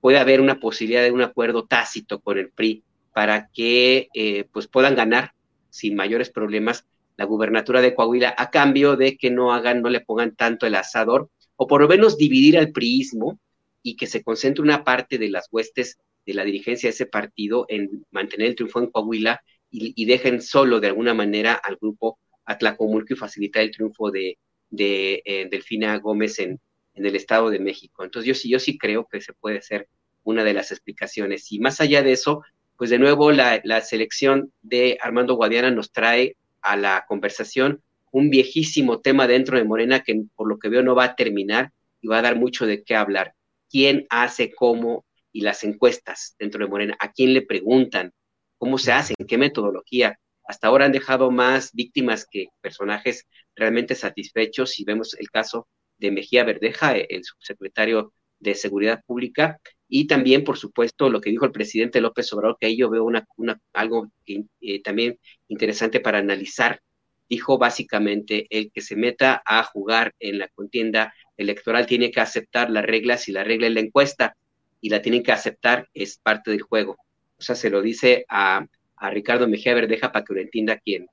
puede 0.00 0.18
haber 0.18 0.40
una 0.40 0.60
posibilidad 0.60 1.02
de 1.02 1.12
un 1.12 1.22
acuerdo 1.22 1.66
tácito 1.66 2.20
con 2.20 2.38
el 2.38 2.50
PRI 2.50 2.82
para 3.12 3.48
que 3.52 4.08
eh, 4.14 4.44
pues 4.52 4.66
puedan 4.66 4.94
ganar 4.94 5.34
sin 5.68 5.94
mayores 5.94 6.30
problemas 6.30 6.86
la 7.16 7.26
gubernatura 7.26 7.82
de 7.82 7.94
Coahuila 7.94 8.34
a 8.36 8.50
cambio 8.50 8.96
de 8.96 9.16
que 9.16 9.30
no 9.30 9.52
hagan, 9.52 9.82
no 9.82 9.90
le 9.90 10.00
pongan 10.00 10.34
tanto 10.34 10.66
el 10.66 10.74
asador 10.74 11.28
o 11.56 11.66
por 11.66 11.82
lo 11.82 11.88
menos 11.88 12.16
dividir 12.16 12.56
al 12.56 12.72
priismo 12.72 13.38
y 13.82 13.96
que 13.96 14.06
se 14.06 14.22
concentre 14.22 14.62
una 14.62 14.84
parte 14.84 15.18
de 15.18 15.28
las 15.28 15.48
huestes 15.52 15.98
de 16.24 16.34
la 16.34 16.44
dirigencia 16.44 16.88
de 16.88 16.92
ese 16.92 17.06
partido 17.06 17.66
en 17.68 18.06
mantener 18.10 18.48
el 18.48 18.54
triunfo 18.54 18.78
en 18.78 18.90
Coahuila 18.90 19.42
y, 19.70 20.04
dejen 20.04 20.40
solo 20.42 20.80
de 20.80 20.88
alguna 20.88 21.14
manera 21.14 21.52
al 21.54 21.76
grupo 21.76 22.18
Atlacomulco 22.44 23.12
y 23.14 23.16
facilitar 23.16 23.62
el 23.62 23.70
triunfo 23.70 24.10
de, 24.10 24.38
eh, 24.70 25.48
Delfina 25.50 25.96
Gómez 25.98 26.38
en, 26.40 26.58
en 26.94 27.06
el 27.06 27.16
Estado 27.16 27.50
de 27.50 27.58
México. 27.58 28.04
Entonces 28.04 28.26
yo 28.26 28.34
sí, 28.34 28.50
yo 28.50 28.58
sí 28.58 28.78
creo 28.78 29.06
que 29.10 29.20
se 29.20 29.32
puede 29.32 29.62
ser 29.62 29.88
una 30.22 30.44
de 30.44 30.54
las 30.54 30.70
explicaciones. 30.70 31.50
Y 31.52 31.58
más 31.60 31.80
allá 31.80 32.02
de 32.02 32.12
eso, 32.12 32.42
pues 32.76 32.90
de 32.90 32.98
nuevo 32.98 33.30
la, 33.32 33.80
selección 33.82 34.52
de 34.62 34.98
Armando 35.00 35.34
Guadiana 35.34 35.70
nos 35.70 35.92
trae 35.92 36.36
a 36.62 36.76
la 36.76 37.04
conversación 37.06 37.82
un 38.10 38.30
viejísimo 38.30 39.00
tema 39.00 39.26
dentro 39.26 39.58
de 39.58 39.64
Morena 39.64 40.00
que 40.00 40.22
por 40.34 40.48
lo 40.48 40.58
que 40.58 40.68
veo 40.68 40.82
no 40.82 40.94
va 40.94 41.04
a 41.04 41.14
terminar 41.14 41.72
y 42.00 42.08
va 42.08 42.18
a 42.18 42.22
dar 42.22 42.36
mucho 42.36 42.66
de 42.66 42.82
qué 42.82 42.96
hablar. 42.96 43.34
¿Quién 43.68 44.06
hace 44.10 44.52
cómo 44.52 45.04
y 45.32 45.42
las 45.42 45.62
encuestas 45.62 46.34
dentro 46.38 46.64
de 46.64 46.70
Morena? 46.70 46.96
¿A 46.98 47.12
quién 47.12 47.34
le 47.34 47.42
preguntan? 47.42 48.12
¿Cómo 48.58 48.78
se 48.78 48.92
hacen? 48.92 49.16
¿Qué 49.28 49.38
metodología? 49.38 50.18
Hasta 50.44 50.66
ahora 50.66 50.86
han 50.86 50.92
dejado 50.92 51.30
más 51.30 51.72
víctimas 51.72 52.26
que 52.28 52.48
personajes 52.60 53.26
realmente 53.54 53.94
satisfechos. 53.94 54.70
Si 54.70 54.84
vemos 54.84 55.14
el 55.14 55.30
caso 55.30 55.68
de 56.00 56.10
Mejía 56.10 56.44
Verdeja, 56.44 56.96
el 56.96 57.24
subsecretario 57.24 58.12
de 58.38 58.54
Seguridad 58.54 59.02
Pública, 59.06 59.60
y 59.92 60.06
también, 60.06 60.44
por 60.44 60.56
supuesto, 60.56 61.10
lo 61.10 61.20
que 61.20 61.30
dijo 61.30 61.44
el 61.44 61.52
presidente 61.52 62.00
López 62.00 62.32
Obrador, 62.32 62.56
que 62.60 62.66
ahí 62.66 62.76
yo 62.76 62.88
veo 62.88 63.04
una, 63.04 63.26
algo 63.72 64.10
eh, 64.26 64.82
también 64.82 65.18
interesante 65.48 65.98
para 65.98 66.18
analizar. 66.18 66.80
Dijo 67.28 67.58
básicamente, 67.58 68.46
el 68.50 68.70
que 68.70 68.82
se 68.82 68.94
meta 68.94 69.42
a 69.44 69.64
jugar 69.64 70.14
en 70.20 70.38
la 70.38 70.48
contienda 70.48 71.12
electoral 71.36 71.86
tiene 71.86 72.12
que 72.12 72.20
aceptar 72.20 72.70
las 72.70 72.84
reglas 72.84 73.28
y 73.28 73.32
la 73.32 73.42
regla 73.42 73.66
es 73.66 73.74
la 73.74 73.80
encuesta 73.80 74.36
y 74.80 74.90
la 74.90 75.02
tienen 75.02 75.24
que 75.24 75.32
aceptar, 75.32 75.88
es 75.92 76.18
parte 76.18 76.52
del 76.52 76.62
juego. 76.62 76.96
O 77.36 77.42
sea, 77.42 77.56
se 77.56 77.68
lo 77.68 77.82
dice 77.82 78.24
a, 78.28 78.64
Ricardo 79.10 79.48
Mejía 79.48 79.74
Verdeja 79.74 80.12
para 80.12 80.24
que 80.24 80.34
lo 80.34 80.40
entienda 80.40 80.78
quién. 80.78 81.06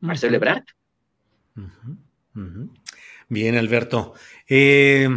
Marcelo 0.00 0.36
Ebrard. 0.36 0.64
Bien, 3.28 3.56
Alberto. 3.56 4.14
Eh, 4.48 5.08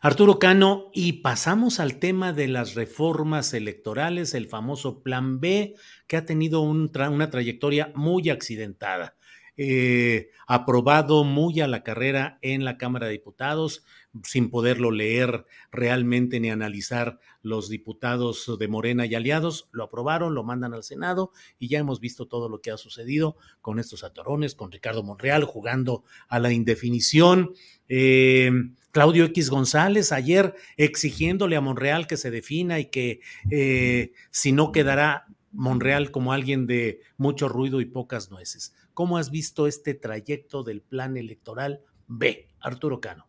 Arturo 0.00 0.38
Cano, 0.38 0.90
y 0.94 1.14
pasamos 1.14 1.80
al 1.80 1.98
tema 1.98 2.32
de 2.32 2.46
las 2.46 2.74
reformas 2.74 3.52
electorales, 3.52 4.32
el 4.34 4.46
famoso 4.46 5.02
Plan 5.02 5.40
B, 5.40 5.74
que 6.06 6.16
ha 6.16 6.24
tenido 6.24 6.60
una 6.60 7.30
trayectoria 7.30 7.92
muy 7.96 8.30
accidentada. 8.30 9.17
Eh, 9.60 10.30
aprobado 10.46 11.24
muy 11.24 11.60
a 11.60 11.66
la 11.66 11.82
carrera 11.82 12.38
en 12.42 12.64
la 12.64 12.78
Cámara 12.78 13.06
de 13.06 13.12
Diputados, 13.12 13.84
sin 14.22 14.50
poderlo 14.50 14.92
leer 14.92 15.46
realmente 15.72 16.38
ni 16.38 16.48
analizar 16.48 17.18
los 17.42 17.68
diputados 17.68 18.56
de 18.56 18.68
Morena 18.68 19.04
y 19.04 19.16
aliados, 19.16 19.68
lo 19.72 19.82
aprobaron, 19.82 20.34
lo 20.34 20.44
mandan 20.44 20.74
al 20.74 20.84
Senado 20.84 21.32
y 21.58 21.68
ya 21.68 21.80
hemos 21.80 21.98
visto 21.98 22.26
todo 22.26 22.48
lo 22.48 22.60
que 22.60 22.70
ha 22.70 22.76
sucedido 22.76 23.36
con 23.60 23.80
estos 23.80 24.04
atorones, 24.04 24.54
con 24.54 24.70
Ricardo 24.70 25.02
Monreal 25.02 25.42
jugando 25.42 26.04
a 26.28 26.38
la 26.38 26.52
indefinición. 26.52 27.52
Eh, 27.88 28.52
Claudio 28.92 29.24
X 29.24 29.50
González 29.50 30.12
ayer 30.12 30.54
exigiéndole 30.76 31.56
a 31.56 31.60
Monreal 31.60 32.06
que 32.06 32.16
se 32.16 32.30
defina 32.30 32.78
y 32.78 32.86
que 32.86 33.20
eh, 33.50 34.12
si 34.30 34.52
no 34.52 34.70
quedará 34.70 35.26
Monreal 35.50 36.10
como 36.10 36.32
alguien 36.32 36.66
de 36.66 37.00
mucho 37.16 37.48
ruido 37.48 37.80
y 37.80 37.86
pocas 37.86 38.30
nueces. 38.30 38.74
¿Cómo 38.98 39.16
has 39.16 39.30
visto 39.30 39.68
este 39.68 39.94
trayecto 39.94 40.64
del 40.64 40.82
plan 40.82 41.16
electoral 41.16 41.84
B, 42.08 42.48
Arturo 42.58 43.00
Cano? 43.00 43.28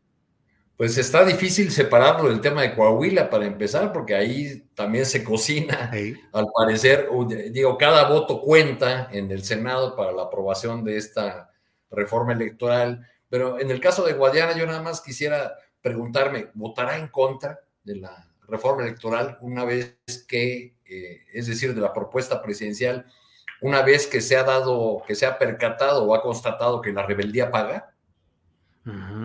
Pues 0.75 0.97
está 0.97 1.23
difícil 1.23 1.69
separarlo 1.69 2.27
del 2.27 2.41
tema 2.41 2.63
de 2.63 2.73
Coahuila 2.73 3.29
para 3.29 3.45
empezar, 3.45 3.93
porque 3.93 4.15
ahí 4.15 4.67
también 4.73 5.05
se 5.05 5.23
cocina, 5.23 5.91
al 6.33 6.47
parecer, 6.55 7.07
digo, 7.51 7.77
cada 7.77 8.09
voto 8.09 8.41
cuenta 8.41 9.09
en 9.11 9.29
el 9.29 9.43
Senado 9.43 9.95
para 9.95 10.11
la 10.11 10.23
aprobación 10.23 10.83
de 10.83 10.97
esta 10.97 11.51
reforma 11.91 12.33
electoral, 12.33 13.05
pero 13.29 13.59
en 13.59 13.69
el 13.69 13.79
caso 13.79 14.03
de 14.03 14.13
Guadiana 14.13 14.57
yo 14.57 14.65
nada 14.65 14.81
más 14.81 15.01
quisiera 15.01 15.53
preguntarme, 15.83 16.49
¿votará 16.55 16.97
en 16.97 17.09
contra 17.09 17.59
de 17.83 17.97
la 17.97 18.27
reforma 18.47 18.81
electoral 18.81 19.37
una 19.41 19.65
vez 19.65 19.99
que, 20.27 20.77
eh, 20.83 21.25
es 21.31 21.45
decir, 21.45 21.75
de 21.75 21.81
la 21.81 21.93
propuesta 21.93 22.41
presidencial, 22.41 23.05
una 23.61 23.81
vez 23.81 24.07
que 24.07 24.21
se 24.21 24.37
ha 24.37 24.43
dado, 24.43 25.03
que 25.05 25.15
se 25.15 25.25
ha 25.25 25.37
percatado 25.37 26.05
o 26.05 26.15
ha 26.15 26.21
constatado 26.21 26.81
que 26.81 26.93
la 26.93 27.05
rebeldía 27.05 27.51
paga? 27.51 27.93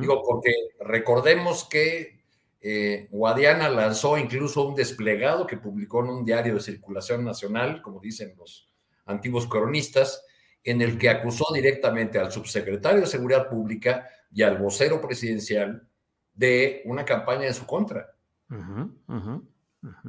Digo, 0.00 0.22
porque 0.26 0.52
recordemos 0.80 1.64
que 1.64 2.22
eh, 2.60 3.08
Guadiana 3.10 3.68
lanzó 3.68 4.18
incluso 4.18 4.66
un 4.66 4.74
desplegado 4.74 5.46
que 5.46 5.56
publicó 5.56 6.02
en 6.02 6.10
un 6.10 6.24
diario 6.24 6.54
de 6.54 6.60
circulación 6.60 7.24
nacional, 7.24 7.80
como 7.80 8.00
dicen 8.00 8.34
los 8.36 8.68
antiguos 9.06 9.46
cronistas, 9.46 10.22
en 10.62 10.82
el 10.82 10.98
que 10.98 11.08
acusó 11.08 11.46
directamente 11.52 12.18
al 12.18 12.32
subsecretario 12.32 13.02
de 13.02 13.06
Seguridad 13.06 13.48
Pública 13.48 14.08
y 14.32 14.42
al 14.42 14.58
vocero 14.58 15.00
presidencial 15.00 15.86
de 16.32 16.82
una 16.86 17.04
campaña 17.04 17.46
en 17.46 17.54
su 17.54 17.66
contra. 17.66 18.14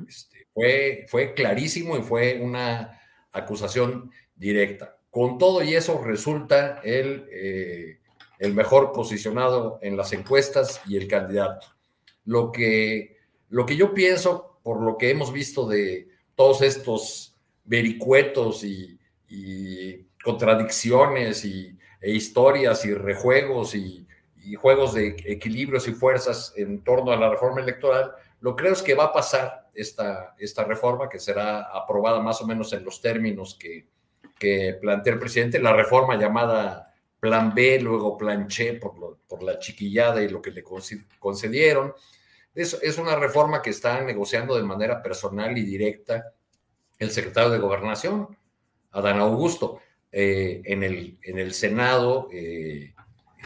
Este, 0.07 0.47
fue, 0.53 1.05
fue 1.09 1.34
clarísimo 1.34 1.97
y 1.97 2.01
fue 2.01 2.39
una 2.41 2.99
acusación 3.36 4.11
directa. 4.36 4.97
Con 5.09 5.38
todo 5.38 5.63
y 5.63 5.75
eso 5.75 6.01
resulta 6.03 6.81
el, 6.83 7.27
eh, 7.31 7.99
el 8.39 8.53
mejor 8.53 8.91
posicionado 8.91 9.79
en 9.81 9.95
las 9.95 10.13
encuestas 10.13 10.81
y 10.88 10.97
el 10.97 11.07
candidato. 11.07 11.67
Lo 12.25 12.51
que, 12.51 13.17
lo 13.49 13.65
que 13.65 13.75
yo 13.75 13.93
pienso, 13.93 14.59
por 14.63 14.81
lo 14.81 14.97
que 14.97 15.11
hemos 15.11 15.31
visto 15.31 15.67
de 15.67 16.09
todos 16.36 16.61
estos 16.61 17.36
vericuetos 17.63 18.63
y, 18.63 18.99
contradicciones 20.23 21.45
y, 21.45 21.77
e 22.01 22.11
historias 22.11 22.83
y 22.83 22.93
rejuegos 22.95 23.75
y, 23.75 24.07
y 24.43 24.55
juegos 24.55 24.93
de 24.93 25.15
equilibrios 25.25 25.88
y 25.88 25.91
fuerzas 25.91 26.53
en 26.55 26.83
torno 26.83 27.11
a 27.11 27.17
la 27.17 27.29
reforma 27.29 27.61
electoral, 27.61 28.11
lo 28.41 28.55
creo 28.55 28.73
es 28.73 28.81
que 28.81 28.95
va 28.95 29.05
a 29.05 29.13
pasar 29.13 29.64
esta, 29.76 30.36
esta 30.38 30.63
reforma, 30.63 31.09
que 31.09 31.19
será 31.19 31.61
aprobada 31.73 32.19
más 32.21 32.41
o 32.41 32.47
menos 32.47 32.71
en 32.73 32.84
los 32.84 33.01
términos 33.01 33.55
que, 33.59 33.88
que 34.39 34.78
plantea 34.80 35.13
el 35.13 35.19
presidente, 35.19 35.59
la 35.59 35.73
reforma 35.73 36.15
llamada 36.15 36.93
Plan 37.19 37.53
B, 37.53 37.80
luego 37.82 38.17
Plan 38.17 38.47
Che 38.47 38.73
por, 38.73 39.19
por 39.28 39.43
la 39.43 39.59
chiquillada 39.59 40.21
y 40.21 40.30
lo 40.30 40.41
que 40.41 40.51
le 40.51 40.63
concedieron. 41.19 41.93
Es, 42.53 42.78
es 42.82 42.97
una 42.97 43.15
reforma 43.15 43.61
que 43.61 43.71
está 43.71 44.01
negociando 44.01 44.55
de 44.55 44.63
manera 44.63 45.01
personal 45.01 45.57
y 45.57 45.63
directa 45.63 46.34
el 46.97 47.11
secretario 47.11 47.49
de 47.49 47.59
Gobernación, 47.59 48.38
Adán 48.91 49.19
Augusto, 49.19 49.82
eh, 50.11 50.61
en, 50.63 50.84
el, 50.84 51.19
en 51.23 51.39
el 51.39 51.53
Senado, 51.53 52.30
eh, 52.32 52.93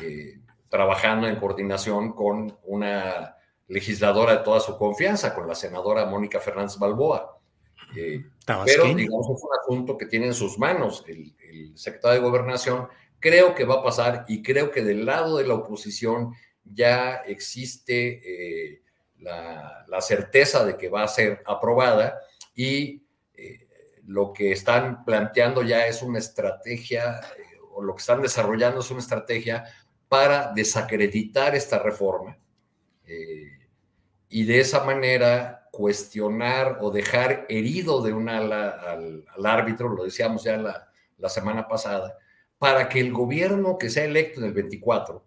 eh, 0.02 0.40
trabajando 0.70 1.28
en 1.28 1.38
coordinación 1.38 2.14
con 2.14 2.60
una 2.64 3.36
legisladora 3.70 4.38
de 4.38 4.44
toda 4.44 4.60
su 4.60 4.78
confianza, 4.78 5.34
con 5.34 5.48
la 5.48 5.56
senadora 5.56 6.06
Mónica 6.06 6.40
Fernández 6.40 6.78
Balboa. 6.78 7.40
pero, 7.94 8.86
digamos, 8.94 9.30
es 9.30 9.44
un 9.44 9.50
asunto 9.62 9.98
que 9.98 10.06
tiene 10.06 10.28
en 10.28 10.34
sus 10.34 10.60
manos 10.60 11.04
el, 11.08 11.34
el 11.50 11.78
secretario 11.78 12.22
de 12.22 12.28
Gobernación. 12.28 12.88
Creo 13.20 13.56
que 13.56 13.66
va 13.66 13.76
a 13.76 13.84
pasar 13.84 14.26
y 14.28 14.44
creo 14.44 14.72
que 14.72 14.84
del 14.84 15.06
lado 15.06 15.38
de 15.38 15.48
la 15.48 15.56
oposición 15.56 16.34
ya 16.64 17.16
existe 17.26 18.82
la, 19.20 19.86
la, 19.88 20.02
certeza 20.02 20.66
de 20.66 20.78
que 20.78 20.90
va 20.90 21.04
a 21.04 21.08
ser 21.08 21.42
aprobada 21.46 22.20
y 22.56 23.04
eh, 23.36 23.68
lo 24.06 24.34
que 24.34 24.52
están 24.52 25.06
planteando 25.06 25.64
ya 25.64 25.88
es 25.88 26.02
una 26.02 26.20
estrategia, 26.20 27.20
eh, 27.20 27.58
o 27.72 27.82
lo 27.82 27.96
que 27.96 28.02
están 28.02 28.22
desarrollando 28.22 28.82
es 28.82 28.92
una 28.92 29.00
estrategia 29.00 29.64
para 30.10 30.52
desacreditar 30.54 31.56
esta 31.56 31.80
reforma 31.80 32.38
eh, 33.06 33.59
y 34.30 34.44
de 34.44 34.60
esa 34.60 34.84
manera 34.84 35.68
cuestionar 35.72 36.78
o 36.82 36.92
dejar 36.92 37.46
herido 37.50 38.02
de 38.02 38.14
una 38.14 38.38
ala 38.38 38.70
al, 38.70 39.46
árbitro, 39.46 39.90
lo 39.90 40.04
decíamos 40.04 40.44
ya 40.44 40.58
la, 40.58 40.90
la 41.18 41.30
semana 41.30 41.68
pasada, 41.68 42.18
para 42.58 42.88
que 42.90 43.00
el 43.00 43.12
gobierno 43.12 43.78
que 43.78 43.90
sea 43.90 44.06
electo 44.06 44.40
en 44.40 44.48
el 44.48 44.54
24 44.54 45.26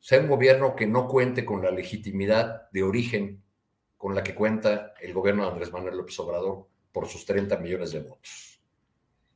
sea 0.00 0.20
un 0.20 0.28
gobierno 0.28 0.76
que 0.76 0.86
no 0.86 1.08
cuente 1.08 1.44
con 1.44 1.62
la 1.62 1.70
legitimidad 1.70 2.70
de 2.72 2.82
origen 2.82 3.42
con 3.96 4.14
la 4.14 4.22
que 4.22 4.34
cuenta 4.34 4.92
el 5.00 5.14
gobierno 5.14 5.44
de 5.44 5.52
Andrés 5.52 5.72
Manuel 5.72 5.96
López 5.96 6.18
Obrador 6.20 6.66
por 6.92 7.08
sus 7.08 7.24
30 7.24 7.56
millones 7.56 7.92
de 7.92 8.00
votos. 8.00 8.60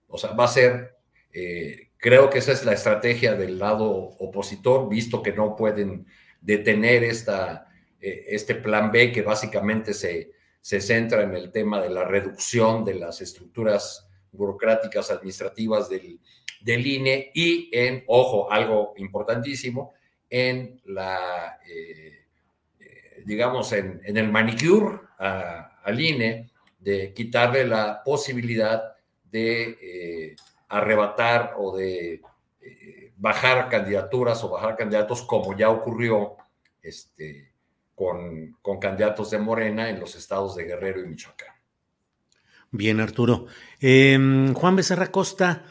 O 0.09 0.19
sea, 0.19 0.33
va 0.33 0.45
a 0.45 0.49
ser, 0.49 0.99
eh, 1.33 1.91
creo 1.97 2.29
que 2.29 2.39
esa 2.39 2.53
es 2.53 2.65
la 2.67 2.75
estrategia 2.75 3.35
del 3.35 3.59
lado 3.59 3.89
opositor, 3.91 4.89
visto 4.89 5.23
que 5.23 5.33
no 5.33 5.57
pueden 5.57 6.07
detener 6.43 7.03
esta, 7.03 7.68
eh, 8.01 8.27
este 8.29 8.55
plan 8.55 8.93
B 8.93 9.13
que 9.13 9.23
básicamente 9.23 9.93
se, 9.95 10.33
se 10.61 10.81
centra 10.81 11.23
en 11.23 11.35
el 11.35 11.51
tema 11.51 11.81
de 11.81 11.91
la 11.91 12.05
reducción 12.05 12.85
de 12.85 12.95
las 12.95 13.21
estructuras 13.21 14.09
burocráticas 14.33 15.11
administrativas 15.11 15.89
del, 15.89 16.21
del 16.61 16.87
INE 16.87 17.31
y 17.35 17.71
en, 17.73 18.05
ojo, 18.07 18.51
algo 18.51 18.95
importantísimo, 18.97 19.95
en 20.31 20.81
la, 20.85 21.59
eh, 21.67 22.27
eh, 22.81 23.23
digamos, 23.25 23.73
en, 23.73 24.01
en, 24.05 24.17
el 24.17 24.31
manicure 24.31 25.01
a, 25.19 25.81
al 25.83 26.01
INE 26.01 26.51
de 26.79 27.13
quitarle 27.15 27.67
la 27.67 28.03
posibilidad 28.05 28.95
de 29.31 30.37
arrebatar 30.69 31.55
o 31.59 31.77
de 31.77 32.21
bajar 33.17 33.69
candidaturas 33.69 34.43
o 34.45 34.51
bajar 34.51 34.77
candidatos 34.77 35.23
como 35.23 35.57
ya 35.57 35.71
ocurrió 35.71 36.37
este, 36.81 37.48
con, 37.99 38.57
con 38.63 38.79
candidatos 38.79 39.33
de 39.33 39.39
Morena 39.39 39.91
en 39.91 39.99
los 39.99 40.15
estados 40.15 40.55
de 40.55 40.65
Guerrero 40.65 41.03
y 41.03 41.09
Michoacán. 41.09 41.55
Bien, 42.71 43.01
Arturo. 43.01 43.47
Eh, 43.81 44.53
Juan 44.55 44.77
Becerra 44.77 45.11
Costa, 45.11 45.65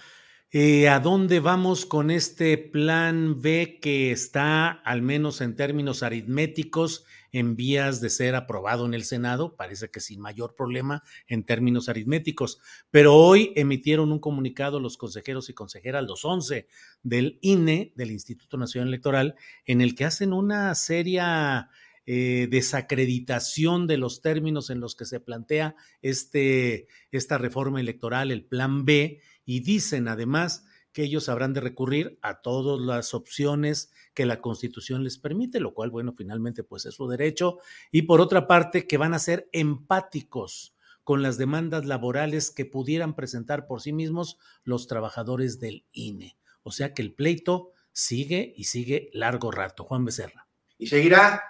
eh, 0.49 0.87
¿A 0.87 1.01
dónde 1.01 1.41
vamos 1.41 1.85
con 1.85 2.09
este 2.09 2.57
plan 2.57 3.41
B 3.41 3.79
que 3.81 4.11
está, 4.11 4.69
al 4.69 5.01
menos 5.01 5.41
en 5.41 5.57
términos 5.57 6.03
aritméticos, 6.03 7.03
en 7.33 7.57
vías 7.57 7.99
de 7.99 8.09
ser 8.09 8.33
aprobado 8.33 8.85
en 8.85 8.93
el 8.93 9.03
Senado? 9.03 9.57
Parece 9.57 9.89
que 9.91 9.99
sin 9.99 10.21
mayor 10.21 10.55
problema 10.55 11.03
en 11.27 11.43
términos 11.43 11.89
aritméticos. 11.89 12.61
Pero 12.91 13.13
hoy 13.13 13.51
emitieron 13.57 14.13
un 14.13 14.19
comunicado 14.19 14.79
los 14.79 14.95
consejeros 14.95 15.49
y 15.49 15.53
consejeras, 15.53 16.05
los 16.05 16.23
11 16.23 16.65
del 17.03 17.39
INE, 17.41 17.91
del 17.97 18.11
Instituto 18.11 18.55
Nacional 18.55 18.87
Electoral, 18.87 19.35
en 19.65 19.81
el 19.81 19.95
que 19.95 20.05
hacen 20.05 20.31
una 20.31 20.73
seria 20.75 21.69
eh, 22.09 22.47
desacreditación 22.49 23.85
de 23.85 23.97
los 23.97 24.21
términos 24.21 24.69
en 24.69 24.79
los 24.79 24.95
que 24.95 25.03
se 25.03 25.19
plantea 25.19 25.75
este, 26.01 26.87
esta 27.11 27.37
reforma 27.37 27.81
electoral, 27.81 28.31
el 28.31 28.45
plan 28.45 28.85
B, 28.85 29.19
y 29.43 29.59
dicen 29.59 30.07
además 30.07 30.65
que 30.93 31.03
ellos 31.03 31.27
habrán 31.27 31.53
de 31.53 31.59
recurrir 31.59 32.17
a 32.21 32.41
todas 32.41 32.79
las 32.79 33.13
opciones 33.13 33.91
que 34.13 34.25
la 34.25 34.39
Constitución 34.39 35.03
les 35.03 35.17
permite, 35.17 35.59
lo 35.59 35.73
cual, 35.73 35.91
bueno, 35.91 36.13
finalmente 36.17 36.63
pues 36.63 36.85
es 36.85 36.95
su 36.95 37.09
derecho, 37.09 37.59
y 37.91 38.03
por 38.03 38.21
otra 38.21 38.47
parte 38.47 38.87
que 38.87 38.97
van 38.97 39.13
a 39.13 39.19
ser 39.19 39.49
empáticos 39.51 40.75
con 41.03 41.21
las 41.21 41.37
demandas 41.37 41.85
laborales 41.85 42.51
que 42.51 42.63
pudieran 42.63 43.15
presentar 43.15 43.67
por 43.67 43.81
sí 43.81 43.91
mismos 43.91 44.37
los 44.63 44.87
trabajadores 44.87 45.59
del 45.59 45.85
INE. 45.91 46.37
O 46.63 46.71
sea 46.71 46.93
que 46.93 47.01
el 47.01 47.13
pleito 47.13 47.71
sigue 47.91 48.53
y 48.55 48.63
sigue 48.63 49.09
largo 49.11 49.51
rato. 49.51 49.83
Juan 49.83 50.05
Becerra. 50.05 50.47
Y 50.77 50.87
seguirá 50.87 51.41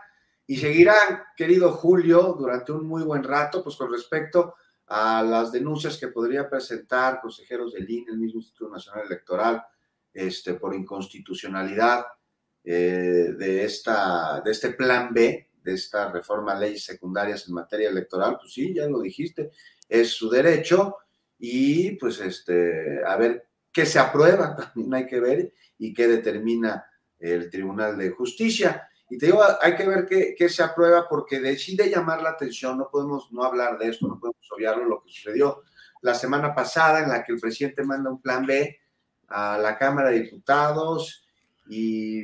y 0.47 0.57
seguirán, 0.57 1.23
querido 1.35 1.73
Julio, 1.73 2.35
durante 2.39 2.71
un 2.71 2.87
muy 2.87 3.03
buen 3.03 3.23
rato, 3.23 3.61
pues 3.61 3.75
con 3.75 3.91
respecto 3.91 4.55
a 4.87 5.21
las 5.21 5.51
denuncias 5.51 5.97
que 5.97 6.07
podría 6.07 6.49
presentar 6.49 7.19
consejeros 7.19 7.73
del 7.73 7.89
INE, 7.89 8.11
el 8.11 8.17
mismo 8.17 8.39
Instituto 8.39 8.71
Nacional 8.71 9.05
Electoral, 9.05 9.61
este, 10.13 10.53
por 10.53 10.73
inconstitucionalidad 10.73 12.05
eh, 12.63 13.33
de, 13.37 13.65
esta, 13.65 14.41
de 14.41 14.51
este 14.51 14.69
plan 14.71 15.13
B, 15.13 15.49
de 15.61 15.73
esta 15.73 16.09
reforma 16.09 16.53
a 16.53 16.59
leyes 16.59 16.85
secundarias 16.85 17.45
en 17.47 17.53
materia 17.53 17.89
electoral, 17.89 18.37
pues 18.39 18.53
sí, 18.53 18.73
ya 18.73 18.87
lo 18.87 19.01
dijiste, 19.01 19.51
es 19.89 20.11
su 20.11 20.29
derecho 20.29 20.95
y 21.37 21.91
pues 21.97 22.21
este, 22.21 23.03
a 23.05 23.17
ver 23.17 23.49
qué 23.71 23.85
se 23.85 23.99
aprueba, 23.99 24.55
también 24.73 24.93
hay 24.93 25.05
que 25.05 25.19
ver 25.19 25.53
y 25.77 25.93
qué 25.93 26.07
determina 26.07 26.85
el 27.19 27.49
Tribunal 27.49 27.97
de 27.97 28.11
Justicia. 28.11 28.87
Y 29.09 29.17
te 29.17 29.27
digo, 29.27 29.41
hay 29.61 29.75
que 29.75 29.87
ver 29.87 30.05
qué, 30.05 30.49
se 30.49 30.63
aprueba 30.63 31.07
porque 31.07 31.39
decide 31.39 31.89
llamar 31.89 32.21
la 32.21 32.31
atención, 32.31 32.77
no 32.77 32.89
podemos 32.89 33.31
no 33.31 33.43
hablar 33.43 33.77
de 33.77 33.89
esto, 33.89 34.07
no 34.07 34.19
podemos 34.19 34.51
obviarlo, 34.51 34.85
lo 34.85 35.01
que 35.01 35.09
sucedió 35.09 35.63
la 36.01 36.13
semana 36.13 36.53
pasada 36.53 37.01
en 37.01 37.09
la 37.09 37.23
que 37.23 37.33
el 37.33 37.39
presidente 37.39 37.83
manda 37.83 38.09
un 38.09 38.21
plan 38.21 38.45
B 38.45 38.79
a 39.29 39.57
la 39.57 39.77
Cámara 39.77 40.09
de 40.09 40.21
Diputados 40.21 41.25
y 41.67 42.23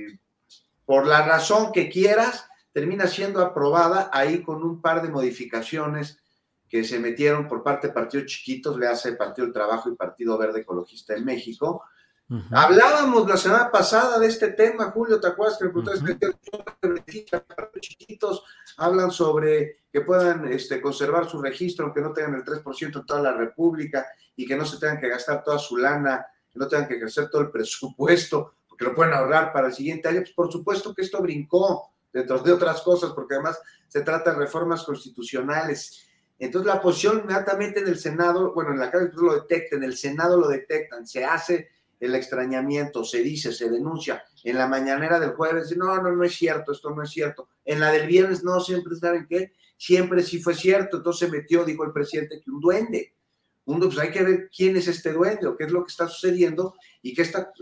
por 0.86 1.08
la 1.08 1.26
razón 1.26 1.72
que 1.72 1.90
quieras, 1.90 2.48
termina 2.74 3.08
siendo 3.08 3.42
aprobada 3.42 4.10
ahí 4.12 4.44
con 4.44 4.64
un 4.64 4.82
par 4.82 5.02
de 5.02 5.10
modificaciones 5.10 6.20
que 6.68 6.84
se 6.84 7.00
metieron 7.00 7.48
por 7.48 7.64
parte 7.64 7.88
de 7.88 7.94
partidos 7.94 8.26
chiquitos, 8.26 8.78
le 8.78 8.88
hace 8.88 9.14
Partido 9.14 9.46
del 9.46 9.54
Trabajo 9.54 9.90
y 9.90 9.96
Partido 9.96 10.38
Verde 10.38 10.62
Ecologista 10.62 11.14
en 11.16 11.24
México, 11.24 11.84
Uh 12.30 12.36
-huh. 12.36 12.48
Hablábamos 12.52 13.28
la 13.28 13.38
semana 13.38 13.70
pasada 13.70 14.18
de 14.18 14.28
este 14.28 14.50
tema, 14.50 14.92
Julio, 14.92 15.20
¿te 15.20 15.28
acuerdas 15.28 15.58
que 15.58 15.66
el 15.66 15.76
uh 15.76 15.84
-huh. 15.84 17.80
chiquitos 17.80 18.44
hablan 18.78 19.12
sobre 19.12 19.84
que 19.92 20.02
puedan 20.02 20.48
este, 20.52 20.82
conservar 20.82 21.30
su 21.30 21.42
registro, 21.42 21.86
aunque 21.86 22.02
no 22.02 22.14
tengan 22.14 22.36
el 22.36 22.44
3% 22.44 23.00
en 23.00 23.06
toda 23.06 23.22
la 23.22 23.34
República 23.34 24.08
y 24.36 24.48
que 24.48 24.56
no 24.56 24.66
se 24.66 24.80
tengan 24.80 25.00
que 25.00 25.10
gastar 25.10 25.44
toda 25.44 25.60
su 25.60 25.78
lana, 25.78 26.26
que 26.52 26.58
no 26.58 26.68
tengan 26.68 26.88
que 26.88 26.96
ejercer 26.96 27.30
todo 27.30 27.42
el 27.42 27.52
presupuesto, 27.52 28.54
porque 28.68 28.86
que 28.86 28.90
lo 28.90 28.96
pueden 28.96 29.14
ahorrar 29.14 29.52
para 29.52 29.68
el 29.68 29.74
siguiente 29.74 30.08
año, 30.08 30.22
pues 30.22 30.34
por 30.34 30.52
supuesto 30.52 30.94
que 30.94 31.04
esto 31.04 31.22
brincó 31.22 31.92
dentro 32.12 32.40
de 32.40 32.52
otras 32.52 32.82
cosas, 32.82 33.12
porque 33.12 33.36
además 33.36 33.60
se 33.88 34.02
trata 34.02 34.32
de 34.32 34.40
reformas 34.40 34.84
constitucionales. 34.84 36.08
Entonces 36.40 36.74
la 36.74 36.82
posición 36.82 37.20
inmediatamente 37.20 37.80
en 37.82 37.88
el 37.88 38.00
Senado, 38.00 38.54
bueno, 38.54 38.72
en 38.72 38.80
la 38.80 38.90
Cámara 38.90 39.12
lo 39.14 39.34
detecta, 39.34 39.76
en 39.76 39.84
el 39.84 39.96
Senado 39.96 40.38
lo 40.38 40.48
detectan, 40.48 41.06
se 41.06 41.24
hace 41.24 41.70
el 42.04 42.16
extrañamiento, 42.16 43.06
se 43.06 43.24
dice, 43.24 43.54
se 43.54 43.70
denuncia. 43.70 44.26
En 44.44 44.58
la 44.58 44.68
mañanera 44.68 45.22
del 45.22 45.32
jueves, 45.32 45.76
no, 45.78 46.02
no, 46.02 46.12
no 46.12 46.24
es 46.26 46.36
cierto, 46.36 46.74
esto 46.74 46.90
no 46.90 47.02
es 47.02 47.10
cierto. 47.10 47.48
En 47.64 47.80
la 47.80 47.92
del 47.92 48.08
viernes, 48.08 48.44
no, 48.44 48.60
siempre, 48.60 48.98
¿saben 48.98 49.26
qué? 49.30 49.54
Siempre 49.78 50.22
sí 50.22 50.42
fue 50.42 50.54
cierto. 50.54 50.98
Entonces 50.98 51.30
se 51.30 51.34
metió, 51.34 51.64
dijo 51.64 51.86
el 51.86 51.94
presidente, 51.94 52.42
que 52.44 52.52
un 52.52 52.60
duende. 52.60 53.16
Un, 53.64 53.80
pues 53.80 53.98
hay 54.00 54.12
que 54.12 54.22
ver 54.22 54.50
quién 54.54 54.76
es 54.76 54.90
este 54.90 55.14
duende 55.14 55.48
o 55.48 55.56
qué 55.56 55.64
es 55.64 55.72
lo 55.72 55.86
que 55.86 55.92
está 55.92 56.10
sucediendo 56.10 56.76
y 57.02 57.14
qué 57.14 57.22
está, 57.22 57.54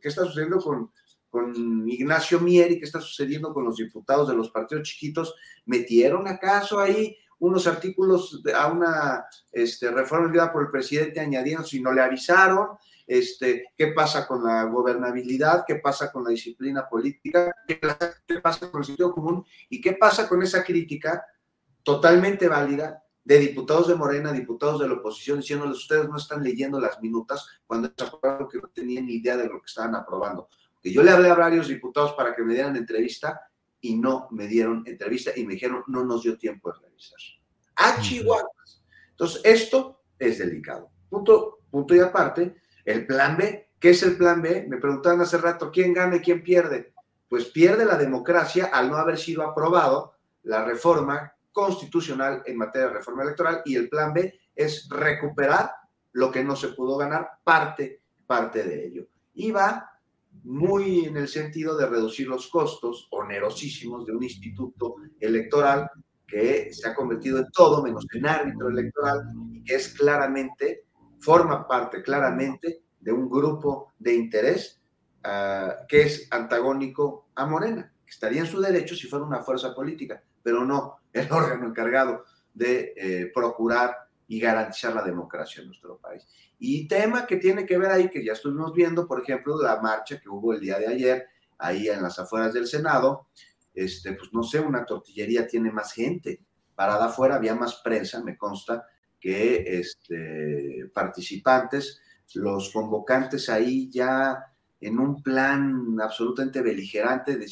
qué 0.00 0.08
está 0.08 0.24
sucediendo 0.24 0.58
con, 0.60 0.90
con 1.28 1.86
Ignacio 1.86 2.40
Mier 2.40 2.72
y 2.72 2.78
qué 2.78 2.86
está 2.86 3.02
sucediendo 3.02 3.52
con 3.52 3.66
los 3.66 3.76
diputados 3.76 4.28
de 4.28 4.34
los 4.34 4.50
partidos 4.50 4.88
chiquitos. 4.88 5.34
¿Metieron 5.66 6.26
acaso 6.26 6.80
ahí 6.80 7.18
unos 7.38 7.66
artículos 7.66 8.42
a 8.54 8.68
una 8.68 9.26
este, 9.52 9.90
reforma 9.90 10.26
enviada 10.26 10.50
por 10.50 10.62
el 10.62 10.70
presidente 10.70 11.20
añadiendo 11.20 11.64
si 11.64 11.82
no 11.82 11.92
le 11.92 12.00
avisaron? 12.00 12.78
Este, 13.12 13.72
qué 13.76 13.88
pasa 13.88 14.24
con 14.24 14.44
la 14.44 14.62
gobernabilidad, 14.66 15.64
qué 15.66 15.74
pasa 15.74 16.12
con 16.12 16.22
la 16.22 16.30
disciplina 16.30 16.88
política, 16.88 17.52
qué 17.66 17.76
pasa 18.40 18.70
con 18.70 18.82
el 18.82 18.86
sentido 18.86 19.12
común 19.12 19.44
y 19.68 19.80
qué 19.80 19.94
pasa 19.94 20.28
con 20.28 20.40
esa 20.44 20.62
crítica 20.62 21.26
totalmente 21.82 22.46
válida 22.46 23.02
de 23.24 23.38
diputados 23.40 23.88
de 23.88 23.96
Morena, 23.96 24.30
diputados 24.30 24.78
de 24.80 24.86
la 24.86 24.94
oposición, 24.94 25.40
diciéndoles 25.40 25.78
ustedes 25.78 26.08
no 26.08 26.18
están 26.18 26.44
leyendo 26.44 26.78
las 26.78 27.02
minutas 27.02 27.48
cuando 27.66 27.92
se 27.96 28.04
aprobaron 28.04 28.48
que 28.48 28.58
no 28.58 28.68
tenían 28.68 29.06
ni 29.06 29.14
idea 29.14 29.36
de 29.36 29.48
lo 29.48 29.60
que 29.60 29.66
estaban 29.66 29.96
aprobando. 29.96 30.48
Que 30.80 30.92
yo 30.92 31.02
le 31.02 31.10
hablé 31.10 31.30
a 31.30 31.34
varios 31.34 31.66
diputados 31.66 32.12
para 32.12 32.32
que 32.36 32.44
me 32.44 32.54
dieran 32.54 32.76
entrevista 32.76 33.40
y 33.80 33.96
no 33.96 34.28
me 34.30 34.46
dieron 34.46 34.84
entrevista 34.86 35.32
y 35.34 35.44
me 35.44 35.54
dijeron 35.54 35.82
no 35.88 36.04
nos 36.04 36.22
dio 36.22 36.38
tiempo 36.38 36.70
de 36.70 36.78
revisar. 36.86 37.18
A 37.74 38.00
Chihuahua. 38.00 38.52
Entonces, 39.10 39.40
esto 39.42 40.04
es 40.16 40.38
delicado. 40.38 40.92
Punto, 41.08 41.58
punto 41.72 41.92
y 41.92 41.98
aparte, 41.98 42.54
el 42.90 43.06
plan 43.06 43.36
B, 43.36 43.70
¿qué 43.78 43.90
es 43.90 44.02
el 44.02 44.16
plan 44.16 44.42
B? 44.42 44.66
Me 44.68 44.78
preguntaban 44.78 45.20
hace 45.20 45.38
rato, 45.38 45.70
¿quién 45.70 45.92
gana 45.92 46.16
y 46.16 46.20
quién 46.20 46.42
pierde? 46.42 46.92
Pues 47.28 47.46
pierde 47.46 47.84
la 47.84 47.96
democracia 47.96 48.70
al 48.72 48.90
no 48.90 48.96
haber 48.96 49.18
sido 49.18 49.42
aprobado 49.42 50.14
la 50.42 50.64
reforma 50.64 51.32
constitucional 51.52 52.42
en 52.46 52.56
materia 52.56 52.88
de 52.88 52.94
reforma 52.94 53.22
electoral 53.22 53.62
y 53.64 53.76
el 53.76 53.88
plan 53.88 54.12
B 54.12 54.38
es 54.54 54.88
recuperar 54.88 55.70
lo 56.12 56.30
que 56.30 56.44
no 56.44 56.56
se 56.56 56.68
pudo 56.68 56.96
ganar, 56.96 57.28
parte, 57.44 58.02
parte 58.26 58.62
de 58.64 58.86
ello. 58.86 59.06
Y 59.34 59.50
va 59.50 59.90
muy 60.44 61.04
en 61.04 61.16
el 61.16 61.28
sentido 61.28 61.76
de 61.76 61.86
reducir 61.86 62.26
los 62.26 62.48
costos 62.48 63.08
onerosísimos 63.10 64.06
de 64.06 64.12
un 64.12 64.22
instituto 64.22 64.96
electoral 65.18 65.90
que 66.26 66.72
se 66.72 66.88
ha 66.88 66.94
convertido 66.94 67.38
en 67.38 67.50
todo 67.52 67.82
menos 67.82 68.06
en 68.12 68.26
árbitro 68.26 68.68
electoral 68.68 69.32
y 69.52 69.64
que 69.64 69.74
es 69.74 69.88
claramente 69.94 70.84
forma 71.20 71.68
parte 71.68 72.02
claramente 72.02 72.82
de 72.98 73.12
un 73.12 73.28
grupo 73.28 73.92
de 73.98 74.14
interés 74.14 74.80
ah, 75.22 75.76
que 75.88 76.02
es 76.02 76.28
antagónico 76.30 77.28
a 77.34 77.46
Morena, 77.46 77.92
estaría 78.06 78.40
en 78.40 78.46
su 78.46 78.60
derecho 78.60 78.94
si 78.94 79.06
fuera 79.06 79.24
una 79.24 79.42
fuerza 79.42 79.74
política, 79.74 80.22
pero 80.42 80.64
no 80.64 81.00
el 81.12 81.30
órgano 81.32 81.66
encargado 81.66 82.24
de 82.52 82.92
eh, 82.96 83.30
procurar 83.32 83.96
y 84.26 84.40
garantizar 84.40 84.94
la 84.94 85.02
democracia 85.02 85.60
en 85.60 85.68
nuestro 85.68 85.98
país. 85.98 86.26
Y 86.58 86.86
tema 86.86 87.26
que 87.26 87.36
tiene 87.36 87.66
que 87.66 87.78
ver 87.78 87.90
ahí, 87.90 88.08
que 88.08 88.24
ya 88.24 88.32
estuvimos 88.32 88.72
viendo, 88.74 89.06
por 89.06 89.22
ejemplo, 89.22 89.60
la 89.60 89.80
marcha 89.80 90.20
que 90.20 90.28
hubo 90.28 90.52
el 90.52 90.60
día 90.60 90.78
de 90.78 90.86
ayer, 90.86 91.26
ahí 91.58 91.88
en 91.88 92.02
las 92.02 92.18
afueras 92.18 92.52
del 92.52 92.66
Senado, 92.66 93.26
este, 93.74 94.12
pues 94.12 94.32
no 94.32 94.42
sé, 94.42 94.60
una 94.60 94.84
tortillería 94.84 95.46
tiene 95.46 95.70
más 95.70 95.92
gente, 95.92 96.40
parada 96.74 97.06
afuera 97.06 97.36
había 97.36 97.54
más 97.54 97.80
prensa, 97.82 98.22
me 98.22 98.36
consta, 98.36 98.86
que 99.20 99.64
este, 99.66 100.90
participantes, 100.94 102.00
los 102.34 102.70
convocantes 102.70 103.48
ahí 103.48 103.90
ya 103.90 104.46
en 104.80 104.98
un 104.98 105.22
plan 105.22 105.98
absolutamente 106.00 106.62
beligerante, 106.62 107.36
de, 107.36 107.46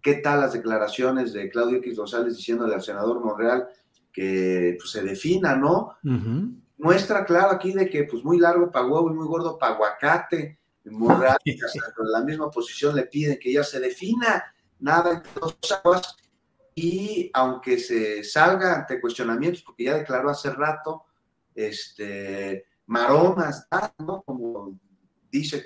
¿qué 0.00 0.14
tal 0.14 0.40
las 0.40 0.54
declaraciones 0.54 1.32
de 1.32 1.50
Claudio 1.50 1.78
X 1.78 1.96
González 1.96 2.36
diciéndole 2.36 2.74
al 2.74 2.82
senador 2.82 3.22
Monreal 3.22 3.68
que 4.12 4.76
pues, 4.78 4.90
se 4.90 5.02
defina, 5.02 5.56
¿no? 5.56 5.96
Muestra 6.78 7.24
claro 7.24 7.50
aquí 7.50 7.72
de 7.72 7.88
que 7.88 8.04
pues 8.04 8.24
muy 8.24 8.38
largo 8.38 8.70
para 8.70 8.86
huevo 8.86 9.10
y 9.10 9.14
muy 9.14 9.26
gordo 9.26 9.58
para 9.58 9.74
aguacate, 9.74 10.58
Monreal, 10.84 11.38
con 11.96 12.10
la 12.10 12.22
misma 12.22 12.50
posición 12.50 12.94
le 12.94 13.06
piden 13.06 13.38
que 13.38 13.52
ya 13.52 13.64
se 13.64 13.80
defina, 13.80 14.44
nada 14.78 15.14
entre 15.14 15.32
dos 15.40 15.56
aguas, 15.82 16.16
y 16.74 17.30
aunque 17.32 17.78
se 17.78 18.24
salga 18.24 18.74
ante 18.74 19.00
cuestionamientos, 19.00 19.62
porque 19.62 19.84
ya 19.84 19.94
declaró 19.94 20.30
hace 20.30 20.50
rato, 20.50 21.04
este, 21.54 22.66
maromas, 22.86 23.68
¿no? 23.98 24.22
Como 24.22 24.78
dice 25.30 25.64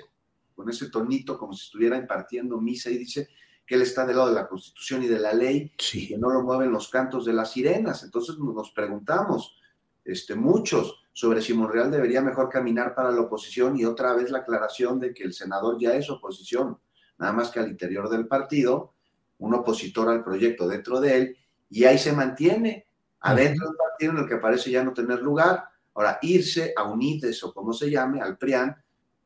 con 0.53 0.69
ese 0.69 0.89
tonito, 0.89 1.37
como 1.37 1.53
si 1.53 1.65
estuviera 1.65 1.97
impartiendo 1.97 2.59
misa 2.59 2.89
y 2.89 2.97
dice 2.97 3.29
que 3.65 3.75
él 3.75 3.81
está 3.83 4.05
del 4.05 4.17
lado 4.17 4.29
de 4.29 4.35
la 4.35 4.47
Constitución 4.47 5.03
y 5.03 5.07
de 5.07 5.19
la 5.19 5.33
ley, 5.33 5.71
y 5.93 6.07
que 6.07 6.17
no 6.17 6.29
lo 6.29 6.41
mueven 6.41 6.71
los 6.71 6.89
cantos 6.89 7.25
de 7.25 7.33
las 7.33 7.51
sirenas. 7.51 8.03
Entonces 8.03 8.37
nos 8.37 8.71
preguntamos, 8.71 9.55
este, 10.03 10.35
muchos, 10.35 11.03
sobre 11.13 11.41
si 11.41 11.53
Monreal 11.53 11.91
debería 11.91 12.21
mejor 12.21 12.49
caminar 12.49 12.95
para 12.95 13.11
la 13.11 13.21
oposición 13.21 13.77
y 13.77 13.85
otra 13.85 14.13
vez 14.13 14.31
la 14.31 14.39
aclaración 14.39 14.99
de 14.99 15.13
que 15.13 15.23
el 15.23 15.33
senador 15.33 15.77
ya 15.79 15.93
es 15.93 16.09
oposición, 16.09 16.79
nada 17.17 17.31
más 17.31 17.51
que 17.51 17.59
al 17.59 17.69
interior 17.69 18.09
del 18.09 18.27
partido, 18.27 18.95
un 19.39 19.53
opositor 19.55 20.09
al 20.09 20.23
proyecto 20.23 20.67
dentro 20.67 20.99
de 21.01 21.17
él, 21.17 21.37
y 21.69 21.83
ahí 21.83 21.97
se 21.97 22.13
mantiene, 22.13 22.85
adentro 23.19 23.67
del 23.67 23.75
partido 23.75 24.11
en 24.13 24.17
el 24.19 24.27
que 24.27 24.37
parece 24.37 24.71
ya 24.71 24.83
no 24.83 24.93
tener 24.93 25.21
lugar. 25.21 25.65
Ahora, 25.93 26.19
irse 26.21 26.73
a 26.75 26.83
UNIDES 26.83 27.43
o 27.43 27.53
como 27.53 27.73
se 27.73 27.89
llame, 27.89 28.21
al 28.21 28.37
PRIAN, 28.37 28.75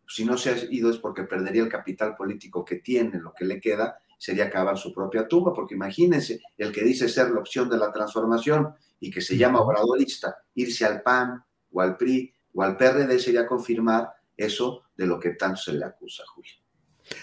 si 0.08 0.26
no 0.26 0.38
se 0.38 0.50
ha 0.50 0.56
ido 0.70 0.90
es 0.90 0.98
porque 0.98 1.24
perdería 1.24 1.64
el 1.64 1.70
capital 1.70 2.16
político 2.16 2.66
que 2.66 2.78
tiene, 2.78 3.20
lo 3.20 3.34
que 3.34 3.46
le 3.46 3.60
queda, 3.60 4.00
sería 4.18 4.46
acabar 4.46 4.78
su 4.78 4.94
propia 4.94 5.28
tumba, 5.28 5.54
porque 5.54 5.76
imagínense, 5.76 6.42
el 6.58 6.72
que 6.72 6.84
dice 6.84 7.10
ser 7.10 7.30
la 7.32 7.40
opción 7.40 7.70
de 7.70 7.78
la 7.78 7.92
transformación 7.92 8.74
y 9.00 9.12
que 9.12 9.22
se 9.22 9.38
llama 9.38 9.62
obradorista, 9.62 10.38
irse 10.56 10.86
al 10.86 11.02
PAN 11.02 11.44
o 11.72 11.82
al 11.82 11.98
PRI 11.98 12.34
o 12.54 12.64
al 12.64 12.78
PRD 12.78 13.20
sería 13.20 13.46
confirmar 13.46 14.10
eso 14.38 14.84
de 14.96 15.08
lo 15.08 15.20
que 15.20 15.32
tanto 15.32 15.62
se 15.62 15.74
le 15.74 15.86
acusa, 15.86 16.24
Julio. 16.28 16.54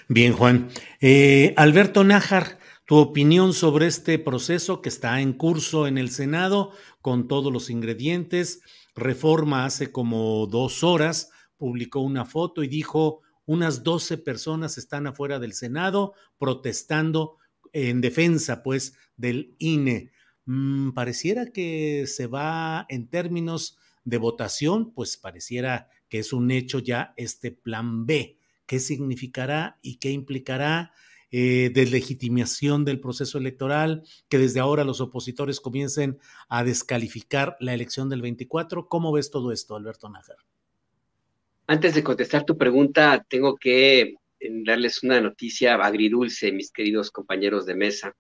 Bien, 0.09 0.33
Juan. 0.33 0.69
Eh, 1.01 1.55
Alberto 1.57 2.05
Nájar, 2.05 2.59
tu 2.91 2.97
opinión 2.97 3.55
sobre 3.55 3.87
este 3.87 4.19
proceso 4.19 4.83
que 4.83 4.89
está 4.89 5.21
en 5.21 5.33
curso 5.33 5.87
en 5.87 5.97
el 5.97 6.11
Senado 6.11 6.73
con 7.01 7.29
todos 7.29 7.53
los 7.53 7.71
ingredientes. 7.71 8.63
Reforma 8.97 9.65
hace 9.65 9.93
como 9.93 10.49
dos 10.49 10.83
horas 10.83 11.31
publicó 11.57 12.01
una 12.01 12.25
foto 12.25 12.65
y 12.65 12.67
dijo 12.67 13.21
unas 13.47 13.85
12 13.85 14.19
personas 14.19 14.77
están 14.77 15.07
afuera 15.07 15.39
del 15.39 15.53
Senado 15.53 16.15
protestando 16.37 17.37
en 17.73 18.01
defensa 18.01 18.65
pues 18.65 18.97
del 19.17 19.55
INE. 19.61 20.11
Mm, 20.47 20.91
pareciera 20.91 21.53
que 21.53 22.09
se 22.09 22.27
va 22.27 22.87
en 22.89 23.07
términos 23.07 23.79
de 24.03 24.19
votación, 24.19 24.93
pues 24.93 25.17
pareciera 25.17 25.91
que 26.09 26.19
es 26.19 26.33
un 26.33 26.51
hecho 26.51 26.81
ya 26.81 27.15
este 27.17 27.53
plan 27.53 28.05
B. 28.05 28.41
¿Qué 28.67 28.81
significará 28.81 29.79
y 29.81 29.99
qué 29.99 30.11
implicará? 30.11 30.93
Eh, 31.33 31.71
deslegitimación 31.73 32.85
del 32.85 33.01
proceso 33.01 33.39
electoral, 33.39 34.03
que 34.29 34.39
desde 34.39 34.61
ahora 34.61 34.85
los 34.85 35.01
opositores 35.01 35.61
comiencen 35.61 36.19
a 36.49 36.65
descalificar 36.65 37.57
la 37.61 37.73
elección 37.73 38.09
del 38.09 38.23
24. 38.23 38.89
¿Cómo 38.89 39.13
ves 39.13 39.31
todo 39.31 39.53
esto, 39.53 39.77
Alberto 39.77 40.09
Nájar? 40.09 40.37
Antes 41.67 41.95
de 41.95 42.03
contestar 42.03 42.45
tu 42.45 42.59
pregunta, 42.59 43.25
tengo 43.29 43.57
que 43.57 44.01
eh, 44.01 44.17
darles 44.65 45.03
una 45.05 45.21
noticia 45.21 45.77
agridulce, 45.77 46.51
mis 46.51 46.73
queridos 46.73 47.11
compañeros 47.11 47.65
de 47.67 47.77
mesa. 47.77 48.17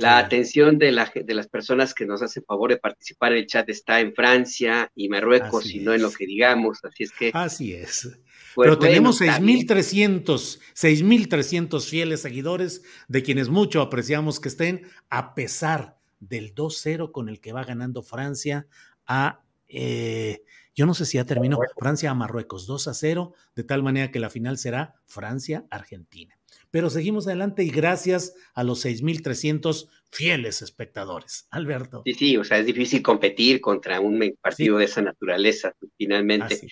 La 0.00 0.18
atención 0.18 0.78
de, 0.78 0.92
la, 0.92 1.12
de, 1.14 1.34
las 1.34 1.48
personas 1.48 1.92
que 1.92 2.06
nos 2.06 2.22
hacen 2.22 2.42
favor 2.44 2.70
de 2.70 2.78
participar 2.78 3.32
en 3.32 3.38
el 3.38 3.46
chat 3.46 3.68
está 3.68 4.00
en 4.00 4.14
Francia 4.14 4.90
y 4.94 5.08
Marruecos 5.08 5.66
y 5.66 5.80
no 5.80 5.92
en 5.92 6.02
lo 6.02 6.10
que 6.10 6.26
digamos. 6.26 6.78
Así 6.84 7.04
es 7.04 7.12
que. 7.12 7.30
Así 7.34 7.74
es. 7.74 8.08
Pues 8.54 8.66
Pero 8.66 8.78
tenemos 8.78 9.20
6.300, 9.20 10.58
6.300 10.74 11.88
fieles 11.88 12.22
seguidores 12.22 12.82
de 13.08 13.22
quienes 13.22 13.48
mucho 13.48 13.80
apreciamos 13.80 14.40
que 14.40 14.48
estén, 14.48 14.88
a 15.08 15.34
pesar 15.34 15.98
del 16.18 16.54
2-0 16.54 17.12
con 17.12 17.28
el 17.28 17.40
que 17.40 17.52
va 17.52 17.64
ganando 17.64 18.02
Francia 18.02 18.66
a 19.06 19.42
eh, 19.68 20.42
Yo 20.74 20.86
no 20.86 20.94
sé 20.94 21.04
si 21.04 21.18
ya 21.18 21.24
terminó. 21.24 21.58
Francia 21.76 22.10
a 22.10 22.14
Marruecos, 22.14 22.66
2 22.66 22.88
a 22.88 22.94
0, 22.94 23.34
de 23.54 23.64
tal 23.64 23.82
manera 23.82 24.10
que 24.10 24.20
la 24.20 24.30
final 24.30 24.58
será 24.58 24.94
Francia-Argentina. 25.06 26.36
Pero 26.70 26.88
seguimos 26.88 27.26
adelante 27.26 27.64
y 27.64 27.70
gracias 27.70 28.34
a 28.54 28.62
los 28.62 28.84
6.300 28.84 29.88
fieles 30.10 30.62
espectadores. 30.62 31.46
Alberto. 31.50 32.02
Sí, 32.04 32.14
sí, 32.14 32.36
o 32.36 32.44
sea, 32.44 32.58
es 32.58 32.66
difícil 32.66 33.02
competir 33.02 33.60
contra 33.60 34.00
un 34.00 34.36
partido 34.40 34.78
de 34.78 34.84
esa 34.84 35.02
naturaleza, 35.02 35.74
finalmente. 35.96 36.68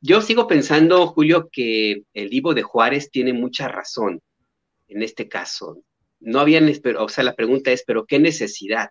yo 0.00 0.20
sigo 0.20 0.46
pensando, 0.46 1.06
Julio, 1.08 1.48
que 1.50 2.02
el 2.12 2.32
Ivo 2.32 2.54
de 2.54 2.62
Juárez 2.62 3.10
tiene 3.10 3.32
mucha 3.32 3.68
razón 3.68 4.20
en 4.88 5.02
este 5.02 5.28
caso. 5.28 5.82
No 6.20 6.40
habían, 6.40 6.70
o 6.98 7.08
sea, 7.08 7.24
la 7.24 7.34
pregunta 7.34 7.72
es, 7.72 7.84
¿pero 7.86 8.06
qué 8.06 8.18
necesidad 8.18 8.90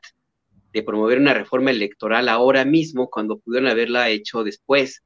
de 0.73 0.83
promover 0.83 1.19
una 1.19 1.33
reforma 1.33 1.71
electoral 1.71 2.29
ahora 2.29 2.65
mismo 2.65 3.09
cuando 3.09 3.39
pudieron 3.39 3.69
haberla 3.69 4.09
hecho 4.09 4.43
después? 4.43 5.01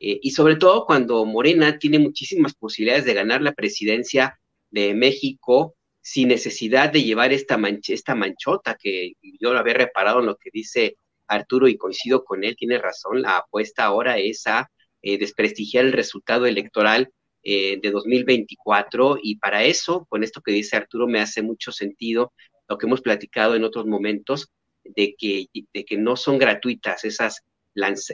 Eh, 0.00 0.18
y 0.20 0.32
sobre 0.32 0.56
todo 0.56 0.84
cuando 0.84 1.24
Morena 1.24 1.78
tiene 1.78 1.98
muchísimas 1.98 2.54
posibilidades 2.54 3.04
de 3.04 3.14
ganar 3.14 3.40
la 3.40 3.52
presidencia 3.52 4.38
de 4.72 4.94
México 4.94 5.76
sin 6.00 6.28
necesidad 6.28 6.90
de 6.90 7.04
llevar 7.04 7.32
esta, 7.32 7.58
esta 7.88 8.14
manchota 8.16 8.76
que 8.76 9.12
yo 9.40 9.52
lo 9.52 9.58
había 9.60 9.74
reparado 9.74 10.20
en 10.20 10.26
lo 10.26 10.36
que 10.36 10.50
dice 10.52 10.96
Arturo 11.28 11.68
y 11.68 11.76
coincido 11.76 12.24
con 12.24 12.42
él, 12.42 12.56
tiene 12.56 12.78
razón, 12.78 13.22
la 13.22 13.38
apuesta 13.38 13.84
ahora 13.84 14.18
es 14.18 14.46
a 14.48 14.68
eh, 15.00 15.18
desprestigiar 15.18 15.84
el 15.84 15.92
resultado 15.92 16.46
electoral 16.46 17.10
eh, 17.44 17.78
de 17.80 17.90
2024 17.90 19.18
y 19.22 19.36
para 19.36 19.64
eso, 19.64 20.06
con 20.08 20.24
esto 20.24 20.40
que 20.40 20.52
dice 20.52 20.76
Arturo, 20.76 21.06
me 21.06 21.20
hace 21.20 21.42
mucho 21.42 21.70
sentido 21.70 22.32
lo 22.68 22.78
que 22.78 22.86
hemos 22.86 23.00
platicado 23.00 23.54
en 23.54 23.64
otros 23.64 23.86
momentos 23.86 24.48
de 24.84 25.14
que, 25.16 25.46
de 25.52 25.84
que 25.84 25.96
no 25.96 26.16
son 26.16 26.38
gratuitas 26.38 27.04
esas 27.04 27.42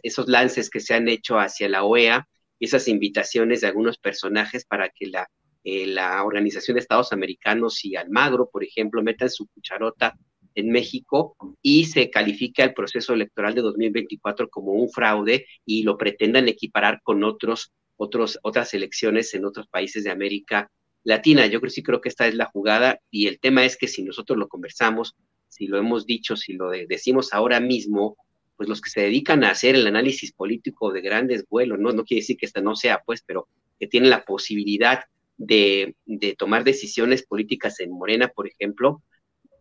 esos 0.03 0.29
lances 0.29 0.71
que 0.71 0.81
se 0.81 0.95
han 0.95 1.09
hecho 1.09 1.39
hacia 1.39 1.69
la 1.69 1.85
OEA, 1.85 2.29
esas 2.61 2.89
invitaciones 2.89 3.61
de 3.61 3.69
algunos 3.69 3.99
personajes 3.99 4.65
para 4.65 4.89
que 4.89 5.07
la 5.07 5.29
eh, 5.71 5.87
la 5.87 6.25
Organización 6.25 6.77
de 6.77 6.81
Estados 6.81 7.13
Americanos 7.13 7.85
y 7.85 7.95
Almagro, 7.95 8.49
por 8.51 8.65
ejemplo, 8.65 9.03
metan 9.03 9.29
su 9.29 9.47
cucharota 9.49 10.17
en 10.55 10.71
México 10.71 11.37
y 11.61 11.85
se 11.85 12.09
califica 12.09 12.65
el 12.65 12.73
proceso 12.73 13.13
electoral 13.13 13.55
de 13.55 13.61
2024 13.61 14.49
como 14.49 14.73
un 14.73 14.89
fraude 14.89 15.45
y 15.67 15.83
lo 15.83 15.99
pretendan 15.99 16.49
equiparar 16.49 17.03
con 17.03 17.23
otros, 17.23 17.71
otros, 17.99 18.39
otras 18.43 18.73
elecciones 18.73 19.35
en 19.35 19.45
otros 19.45 19.67
países 19.67 20.05
de 20.05 20.11
América 20.11 20.71
Latina. 21.05 21.45
Yo 21.45 21.61
creo, 21.61 21.71
sí 21.71 21.83
creo 21.83 22.01
que 22.01 22.09
esta 22.09 22.27
es 22.27 22.35
la 22.35 22.47
jugada 22.47 23.01
y 23.11 23.27
el 23.27 23.39
tema 23.39 23.67
es 23.67 23.77
que 23.77 23.89
si 23.89 24.03
nosotros 24.03 24.39
lo 24.39 24.49
conversamos, 24.49 25.17
si 25.49 25.67
lo 25.67 25.77
hemos 25.77 26.07
dicho, 26.07 26.35
si 26.35 26.55
lo 26.55 26.71
decimos 26.71 27.35
ahora 27.35 27.61
mismo, 27.61 28.17
pues 28.57 28.71
los 28.71 28.81
que 28.81 28.89
se 28.89 29.03
dedican 29.03 29.45
a 29.45 29.51
hacer 29.51 29.75
el 29.75 29.87
análisis 29.87 30.33
político 30.33 30.93
de 30.93 31.03
grandes 31.03 31.45
vuelos, 31.47 31.79
no, 31.79 31.93
no 31.93 32.05
quiere 32.05 32.23
decir 32.23 32.39
que 32.39 32.47
esta 32.47 32.63
no 32.63 32.75
sea, 32.75 33.03
pues, 33.05 33.23
pero 33.23 33.49
que 33.79 33.87
tienen 33.87 34.09
la 34.09 34.25
posibilidad 34.25 35.01
de, 35.39 35.95
tomar 36.37 36.65
decisiones 36.65 37.23
políticas 37.23 37.81
en 37.81 37.93
Morena, 37.93 38.29
por 38.29 38.49
ejemplo, 38.49 39.03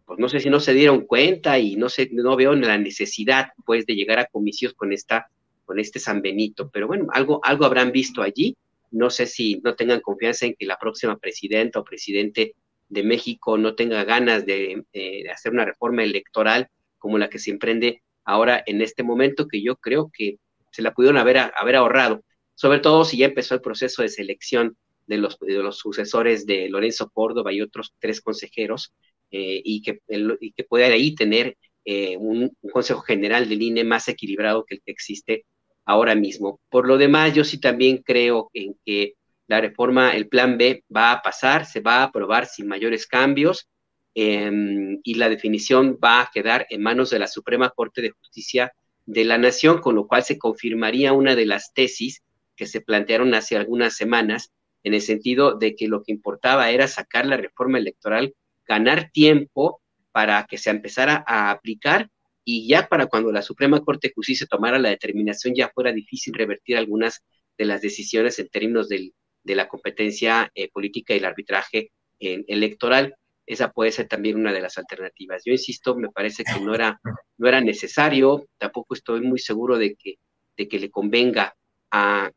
pues 0.05 0.19
no 0.19 0.27
sé 0.27 0.39
si 0.39 0.49
no 0.49 0.59
se 0.59 0.73
dieron 0.73 1.01
cuenta 1.05 1.59
y 1.59 1.75
no 1.75 1.89
sé, 1.89 2.09
no 2.11 2.35
veo 2.35 2.53
la 2.55 2.77
necesidad 2.77 3.49
pues 3.65 3.85
de 3.85 3.95
llegar 3.95 4.19
a 4.19 4.25
comicios 4.25 4.73
con 4.73 4.91
esta, 4.91 5.29
con 5.65 5.79
este 5.79 5.99
San 5.99 6.21
Benito, 6.21 6.69
pero 6.71 6.87
bueno, 6.87 7.07
algo, 7.13 7.39
algo 7.43 7.65
habrán 7.65 7.91
visto 7.91 8.21
allí. 8.21 8.55
No 8.89 9.09
sé 9.09 9.27
si 9.27 9.59
no 9.63 9.75
tengan 9.75 9.99
confianza 9.99 10.45
en 10.45 10.55
que 10.57 10.65
la 10.65 10.77
próxima 10.77 11.17
presidenta 11.17 11.79
o 11.79 11.83
presidente 11.83 12.55
de 12.89 13.03
México 13.03 13.57
no 13.57 13.75
tenga 13.75 14.05
ganas 14.05 14.45
de, 14.45 14.83
hacer 15.31 15.51
una 15.51 15.65
reforma 15.65 16.03
electoral 16.03 16.69
como 16.97 17.17
la 17.17 17.29
que 17.29 17.37
se 17.37 17.51
emprende 17.51 18.01
ahora 18.23 18.63
en 18.65 18.81
este 18.81 19.03
momento, 19.03 19.47
que 19.47 19.61
yo 19.61 19.75
creo 19.75 20.09
que 20.11 20.39
se 20.71 20.81
la 20.81 20.93
pudieron 20.93 21.17
haber, 21.17 21.37
haber 21.37 21.75
ahorrado, 21.75 22.23
sobre 22.55 22.79
todo 22.79 23.03
si 23.03 23.17
ya 23.17 23.25
empezó 23.25 23.55
el 23.55 23.61
proceso 23.61 24.01
de 24.01 24.09
selección 24.09 24.77
de 25.07 25.17
los, 25.17 25.39
de 25.39 25.53
los 25.55 25.77
sucesores 25.77 26.45
de 26.45 26.69
Lorenzo 26.69 27.09
Córdoba 27.09 27.51
y 27.51 27.61
otros 27.61 27.93
tres 27.99 28.21
consejeros, 28.21 28.93
eh, 29.31 29.61
y, 29.63 29.81
que, 29.81 29.99
y 30.39 30.51
que 30.53 30.63
pueda 30.63 30.87
ahí 30.87 31.13
tener 31.13 31.57
eh, 31.83 32.17
un, 32.17 32.51
Consejo 32.71 33.01
General 33.01 33.47
del 33.47 33.61
INE 33.61 33.83
más 33.83 34.07
equilibrado 34.07 34.65
que 34.65 34.75
el 34.75 34.81
que 34.81 34.91
existe 34.91 35.45
ahora 35.85 36.15
mismo. 36.15 36.59
Por 36.69 36.87
lo 36.87 36.97
demás, 36.97 37.33
yo 37.33 37.43
sí 37.43 37.59
también 37.59 38.03
creo 38.03 38.49
en 38.53 38.75
que 38.85 39.13
la 39.47 39.61
reforma, 39.61 40.11
el 40.11 40.27
plan 40.27 40.57
B, 40.57 40.83
va 40.93 41.11
a 41.13 41.21
pasar, 41.21 41.65
se 41.65 41.79
va 41.81 41.97
a 41.97 42.03
aprobar 42.03 42.45
sin 42.45 42.67
mayores 42.67 43.07
cambios 43.07 43.69
em, 44.15 44.99
y 45.03 45.15
la 45.15 45.29
definición 45.29 45.97
va 46.03 46.21
a 46.21 46.29
quedar 46.33 46.65
en 46.69 46.81
manos 46.81 47.09
de 47.09 47.19
la 47.19 47.27
Suprema 47.27 47.69
Corte 47.69 48.01
de 48.01 48.11
Justicia 48.11 48.73
de 49.05 49.25
la 49.25 49.37
Nación, 49.37 49.79
con 49.79 49.95
lo 49.95 50.07
cual 50.07 50.23
se 50.23 50.37
confirmaría 50.37 51.13
una 51.13 51.35
de 51.35 51.45
las 51.45 51.73
tesis 51.73 52.21
que 52.55 52.65
se 52.65 52.81
plantearon 52.81 53.33
hace 53.33 53.55
algunas 53.55 53.95
semanas 53.95 54.51
en 54.87 54.93
el 54.93 55.01
sentido 55.01 55.55
de 55.57 55.75
que 55.75 55.89
lo 55.89 56.01
que 56.01 56.13
importaba 56.13 56.71
era 56.71 56.87
sacar 56.87 57.25
la 57.25 57.35
reforma 57.35 57.77
electoral, 57.77 58.33
ganar 58.65 59.11
tiempo 59.11 59.81
para 60.13 60.45
que 60.49 60.57
se 60.57 60.69
empezara 60.69 61.25
a 61.27 61.51
aplicar 61.51 62.09
y 62.45 62.69
ya 62.69 62.87
para 62.87 63.07
cuando 63.07 63.33
la 63.33 63.41
Suprema 63.41 63.81
Corte 63.81 64.07
de 64.07 64.13
Justicia 64.13 64.47
tomara 64.49 64.79
la 64.79 64.89
determinación 64.89 65.53
ya 65.53 65.69
fuera 65.75 65.91
difícil 65.91 66.33
revertir 66.33 66.77
algunas 66.77 67.21
de 67.57 67.65
las 67.65 67.81
decisiones 67.81 68.39
en 68.39 68.47
términos 68.47 68.87
de 68.87 69.11
la 69.43 69.67
competencia 69.67 70.49
eh, 70.55 70.69
política 70.71 71.13
y 71.13 71.17
el 71.17 71.25
arbitraje 71.25 71.91
electoral. 72.19 73.15
Esa 73.45 73.71
puede 73.73 73.91
ser 73.91 74.07
también 74.07 74.37
una 74.37 74.53
de 74.53 74.61
las 74.61 74.77
alternativas. 74.77 75.43
Yo 75.45 75.51
insisto, 75.51 75.95
me 75.95 76.09
parece 76.09 76.45
que 76.45 76.61
no 76.61 76.73
era, 76.73 76.99
no 77.37 77.47
era 77.47 77.59
necesario, 77.59 78.47
tampoco 78.57 78.93
estoy 78.93 79.19
muy 79.19 79.39
seguro 79.39 79.77
de 79.77 79.95
que, 79.95 80.15
de 80.55 80.69
que 80.69 80.79
le 80.79 80.89
convenga 80.89 81.55
a, 81.91 82.31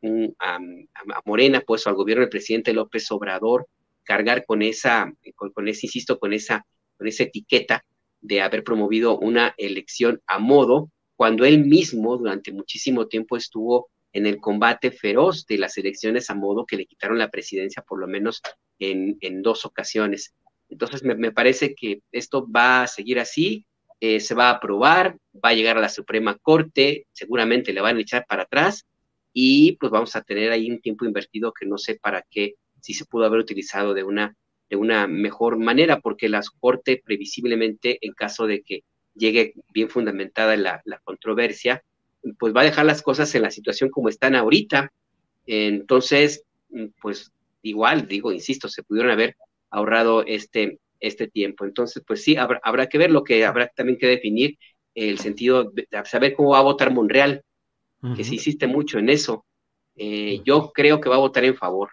Morena, 1.25 1.61
pues, 1.65 1.85
o 1.85 1.89
al 1.89 1.95
gobierno 1.95 2.21
del 2.21 2.29
presidente 2.29 2.73
López 2.73 3.11
Obrador, 3.11 3.67
cargar 4.03 4.45
con 4.45 4.61
esa, 4.61 5.11
con, 5.35 5.67
ese, 5.67 5.85
insisto, 5.85 6.19
con 6.19 6.33
esa, 6.33 6.65
con 6.97 7.07
esa 7.07 7.23
etiqueta 7.23 7.83
de 8.21 8.41
haber 8.41 8.63
promovido 8.63 9.17
una 9.19 9.53
elección 9.57 10.21
a 10.27 10.39
modo, 10.39 10.89
cuando 11.15 11.45
él 11.45 11.65
mismo 11.65 12.17
durante 12.17 12.51
muchísimo 12.51 13.07
tiempo 13.07 13.37
estuvo 13.37 13.89
en 14.13 14.25
el 14.25 14.37
combate 14.37 14.91
feroz 14.91 15.45
de 15.45 15.57
las 15.57 15.77
elecciones 15.77 16.29
a 16.29 16.35
modo 16.35 16.65
que 16.65 16.77
le 16.77 16.85
quitaron 16.85 17.17
la 17.17 17.29
presidencia 17.29 17.81
por 17.81 17.99
lo 17.99 18.07
menos 18.07 18.41
en, 18.79 19.41
dos 19.41 19.65
ocasiones. 19.65 20.33
Entonces 20.69 21.03
me, 21.03 21.31
parece 21.31 21.75
que 21.75 22.01
esto 22.11 22.47
va 22.49 22.83
a 22.83 22.87
seguir 22.87 23.19
así, 23.19 23.65
eh, 23.99 24.19
se 24.19 24.33
va 24.33 24.49
a 24.49 24.53
aprobar, 24.53 25.17
va 25.33 25.49
a 25.49 25.53
llegar 25.53 25.77
a 25.77 25.81
la 25.81 25.89
Suprema 25.89 26.37
Corte, 26.41 27.05
seguramente 27.11 27.71
le 27.71 27.81
van 27.81 27.97
a 27.97 28.01
echar 28.01 28.25
para 28.27 28.43
atrás 28.43 28.85
y 29.33 29.73
pues 29.77 29.91
vamos 29.91 30.15
a 30.15 30.21
tener 30.21 30.51
ahí 30.51 30.69
un 30.69 30.81
tiempo 30.81 31.05
invertido 31.05 31.53
que 31.53 31.65
no 31.65 31.77
sé 31.77 31.95
para 31.95 32.23
qué, 32.29 32.55
si 32.81 32.93
se 32.93 33.05
pudo 33.05 33.25
haber 33.25 33.39
utilizado 33.39 33.93
de 33.93 34.03
una, 34.03 34.35
de 34.69 34.75
una 34.75 35.07
mejor 35.07 35.57
manera, 35.57 35.99
porque 35.99 36.29
la 36.29 36.41
Corte 36.59 37.01
previsiblemente, 37.03 37.97
en 38.01 38.13
caso 38.13 38.47
de 38.47 38.61
que 38.61 38.83
llegue 39.15 39.53
bien 39.73 39.89
fundamentada 39.89 40.55
la, 40.57 40.81
la 40.85 40.99
controversia, 40.99 41.83
pues 42.39 42.53
va 42.55 42.61
a 42.61 42.65
dejar 42.65 42.85
las 42.85 43.01
cosas 43.01 43.33
en 43.35 43.41
la 43.41 43.51
situación 43.51 43.89
como 43.89 44.09
están 44.09 44.35
ahorita. 44.35 44.91
Entonces, 45.45 46.43
pues 47.01 47.31
igual, 47.61 48.07
digo, 48.07 48.31
insisto, 48.31 48.69
se 48.69 48.83
pudieron 48.83 49.11
haber 49.11 49.35
ahorrado 49.69 50.23
este, 50.25 50.79
este 50.99 51.27
tiempo. 51.27 51.65
Entonces, 51.65 52.03
pues 52.05 52.23
sí, 52.23 52.35
habrá, 52.37 52.59
habrá 52.63 52.87
que 52.87 52.97
ver 52.97 53.11
lo 53.11 53.23
que 53.23 53.45
habrá 53.45 53.67
también 53.75 53.97
que 53.97 54.07
definir 54.07 54.57
el 54.93 55.19
sentido 55.19 55.71
de 55.71 55.87
saber 56.05 56.33
cómo 56.35 56.51
va 56.51 56.59
a 56.59 56.63
votar 56.63 56.91
Monreal, 56.91 57.43
que 58.15 58.23
se 58.23 58.33
insiste 58.33 58.67
mucho 58.67 58.99
en 58.99 59.09
eso. 59.09 59.45
Eh, 59.95 60.41
yo 60.43 60.71
creo 60.73 60.99
que 60.99 61.09
va 61.09 61.15
a 61.15 61.19
votar 61.19 61.43
en 61.43 61.55
favor, 61.55 61.89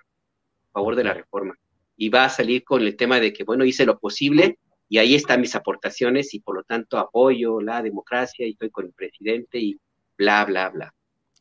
a 0.70 0.72
favor 0.72 0.96
de 0.96 1.04
la 1.04 1.14
reforma. 1.14 1.54
Y 1.96 2.08
va 2.08 2.24
a 2.24 2.30
salir 2.30 2.64
con 2.64 2.82
el 2.82 2.96
tema 2.96 3.20
de 3.20 3.32
que, 3.32 3.44
bueno, 3.44 3.64
hice 3.64 3.84
lo 3.84 3.98
posible 3.98 4.58
y 4.88 4.98
ahí 4.98 5.14
están 5.14 5.40
mis 5.40 5.54
aportaciones 5.54 6.32
y 6.34 6.40
por 6.40 6.56
lo 6.56 6.62
tanto 6.62 6.96
apoyo 6.98 7.60
la 7.60 7.82
democracia 7.82 8.46
y 8.46 8.50
estoy 8.50 8.70
con 8.70 8.86
el 8.86 8.92
presidente 8.92 9.58
y 9.58 9.78
bla, 10.16 10.44
bla, 10.44 10.70
bla. 10.70 10.94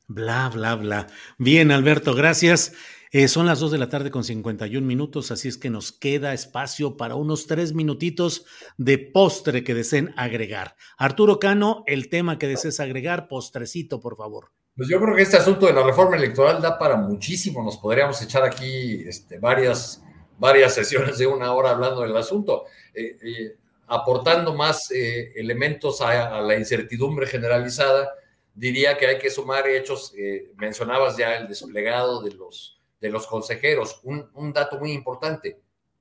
Bla, 0.10 0.50
bla, 0.54 0.76
bla. 0.76 1.08
Bien, 1.38 1.72
Alberto, 1.72 2.16
gracias. 2.16 2.74
Eh, 3.12 3.28
son 3.28 3.46
las 3.46 3.60
dos 3.60 3.72
de 3.72 3.78
la 3.78 3.90
tarde 3.90 4.12
con 4.12 4.24
51 4.24 4.86
minutos, 4.86 5.32
así 5.32 5.48
es 5.48 5.58
que 5.58 5.70
nos 5.70 5.92
queda 5.92 6.34
espacio 6.34 6.98
para 6.98 7.16
unos 7.16 7.48
tres 7.48 7.74
minutitos 7.74 8.46
de 8.78 8.98
postre 8.98 9.64
que 9.64 9.74
deseen 9.74 10.14
agregar. 10.18 10.76
Arturo 10.98 11.40
Cano, 11.40 11.84
el 11.88 12.10
tema 12.10 12.38
que 12.38 12.48
desees 12.48 12.80
agregar, 12.80 13.28
postrecito, 13.28 14.00
por 14.00 14.18
favor. 14.18 14.52
Pues 14.78 14.88
yo 14.88 15.02
creo 15.02 15.16
que 15.16 15.24
este 15.24 15.38
asunto 15.38 15.66
de 15.66 15.74
la 15.74 15.84
reforma 15.84 16.16
electoral 16.16 16.62
da 16.62 16.78
para 16.78 16.96
muchísimo. 16.96 17.64
Nos 17.64 17.78
podríamos 17.78 18.22
echar 18.22 18.44
aquí 18.44 19.04
este, 19.08 19.40
varias, 19.40 20.02
varias 20.38 20.74
sesiones 20.74 21.18
de 21.18 21.28
una 21.28 21.52
hora 21.54 21.72
hablando 21.72 22.02
del 22.02 22.16
asunto, 22.16 22.66
eh, 22.94 23.18
eh, 23.22 23.56
aportando 23.88 24.54
más 24.54 24.92
elementos 24.92 26.00
a, 26.02 26.38
a, 26.38 26.42
la 26.42 26.56
incertidumbre 26.56 27.26
generalizada. 27.26 28.10
Diría 28.54 28.98
que 28.98 29.08
hay 29.08 29.18
que 29.18 29.30
sumar 29.30 29.68
hechos, 29.68 30.14
mencionabas 30.56 31.18
ya 31.18 31.36
el 31.36 31.48
desplegado 31.48 32.22
de 32.22 32.32
los 32.32 32.78
de 33.00 33.10
los 33.10 33.28
consejeros. 33.28 34.00
Un, 34.04 34.54
dato 34.54 34.80
muy 34.80 34.92
importante, 34.92 35.60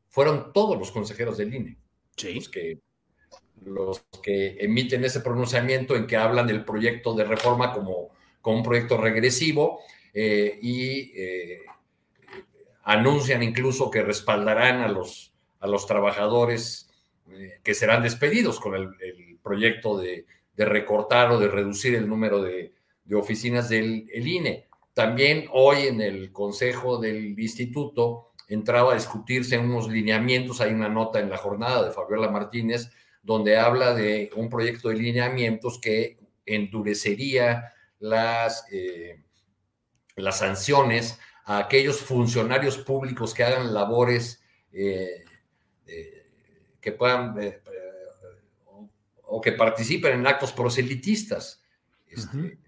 fueron 0.08 0.52
todos 0.52 0.78
los 0.78 0.90
consejeros 0.90 1.36
del 1.36 1.54
INE. 1.54 1.76
Los 2.34 2.48
que, 2.48 2.78
los 3.64 4.04
que 4.22 4.56
emiten 4.60 5.04
ese 5.04 5.20
pronunciamiento 5.20 5.96
en 5.96 6.06
que 6.06 6.16
hablan 6.16 6.46
del 6.46 6.64
proyecto 6.64 7.14
de 7.14 7.24
reforma 7.24 7.72
como, 7.72 8.10
con 8.46 8.58
un 8.58 8.62
proyecto 8.62 8.96
regresivo 8.96 9.80
y 10.14 11.10
anuncian 12.84 13.42
incluso 13.42 13.90
que 13.90 14.02
respaldarán 14.02 14.82
a 14.82 14.88
los, 14.88 15.34
a 15.58 15.66
los 15.66 15.84
trabajadores 15.84 16.88
que 17.64 17.74
serán 17.74 18.04
despedidos 18.04 18.60
con 18.60 18.76
el, 18.76 19.38
proyecto 19.42 19.98
de, 19.98 20.26
recortar 20.56 21.32
o 21.32 21.40
de 21.40 21.48
reducir 21.48 21.96
el 21.96 22.08
número 22.08 22.40
de, 22.40 22.72
oficinas 23.12 23.68
del 23.68 24.08
INE. 24.14 24.68
También 24.94 25.48
hoy 25.52 25.88
en 25.88 26.00
el 26.00 26.30
Consejo 26.30 26.98
del 26.98 27.36
Instituto 27.36 28.30
entraba 28.46 28.92
a 28.92 28.94
discutirse 28.94 29.58
unos 29.58 29.88
lineamientos, 29.88 30.60
hay 30.60 30.72
una 30.72 30.88
nota 30.88 31.18
en 31.18 31.30
la 31.30 31.36
jornada 31.36 31.84
de 31.84 31.90
Fabiola 31.90 32.30
Martínez, 32.30 32.92
donde 33.24 33.56
habla 33.56 33.92
de 33.92 34.30
un 34.36 34.48
proyecto 34.48 34.90
de 34.90 34.94
lineamientos 34.94 35.80
que 35.80 36.20
endurecería 36.46 37.72
las, 37.98 38.66
eh, 38.70 39.22
las 40.16 40.38
sanciones 40.38 41.18
a 41.44 41.58
aquellos 41.58 42.00
funcionarios 42.00 42.78
públicos 42.78 43.32
que 43.32 43.44
hagan 43.44 43.72
labores 43.72 44.42
eh, 44.72 45.24
eh, 45.86 46.26
que 46.80 46.92
puedan 46.92 47.34
o, 49.24 49.40
que 49.40 49.52
participen 49.52 50.20
en 50.20 50.26
actos 50.26 50.52
proselitistas. 50.52 51.62
Este, 52.06 52.58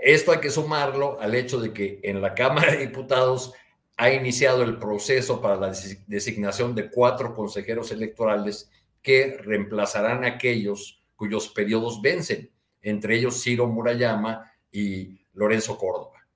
esto 0.00 0.32
hay 0.32 0.40
que 0.40 0.50
sumarlo 0.50 1.20
al 1.20 1.34
hecho 1.34 1.60
de 1.60 1.72
que 1.72 2.00
en 2.02 2.20
la 2.22 2.34
Cámara 2.34 2.72
de 2.72 2.86
Diputados 2.86 3.52
ha 3.96 4.10
iniciado 4.10 4.62
el 4.62 4.78
proceso 4.78 5.40
para 5.40 5.56
la 5.56 5.72
designación 6.06 6.74
de 6.74 6.88
cuatro 6.88 7.34
consejeros 7.34 7.90
electorales 7.90 8.70
que 9.02 9.36
reemplazarán 9.38 10.24
a 10.24 10.28
aquellos 10.28 11.02
cuyos 11.16 11.48
periodos 11.48 12.00
vencen, 12.00 12.50
entre 12.90 13.16
ellos 13.16 13.42
Ciro 13.42 13.66
Murayama 13.66 14.50
y 14.70 15.20
Lorenzo 15.34 15.78
Córdoba. 15.78 16.26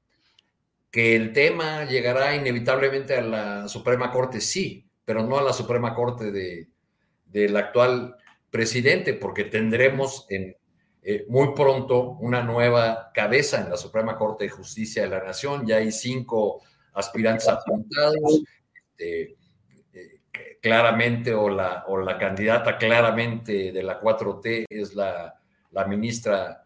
Que 0.91 1.17
el 1.17 1.33
tema 1.33 1.85
llegará 1.85 2.35
inevitablemente 2.37 3.17
a 3.17 3.23
la 3.23 3.69
Suprema 3.69 4.11
Corte, 4.11 4.41
sí, 4.41 4.89
pero 5.05 5.23
no 5.27 5.39
a 5.39 5.43
la 5.43 5.53
Suprema 5.53 5.95
Corte 5.95 6.31
de, 6.31 6.69
del 7.27 7.57
actual 7.57 8.17
presidente, 8.51 9.15
porque 9.15 9.45
tendremos 9.45 10.27
en 10.29 10.57
eh, 11.03 11.25
muy 11.29 11.55
pronto 11.55 12.11
una 12.21 12.43
nueva 12.43 13.11
cabeza 13.13 13.61
en 13.61 13.71
la 13.71 13.77
Suprema 13.77 14.17
Corte 14.17 14.45
de 14.45 14.51
Justicia 14.51 15.03
de 15.03 15.09
la 15.09 15.25
Nación. 15.25 15.67
Ya 15.67 15.77
hay 15.77 15.91
cinco 15.91 16.63
aspirantes 16.93 17.49
apuntados. 17.49 18.43
Este, 18.75 19.37
eh, 19.95 20.59
claramente, 20.61 21.35
o 21.35 21.49
la, 21.49 21.85
o 21.89 21.99
la 21.99 22.19
candidata 22.19 22.77
claramente 22.77 23.73
de 23.73 23.83
la 23.83 24.01
4T 24.01 24.67
es 24.69 24.95
la, 24.95 25.42
la 25.73 25.87
ministra 25.87 26.65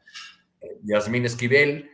eh, 0.60 0.78
Yasmín 0.82 1.24
Esquivel, 1.24 1.90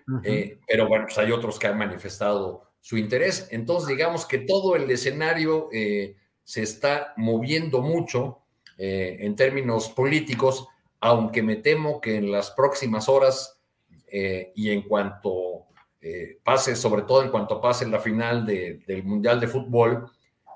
pero 0.66 0.88
bueno, 0.88 1.04
pues 1.06 1.18
hay 1.18 1.30
otros 1.30 1.58
que 1.58 1.66
han 1.68 1.78
manifestado 1.78 2.72
su 2.80 2.96
interés. 2.96 3.48
Entonces, 3.50 3.88
digamos 3.88 4.26
que 4.26 4.38
todo 4.38 4.74
el 4.76 4.90
escenario 4.90 5.68
se 5.70 6.62
está 6.62 7.14
moviendo 7.16 7.80
mucho 7.80 8.40
en 8.76 9.36
términos 9.36 9.88
políticos 9.90 10.68
aunque 11.02 11.42
me 11.42 11.56
temo 11.56 12.00
que 12.00 12.16
en 12.16 12.30
las 12.30 12.52
próximas 12.52 13.08
horas 13.08 13.60
eh, 14.06 14.52
y 14.54 14.70
en 14.70 14.82
cuanto 14.82 15.66
eh, 16.00 16.38
pase, 16.44 16.76
sobre 16.76 17.02
todo 17.02 17.24
en 17.24 17.30
cuanto 17.30 17.60
pase 17.60 17.88
la 17.88 17.98
final 17.98 18.46
del 18.46 19.02
Mundial 19.02 19.40
de 19.40 19.48
Fútbol, 19.48 20.08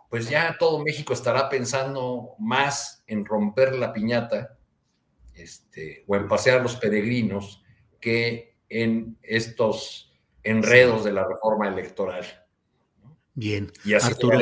pues 0.08 0.30
ya 0.30 0.56
todo 0.56 0.84
México 0.84 1.12
estará 1.12 1.48
pensando 1.48 2.36
más 2.38 3.02
en 3.08 3.24
romper 3.24 3.74
la 3.74 3.92
piñata 3.92 4.55
este, 5.36 6.04
o 6.06 6.16
en 6.16 6.28
pasear 6.28 6.62
los 6.62 6.76
peregrinos 6.76 7.62
que 8.00 8.56
en 8.68 9.18
estos 9.22 10.12
enredos 10.42 11.04
de 11.04 11.12
la 11.12 11.26
reforma 11.26 11.68
electoral. 11.68 12.24
Bien. 13.34 13.70
Y 13.84 13.94
así 13.94 14.08
Arturo, 14.12 14.38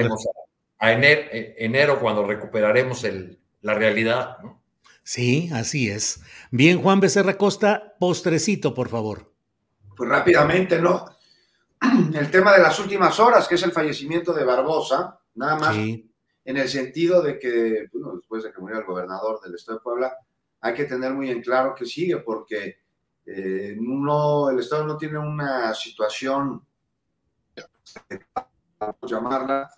a, 0.79 0.93
enero, 0.93 1.23
eh, 1.33 1.55
enero, 1.59 2.01
cuando 2.01 2.27
recuperaremos 2.27 3.05
el, 3.05 3.41
la 3.63 3.75
realidad, 3.75 4.39
¿no? 4.43 4.63
Sí, 5.03 5.51
así 5.53 5.91
es. 5.91 6.23
Bien, 6.51 6.81
Juan 6.81 7.01
Becerra 7.01 7.37
Costa, 7.37 7.95
postrecito, 7.99 8.73
por 8.73 8.89
favor. 8.89 9.33
Pues 9.97 10.09
rápidamente, 10.09 10.81
¿no? 10.81 11.07
El 12.15 12.31
tema 12.31 12.55
de 12.55 12.63
las 12.63 12.79
últimas 12.79 13.21
horas, 13.21 13.47
que 13.47 13.57
es 13.57 13.63
el 13.63 13.73
fallecimiento 13.73 14.33
de 14.33 14.45
Barbosa, 14.45 15.21
nada 15.35 15.57
más 15.57 15.77
en 16.45 16.57
el 16.57 16.69
sentido 16.69 17.23
de 17.23 17.39
que, 17.39 17.89
bueno, 17.93 18.17
después 18.17 18.43
de 18.43 18.53
que 18.53 18.61
murió 18.61 18.79
el 18.79 18.85
gobernador 18.85 19.41
del 19.41 19.55
estado 19.55 19.79
de 19.79 19.83
Puebla, 19.83 20.17
hay 20.65 20.73
que 20.73 20.87
tener 20.87 21.13
muy 21.13 21.31
en 21.31 21.43
claro 21.43 21.75
que 21.75 21.85
sigue, 21.85 22.21
porque 22.21 22.79
eh, 23.27 23.77
no, 23.79 24.49
el 24.49 24.61
estado 24.61 24.87
no 24.87 24.97
tiene 24.97 25.19
una 25.19 25.75
situación, 25.75 26.67
vamos 28.79 28.97
llamarla, 29.03 29.71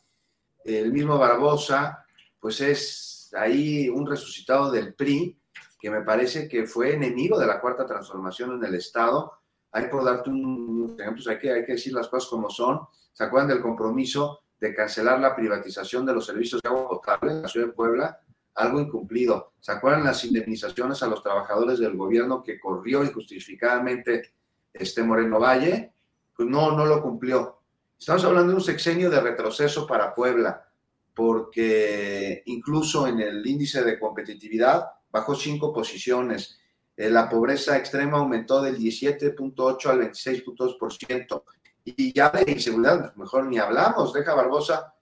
el 0.64 0.92
mismo 0.92 1.18
Barbosa, 1.18 2.04
pues 2.38 2.60
es 2.60 3.34
ahí 3.36 3.88
un 3.88 4.06
resucitado 4.06 4.70
del 4.70 4.94
PRI, 4.94 5.36
que 5.80 5.90
me 5.90 6.02
parece 6.02 6.46
que 6.46 6.66
fue 6.66 6.94
enemigo 6.94 7.36
de 7.36 7.48
la 7.48 7.60
cuarta 7.60 7.84
transformación 7.84 8.52
en 8.52 8.64
el 8.64 8.76
Estado. 8.76 9.32
Hay 9.72 9.88
por 9.88 10.04
darte 10.04 10.30
un 10.30 10.96
ejemplo, 10.96 11.24
hay 11.28 11.38
que, 11.40 11.50
hay 11.50 11.64
que 11.64 11.72
decir 11.72 11.94
las 11.94 12.06
cosas 12.06 12.30
como 12.30 12.48
son. 12.48 12.86
¿Se 13.12 13.24
acuerdan 13.24 13.48
del 13.48 13.60
compromiso 13.60 14.42
de 14.60 14.72
cancelar 14.72 15.18
la 15.18 15.34
privatización 15.34 16.06
de 16.06 16.14
los 16.14 16.26
servicios 16.26 16.62
de 16.62 16.68
agua 16.68 16.88
potable 16.88 17.32
en 17.32 17.42
la 17.42 17.48
ciudad 17.48 17.66
de 17.66 17.72
Puebla? 17.72 18.20
Algo 18.56 18.80
incumplido. 18.80 19.52
¿Se 19.60 19.72
acuerdan 19.72 20.04
las 20.04 20.24
indemnizaciones 20.24 21.02
a 21.02 21.06
los 21.06 21.22
trabajadores 21.22 21.78
del 21.78 21.96
gobierno 21.96 22.42
que 22.42 22.58
corrió 22.58 23.04
injustificadamente 23.04 24.32
este 24.72 25.02
Moreno 25.02 25.38
Valle? 25.38 25.92
Pues 26.34 26.48
no, 26.48 26.72
no 26.76 26.84
lo 26.84 27.02
cumplió. 27.02 27.60
Estamos 27.98 28.24
hablando 28.24 28.50
de 28.50 28.56
un 28.56 28.64
sexenio 28.64 29.10
de 29.10 29.20
retroceso 29.20 29.86
para 29.86 30.14
Puebla 30.14 30.66
porque 31.16 32.42
incluso 32.44 33.06
en 33.06 33.20
el 33.20 33.46
índice 33.46 33.82
de 33.82 33.98
competitividad 33.98 34.86
bajó 35.10 35.34
cinco 35.34 35.72
posiciones. 35.72 36.58
Eh, 36.94 37.08
la 37.08 37.26
pobreza 37.26 37.76
extrema 37.78 38.18
aumentó 38.18 38.60
del 38.60 38.76
17.8 38.78 39.86
al 39.86 40.00
26.2%. 40.00 41.42
Y 41.84 42.12
ya 42.12 42.28
de 42.30 42.52
inseguridad, 42.52 43.14
mejor 43.16 43.46
ni 43.46 43.58
hablamos. 43.58 44.12
Deja 44.12 44.34
Barbosa 44.34 44.92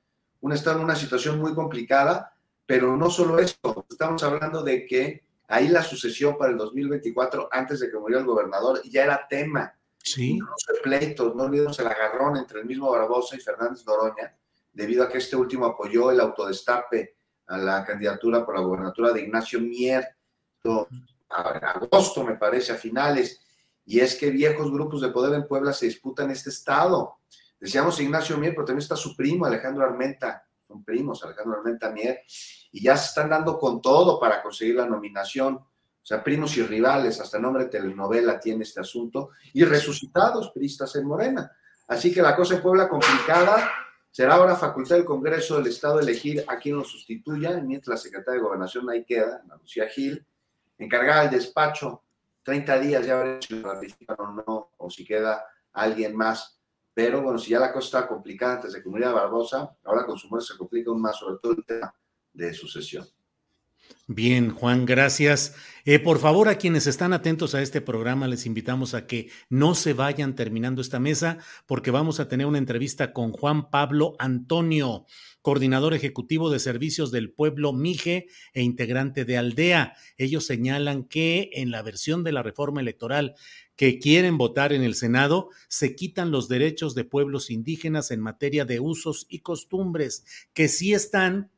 un 0.41 0.53
estado 0.53 0.79
en 0.79 0.85
una 0.85 0.95
situación 0.95 1.41
muy 1.41 1.53
complicada, 1.53 2.34
pero 2.67 2.97
no 2.97 3.11
solo 3.11 3.39
esto. 3.39 3.87
Estamos 3.91 4.23
hablando 4.23 4.62
de 4.62 4.87
que 4.87 5.23
ahí 5.49 5.69
la 5.69 5.83
sucesión 5.83 6.37
para 6.37 6.53
el 6.53 6.59
2024, 6.59 7.49
antes 7.51 7.81
de 7.81 7.91
que 7.91 7.99
murió 7.99 8.19
el 8.19 8.25
gobernador, 8.25 8.83
ya 8.85 9.05
era 9.05 9.27
tema. 9.29 9.75
Sí. 9.99 10.39
No 10.39 10.47
pleitos, 10.83 11.35
no 11.35 11.45
olvidemos 11.45 11.79
el 11.79 11.87
agarrón 11.87 12.37
entre 12.37 12.61
el 12.61 12.67
mismo 12.67 12.91
Barbosa 12.91 13.37
y 13.37 13.41
Fernández 13.41 13.87
Noroña 13.87 14.37
debido 14.75 15.05
a 15.05 15.09
que 15.09 15.19
este 15.19 15.37
último 15.37 15.67
apoyó 15.67 16.11
el 16.11 16.21
autodestape 16.21 17.17
a 17.47 17.59
la 17.59 17.85
candidatura 17.85 18.45
por 18.45 18.57
la 18.57 18.61
gobernatura 18.61 19.12
de 19.12 19.23
Ignacio 19.23 19.61
Mier, 19.61 20.05
a 21.31 21.41
agosto 21.41 22.25
me 22.25 22.37
parece, 22.37 22.73
a 22.73 22.77
finales, 22.77 23.41
y 23.87 24.01
es 24.01 24.17
que 24.17 24.31
viejos 24.31 24.71
grupos 24.73 25.01
de 25.01 25.11
poder 25.11 25.35
en 25.35 25.47
Puebla 25.47 25.73
se 25.73 25.87
disputan 25.87 26.31
este 26.31 26.51
estado. 26.51 27.19
Decíamos 27.61 28.01
Ignacio 28.01 28.37
Mier, 28.37 28.55
pero 28.55 28.67
también 28.67 28.83
está 28.83 28.97
su 28.97 29.15
primo 29.15 29.47
Alejandro 29.47 29.85
Armenta, 29.85 30.43
primos, 30.83 31.22
Alejandro 31.22 31.59
Armenta 31.59 31.91
Mier, 31.91 32.22
y 32.72 32.83
ya 32.83 32.97
se 32.97 33.09
están 33.09 33.31
dando 33.31 33.59
con 33.59 33.81
todo 33.81 34.18
para 34.18 34.43
conseguir 34.43 34.77
la 34.77 34.87
nominación. 34.87 35.57
O 35.57 36.07
sea, 36.07 36.25
primos 36.25 36.57
y 36.57 36.62
rivales, 36.62 37.20
hasta 37.20 37.39
nombre 37.39 37.64
de 37.64 37.70
telenovela 37.70 38.41
tiene 38.41 38.64
este 38.64 38.81
asunto, 38.81 39.31
y 39.53 39.64
resucitados, 39.64 40.51
priistas 40.51 40.97
en 40.97 41.07
Morena. 41.07 41.53
Así 41.89 42.12
que 42.12 42.22
la 42.22 42.35
cosa 42.35 42.55
en 42.57 42.62
Puebla 42.62 42.89
complicada, 42.89 43.70
Será 44.14 44.35
ahora 44.35 44.55
facultad 44.55 44.95
del 44.95 45.05
Congreso 45.05 45.57
del 45.57 45.66
Estado 45.66 45.99
elegir 45.99 46.45
a 46.47 46.57
quien 46.57 46.77
lo 46.77 46.85
sustituya, 46.85 47.51
mientras 47.61 47.97
la 47.97 48.01
secretaria 48.01 48.39
de 48.39 48.47
Gobernación 48.47 48.89
ahí 48.89 49.05
queda, 49.05 49.41
Ana 49.43 49.57
Lucía 49.57 49.89
Gil, 49.89 50.25
encargada 50.79 51.22
del 51.22 51.33
despacho, 51.33 52.05
30 52.45 52.79
días 52.79 53.05
ya 53.05 53.16
veremos 53.16 53.45
si 53.45 53.59
lo 53.59 53.72
ratifican 53.72 54.16
o 54.20 54.31
no, 54.31 54.70
o 54.77 54.89
si 54.89 55.05
queda 55.05 55.45
alguien 55.72 56.14
más. 56.14 56.54
Pero 56.95 57.20
bueno, 57.22 57.38
si 57.38 57.51
ya 57.51 57.59
la 57.59 57.72
cosa 57.72 57.99
está 57.99 58.09
complicada 58.09 58.55
antes 58.55 58.72
de 58.72 58.82
que 58.82 58.88
muriera 58.88 59.12
Barbosa, 59.12 59.76
ahora 59.84 60.07
con 60.07 60.16
su 60.16 60.28
muerte 60.28 60.53
se 60.53 60.59
complica 60.59 60.90
aún 60.90 61.03
más, 61.03 61.16
sobre 61.18 61.38
todo 61.42 61.53
el 61.53 61.64
tema 61.64 61.95
de 62.32 62.55
sucesión. 62.55 63.05
Bien, 64.07 64.51
Juan, 64.51 64.85
gracias. 64.85 65.55
Eh, 65.87 65.99
por 65.99 66.19
favor, 66.19 66.51
a 66.51 66.59
quienes 66.59 66.87
están 66.87 67.15
atentos 67.15 67.55
a 67.55 67.63
este 67.63 67.81
programa, 67.81 68.29
les 68.29 68.45
invitamos 68.45 68.93
a 68.93 69.07
que 69.07 69.31
no 69.49 69.75
se 69.75 69.95
vayan 69.95 70.35
terminando 70.35 70.83
esta 70.83 71.01
mesa, 71.01 71.39
porque 71.65 71.91
vamos 71.91 72.21
a 72.21 72.29
tener 72.29 72.47
una 72.47 72.59
entrevista 72.59 73.15
con 73.15 73.33
Juan 73.33 73.71
Pablo 73.71 74.15
Antonio, 74.19 75.07
coordinador 75.41 75.95
ejecutivo 75.95 76.51
de 76.51 76.59
servicios 76.59 77.13
del 77.13 77.33
pueblo 77.33 77.73
Mije 77.73 78.27
e 78.53 78.61
integrante 78.63 79.25
de 79.25 79.39
Aldea. 79.39 79.95
Ellos 80.19 80.45
señalan 80.45 81.05
que 81.05 81.49
en 81.55 81.71
la 81.71 81.81
versión 81.81 82.25
de 82.25 82.33
la 82.33 82.43
reforma 82.43 82.83
electoral 82.83 83.37
que 83.75 83.99
quieren 83.99 84.37
votar 84.37 84.75
en 84.75 84.83
el 84.83 84.97
Senado, 84.97 85.49
se 85.69 85.97
quitan 85.97 86.31
los 86.31 86.49
derechos 86.49 86.95
de 86.95 87.05
pueblos 87.05 87.51
indígenas 87.51 88.11
en 88.11 88.21
materia 88.21 88.67
de 88.67 88.81
usos 88.81 89.25
y 89.31 89.39
costumbres, 89.41 90.25
que 90.53 90.69
sí 90.69 90.93
están 90.93 91.51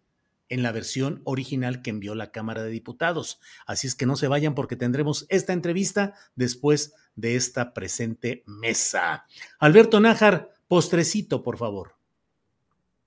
en 0.49 0.63
la 0.63 0.73
versión 0.73 1.21
original 1.25 1.83
que 1.83 1.91
envió 1.91 2.15
la 2.15 2.31
Cámara 2.31 2.63
de 2.63 2.71
Diputados. 2.71 3.41
Así 3.67 3.87
es 3.87 3.95
que 3.95 4.07
no 4.07 4.17
se 4.17 4.29
vayan 4.29 4.55
porque 4.55 4.77
tendremos 4.77 5.27
esta 5.29 5.53
entrevista 5.53 6.15
después 6.35 6.95
de 7.15 7.37
esta 7.37 7.73
presente 7.73 8.43
mesa. 8.47 9.27
Alberto 9.59 10.01
Nájar, 10.01 10.51
postrecito, 10.69 11.43
por 11.43 11.59
favor. 11.59 11.97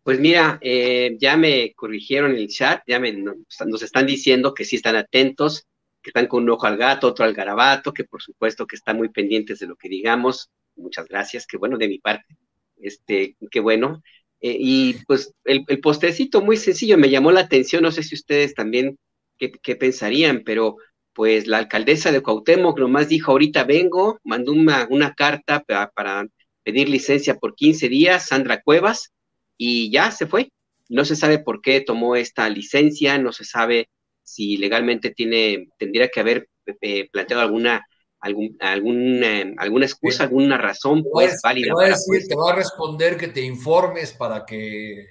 Pues 0.04 0.20
mira, 0.20 0.58
eh, 0.62 1.18
ya 1.20 1.38
me 1.38 1.74
corrigieron 1.74 2.36
el 2.36 2.48
chat, 2.48 2.82
ya 2.88 3.00
me, 3.00 3.12
nos 3.14 3.84
están 3.84 4.08
diciendo 4.08 4.54
que 4.54 4.66
sí 4.66 4.78
están 4.78 4.96
atentos, 4.96 5.68
que 6.02 6.10
están 6.10 6.28
con 6.28 6.44
un 6.44 6.50
ojo 6.50 6.66
al 6.66 6.78
gato, 6.78 7.08
otro 7.08 7.26
al 7.26 7.34
garabato, 7.34 7.94
que 7.94 8.06
por 8.06 8.22
supuesto 8.22 8.66
que 8.66 8.76
están 8.76 8.98
muy 8.98 9.10
pendientes 9.10 9.60
de 9.60 9.68
lo 9.68 9.76
que 9.76 9.90
digamos. 9.90 10.50
Muchas 10.76 11.08
gracias, 11.08 11.46
qué 11.46 11.58
bueno 11.58 11.78
de 11.78 11.88
mi 11.88 12.00
parte. 12.00 12.38
Este, 12.78 13.36
qué 13.52 13.60
bueno. 13.60 14.02
Eh, 14.42 14.58
y 14.60 14.94
pues 15.06 15.34
el, 15.46 15.66
postecito 15.82 16.42
muy 16.42 16.58
sencillo 16.58 16.98
me 16.98 17.10
llamó 17.10 17.32
la 17.32 17.42
atención, 17.42 17.84
no 17.84 17.92
sé 17.92 18.04
si 18.04 18.16
ustedes 18.16 18.54
también 18.54 18.98
qué, 19.38 19.76
pensarían, 19.76 20.44
pero 20.46 20.78
pues 21.14 21.48
la 21.48 21.58
alcaldesa 21.58 22.12
de 22.12 22.22
Cuauhtémoc 22.22 22.80
nomás 22.80 23.10
dijo 23.10 23.32
ahorita 23.32 23.64
vengo, 23.66 24.20
mandó 24.24 24.54
una, 24.54 24.88
una 24.90 25.14
carta 25.14 25.62
para, 25.62 25.90
para, 25.92 26.26
pedir 26.64 26.90
licencia 26.90 27.36
por 27.36 27.56
15 27.56 27.90
días, 27.90 28.28
Sandra 28.28 28.62
Cuevas, 28.62 29.12
y 29.58 29.92
ya 29.92 30.12
se 30.12 30.28
fue. 30.28 30.52
No 30.88 31.06
se 31.06 31.16
sabe 31.16 31.40
por 31.40 31.62
qué 31.62 31.82
tomó 31.82 32.16
esta 32.16 32.50
licencia, 32.50 33.18
no 33.18 33.32
se 33.32 33.46
sabe 33.46 33.90
si 34.24 34.58
legalmente 34.58 35.12
tiene, 35.12 35.70
tendría 35.78 36.10
que 36.10 36.20
haber 36.20 36.48
eh, 36.82 37.10
planteado 37.12 37.42
alguna 37.42 37.86
algún, 38.22 38.58
algún, 38.60 39.24
eh, 39.24 39.56
alguna 39.58 39.86
excusa, 39.86 40.24
alguna 40.24 40.58
razón 40.58 41.04
pues 41.12 41.40
válida. 41.42 41.68
Te 41.68 41.74
va, 41.74 41.86
a 41.86 41.90
decir, 41.90 42.28
te 42.28 42.36
va 42.36 42.52
a 42.52 42.56
responder 42.56 43.18
que 43.18 43.28
te 43.30 43.42
informes 43.42 44.14
para 44.14 44.46
que 44.46 45.08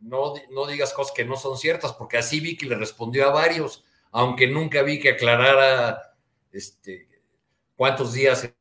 no, 0.00 0.34
no 0.50 0.66
digas 0.66 0.92
cosas 0.92 1.14
que 1.14 1.24
no 1.24 1.36
son 1.36 1.56
ciertas, 1.56 1.92
porque 1.94 2.18
así 2.18 2.40
vi 2.40 2.56
que 2.56 2.66
le 2.66 2.76
respondió 2.76 3.26
a 3.26 3.32
varios, 3.32 3.84
aunque 4.12 4.46
nunca 4.46 4.82
vi 4.82 5.00
que 5.00 5.10
aclarara 5.10 6.14
este, 6.52 7.08
cuántos 7.74 8.12
días 8.12 8.52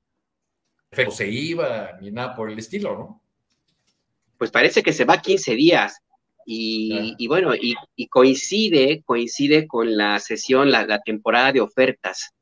se 1.11 1.27
iba, 1.27 1.97
ni 2.01 2.11
nada 2.11 2.35
por 2.35 2.49
el 2.49 2.57
estilo, 2.57 2.97
¿no? 2.97 3.21
Pues 4.37 4.51
parece 4.51 4.81
que 4.81 4.93
se 4.93 5.05
va 5.05 5.21
15 5.21 5.55
días. 5.55 6.01
Y, 6.47 7.15
y 7.17 7.27
bueno, 7.27 7.55
y, 7.55 7.75
y, 7.95 8.07
coincide, 8.07 9.01
coincide 9.03 9.65
con 9.65 9.97
la 9.97 10.19
sesión, 10.19 10.71
la, 10.71 10.85
la 10.85 11.01
temporada 11.01 11.51
de 11.51 11.61
ofertas 11.61 12.35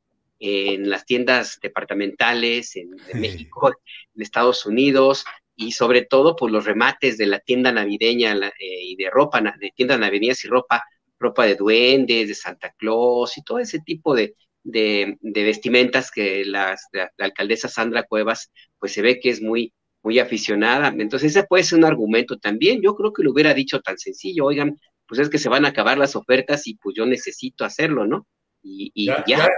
en 0.46 0.90
las 0.90 1.06
tiendas 1.06 1.58
departamentales 1.62 2.76
en, 2.76 2.90
México, 3.14 3.72
en 4.14 4.22
Estados 4.22 4.66
Unidos 4.66 5.24
y 5.56 5.72
sobre 5.72 6.02
todo 6.02 6.36
por 6.36 6.50
los 6.50 6.66
remates 6.66 7.16
de 7.16 7.24
la 7.24 7.38
tienda 7.38 7.72
navideña 7.72 8.34
eh, 8.34 8.52
y 8.58 8.94
de 8.96 9.08
ropa, 9.08 9.40
de 9.40 9.72
tiendas 9.74 9.98
navideñas 9.98 10.44
y 10.44 10.48
ropa, 10.48 10.84
ropa 11.18 11.46
de 11.46 11.54
duendes, 11.54 12.28
de 12.28 12.34
Santa 12.34 12.74
Claus 12.76 13.38
y 13.38 13.42
todo 13.42 13.58
ese 13.58 13.78
tipo 13.80 14.14
de, 14.14 14.34
de, 14.62 15.16
vestimentas 15.22 16.10
que 16.10 16.44
la, 16.44 16.76
alcaldesa 17.18 17.68
Sandra 17.68 18.02
Cuevas 18.02 18.50
pues 18.78 18.92
se 18.92 19.00
ve 19.00 19.20
que 19.20 19.30
es 19.30 19.40
muy, 19.40 19.72
muy 20.02 20.18
aficionada. 20.18 20.88
Entonces 20.88 21.34
ese 21.34 21.46
puede 21.46 21.64
ser 21.64 21.78
un 21.78 21.86
argumento 21.86 22.36
también. 22.36 22.82
Yo 22.82 22.94
creo 22.96 23.14
que 23.14 23.22
lo 23.22 23.32
hubiera 23.32 23.54
dicho 23.54 23.80
tan 23.80 23.96
sencillo, 23.96 24.44
oigan, 24.44 24.78
pues 25.06 25.20
es 25.20 25.30
que 25.30 25.38
se 25.38 25.48
van 25.48 25.64
a 25.64 25.68
acabar 25.68 25.96
las 25.96 26.16
ofertas 26.16 26.66
y 26.66 26.74
pues 26.74 26.94
yo 26.94 27.06
necesito 27.06 27.64
hacerlo, 27.64 28.06
¿no? 28.06 28.26
Y, 28.66 29.06
pues 29.06 29.26
ya, 29.26 29.50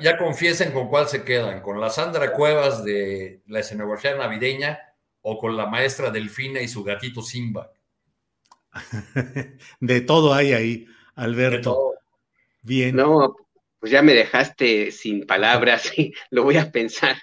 ya, 0.00 0.18
confiesen 0.18 0.72
con 0.72 0.88
cuál 0.88 1.06
se 1.06 1.22
quedan, 1.22 1.60
con 1.60 1.80
la 1.80 1.88
Sandra 1.88 2.32
Cuevas 2.32 2.82
de 2.84 3.42
la 3.46 3.60
escenografía 3.60 4.16
navideña 4.16 4.80
o 5.22 5.38
con 5.38 5.56
la 5.56 5.66
maestra 5.66 6.10
Delfina 6.10 6.60
y 6.60 6.66
su 6.66 6.82
gatito 6.82 7.22
Simba. 7.22 7.70
De 9.80 10.00
todo 10.00 10.34
hay 10.34 10.52
ahí, 10.52 10.86
Alberto. 11.14 11.94
Bien. 12.62 12.96
No, 12.96 13.36
pues 13.78 13.92
ya 13.92 14.02
me 14.02 14.14
dejaste 14.14 14.90
sin 14.90 15.26
palabras 15.26 15.92
lo 16.30 16.42
voy 16.42 16.56
a 16.56 16.72
pensar. 16.72 17.16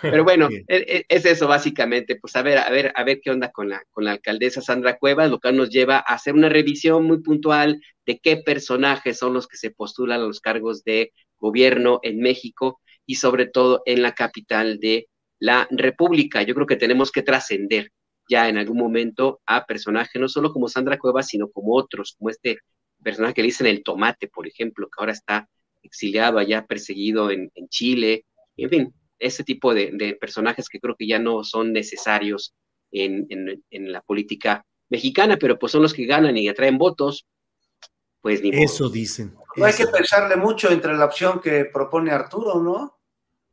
Pero 0.00 0.24
bueno, 0.24 0.48
e, 0.50 0.64
e, 0.68 1.04
es, 1.08 1.24
eso 1.24 1.48
básicamente, 1.48 2.16
pues 2.16 2.36
a 2.36 2.42
ver, 2.42 2.58
a 2.58 2.70
ver, 2.70 2.92
a 2.94 3.04
ver 3.04 3.20
qué 3.22 3.30
onda 3.30 3.50
con 3.50 3.68
la, 3.68 3.82
con 3.90 4.04
la 4.04 4.12
alcaldesa 4.12 4.60
Sandra 4.60 4.98
Cuevas, 4.98 5.30
lo 5.30 5.40
cual 5.40 5.56
nos 5.56 5.70
lleva 5.70 5.96
a 5.96 6.14
hacer 6.14 6.34
una 6.34 6.48
revisión 6.48 7.04
muy 7.04 7.22
puntual 7.22 7.80
de 8.04 8.18
qué 8.18 8.38
personajes 8.38 9.18
son 9.18 9.34
los 9.34 9.46
que 9.46 9.56
se 9.56 9.70
postulan 9.70 10.20
a 10.20 10.24
los 10.24 10.40
cargos 10.40 10.84
de 10.84 11.12
gobierno 11.38 12.00
en 12.02 12.20
México 12.20 12.80
y 13.04 13.16
sobre 13.16 13.46
todo 13.46 13.82
en 13.86 14.02
la 14.02 14.12
capital 14.12 14.78
de 14.78 15.08
la 15.38 15.68
República. 15.70 16.42
Yo 16.42 16.54
creo 16.54 16.66
que 16.66 16.76
tenemos 16.76 17.12
que 17.12 17.22
trascender 17.22 17.92
ya 18.28 18.48
en 18.48 18.58
algún 18.58 18.78
momento 18.78 19.40
a 19.46 19.66
personajes, 19.66 20.20
no 20.20 20.28
solo 20.28 20.52
como 20.52 20.68
Sandra 20.68 20.98
Cuevas, 20.98 21.28
sino 21.28 21.48
como 21.48 21.76
otros, 21.76 22.16
como 22.18 22.30
este 22.30 22.58
personaje 23.02 23.34
que 23.34 23.42
le 23.42 23.48
dicen 23.48 23.66
el 23.66 23.84
tomate, 23.84 24.28
por 24.28 24.48
ejemplo, 24.48 24.88
que 24.88 24.96
ahora 24.98 25.12
está 25.12 25.48
exiliado 25.82 26.38
allá, 26.38 26.66
perseguido 26.66 27.30
en, 27.30 27.50
en 27.54 27.68
Chile, 27.68 28.24
en 28.56 28.70
fin, 28.70 28.94
ese 29.18 29.44
tipo 29.44 29.74
de, 29.74 30.16
personajes 30.20 30.68
que 30.68 30.80
creo 30.80 30.96
que 30.96 31.06
ya 31.06 31.18
no 31.18 31.44
son 31.44 31.72
necesarios 31.72 32.54
en, 32.92 33.26
la 33.70 34.00
política 34.02 34.64
mexicana, 34.88 35.36
pero 35.38 35.58
pues 35.58 35.72
son 35.72 35.82
los 35.82 35.94
que 35.94 36.06
ganan 36.06 36.36
y 36.36 36.48
atraen 36.48 36.78
votos, 36.78 37.26
pues 38.20 38.42
ni 38.42 38.50
Eso 38.50 38.88
dicen. 38.88 39.34
No 39.56 39.64
hay 39.64 39.74
que 39.74 39.86
pensarle 39.86 40.36
mucho 40.36 40.70
entre 40.70 40.96
la 40.96 41.06
opción 41.06 41.40
que 41.40 41.66
propone 41.66 42.10
Arturo, 42.10 42.62
¿no? 42.62 42.98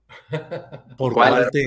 ¿Por 0.97 1.13
cuál, 1.13 1.49
te, 1.51 1.63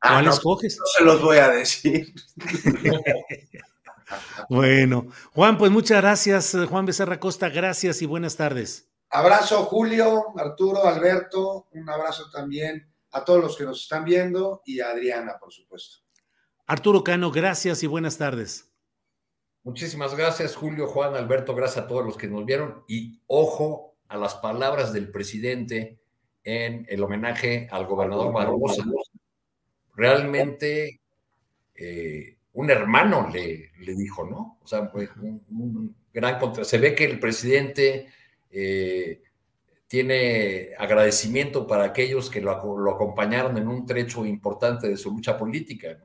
ah, 0.00 0.14
cuál 0.14 0.28
escoges? 0.28 0.78
No 0.78 0.86
se 0.86 1.04
los 1.04 1.22
voy 1.22 1.38
a 1.38 1.48
decir. 1.48 2.12
bueno, 4.48 5.08
Juan, 5.32 5.58
pues 5.58 5.70
muchas 5.70 6.00
gracias, 6.00 6.56
Juan 6.68 6.86
Becerra 6.86 7.20
Costa, 7.20 7.48
gracias 7.48 8.00
y 8.02 8.06
buenas 8.06 8.36
tardes. 8.36 8.88
Abrazo, 9.10 9.64
Julio, 9.64 10.38
Arturo, 10.38 10.86
Alberto, 10.86 11.66
un 11.72 11.90
abrazo 11.90 12.30
también 12.30 12.89
a 13.12 13.24
todos 13.24 13.40
los 13.42 13.56
que 13.56 13.64
nos 13.64 13.82
están 13.82 14.04
viendo 14.04 14.62
y 14.64 14.80
a 14.80 14.90
Adriana, 14.90 15.38
por 15.38 15.52
supuesto. 15.52 15.98
Arturo 16.66 17.02
Cano, 17.02 17.30
gracias 17.30 17.82
y 17.82 17.86
buenas 17.86 18.18
tardes. 18.18 18.70
Muchísimas 19.62 20.16
gracias, 20.16 20.56
Julio, 20.56 20.86
Juan, 20.86 21.14
Alberto, 21.14 21.54
gracias 21.54 21.84
a 21.84 21.88
todos 21.88 22.04
los 22.04 22.16
que 22.16 22.28
nos 22.28 22.44
vieron 22.46 22.84
y 22.88 23.20
ojo 23.26 23.96
a 24.08 24.16
las 24.16 24.36
palabras 24.36 24.92
del 24.92 25.10
presidente 25.10 26.00
en 26.44 26.86
el 26.88 27.02
homenaje 27.02 27.68
al 27.70 27.86
gobernador 27.86 28.32
Barbosa. 28.32 28.84
Realmente 29.94 31.00
eh, 31.74 32.38
un 32.54 32.70
hermano 32.70 33.28
le, 33.32 33.72
le, 33.78 33.94
dijo, 33.94 34.24
¿no? 34.24 34.58
O 34.62 34.66
sea, 34.66 34.90
un, 34.92 35.94
gran 36.12 36.38
contra. 36.38 36.64
Se 36.64 36.78
ve 36.78 36.94
que 36.94 37.04
el 37.04 37.20
presidente 37.20 38.08
eh, 38.50 39.22
tiene 39.90 40.68
agradecimiento 40.78 41.66
para 41.66 41.82
aquellos 41.82 42.30
que 42.30 42.40
lo, 42.40 42.52
acompañaron 42.52 43.58
en 43.58 43.66
un 43.66 43.86
trecho 43.86 44.24
importante 44.24 44.88
de 44.88 44.96
su 44.96 45.10
lucha 45.10 45.36
política. 45.36 45.98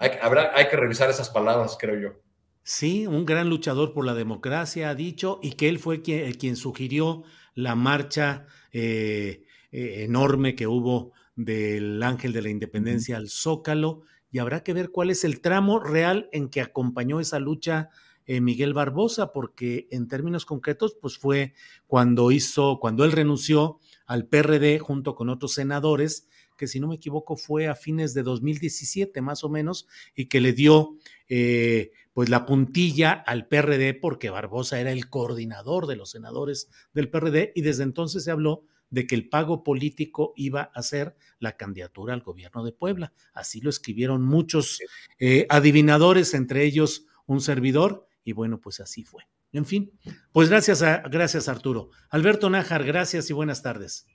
Hay, 0.00 0.10
habrá, 0.20 0.50
hay 0.52 0.66
que 0.66 0.76
revisar 0.76 1.08
esas 1.10 1.30
palabras, 1.30 1.76
creo 1.78 2.00
yo. 2.00 2.20
Sí, 2.64 3.06
un 3.06 3.24
gran 3.24 3.48
luchador 3.48 3.92
por 3.92 4.04
la 4.04 4.14
democracia 4.14 4.90
ha 4.90 4.96
dicho 4.96 5.38
y 5.44 5.52
que 5.52 5.68
él 5.68 5.78
fue 5.78 6.02
quien, 6.02 6.34
quien 6.34 6.56
sugirió 6.56 7.22
la 7.54 7.76
marcha 7.76 8.46
eh, 8.72 9.44
eh, 9.70 10.02
enorme 10.02 10.56
que 10.56 10.66
hubo 10.66 11.12
del 11.36 12.02
Ángel 12.02 12.32
de 12.32 12.42
la 12.42 12.48
Independencia 12.48 13.16
al 13.16 13.28
Zócalo 13.28 14.02
y 14.32 14.40
habrá 14.40 14.64
que 14.64 14.72
ver 14.72 14.90
cuál 14.90 15.10
es 15.10 15.22
el 15.22 15.40
tramo 15.40 15.78
real 15.78 16.28
en 16.32 16.48
que 16.48 16.60
acompañó 16.60 17.20
esa 17.20 17.38
lucha 17.38 17.90
eh, 18.26 18.40
Miguel 18.40 18.74
Barbosa, 18.74 19.32
porque 19.32 19.88
en 19.90 20.08
términos 20.08 20.46
concretos, 20.46 20.96
pues 21.00 21.18
fue 21.18 21.54
cuando 21.86 22.30
hizo, 22.30 22.78
cuando 22.80 23.04
él 23.04 23.12
renunció 23.12 23.80
al 24.06 24.26
PRD 24.26 24.78
junto 24.78 25.14
con 25.14 25.28
otros 25.28 25.54
senadores, 25.54 26.28
que 26.56 26.66
si 26.66 26.80
no 26.80 26.88
me 26.88 26.96
equivoco 26.96 27.36
fue 27.36 27.68
a 27.68 27.74
fines 27.74 28.14
de 28.14 28.22
2017 28.22 29.20
más 29.20 29.44
o 29.44 29.48
menos, 29.48 29.86
y 30.14 30.26
que 30.26 30.40
le 30.40 30.52
dio 30.52 30.96
eh, 31.28 31.92
pues 32.12 32.28
la 32.28 32.46
puntilla 32.46 33.12
al 33.12 33.48
PRD 33.48 33.94
porque 33.94 34.30
Barbosa 34.30 34.80
era 34.80 34.92
el 34.92 35.08
coordinador 35.10 35.86
de 35.86 35.96
los 35.96 36.10
senadores 36.10 36.70
del 36.92 37.10
PRD 37.10 37.52
y 37.54 37.62
desde 37.62 37.82
entonces 37.82 38.24
se 38.24 38.30
habló 38.30 38.64
de 38.90 39.06
que 39.06 39.16
el 39.16 39.28
pago 39.28 39.64
político 39.64 40.32
iba 40.36 40.70
a 40.72 40.82
ser 40.82 41.16
la 41.40 41.56
candidatura 41.56 42.14
al 42.14 42.22
gobierno 42.22 42.64
de 42.64 42.72
Puebla. 42.72 43.12
Así 43.32 43.60
lo 43.60 43.68
escribieron 43.68 44.22
muchos 44.22 44.78
eh, 45.18 45.46
adivinadores, 45.48 46.32
entre 46.34 46.64
ellos 46.64 47.06
un 47.26 47.40
servidor, 47.40 48.06
y 48.24 48.32
bueno, 48.32 48.60
pues 48.60 48.80
así 48.80 49.04
fue. 49.04 49.24
En 49.52 49.64
fin, 49.64 49.92
pues 50.32 50.48
gracias, 50.48 50.82
a, 50.82 51.02
gracias 51.02 51.48
Arturo. 51.48 51.90
Alberto 52.10 52.50
Nájar, 52.50 52.84
gracias 52.84 53.30
y 53.30 53.32
buenas 53.32 53.62
tardes. 53.62 54.06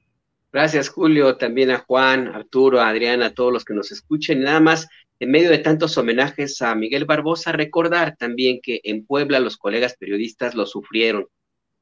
Gracias 0.51 0.89
Julio, 0.89 1.37
también 1.37 1.71
a 1.71 1.79
Juan, 1.79 2.27
Arturo, 2.27 2.81
a 2.81 2.89
Adriana, 2.89 3.27
a 3.27 3.33
todos 3.33 3.53
los 3.53 3.63
que 3.63 3.73
nos 3.73 3.91
escuchen. 3.91 4.41
Nada 4.41 4.59
más, 4.59 4.87
en 5.19 5.31
medio 5.31 5.49
de 5.49 5.59
tantos 5.59 5.97
homenajes 5.97 6.61
a 6.61 6.73
Miguel 6.75 7.05
Barbosa, 7.05 7.51
recordar 7.51 8.15
también 8.17 8.59
que 8.61 8.81
en 8.83 9.05
Puebla 9.05 9.39
los 9.39 9.57
colegas 9.57 9.95
periodistas 9.97 10.55
lo 10.55 10.65
sufrieron. 10.65 11.27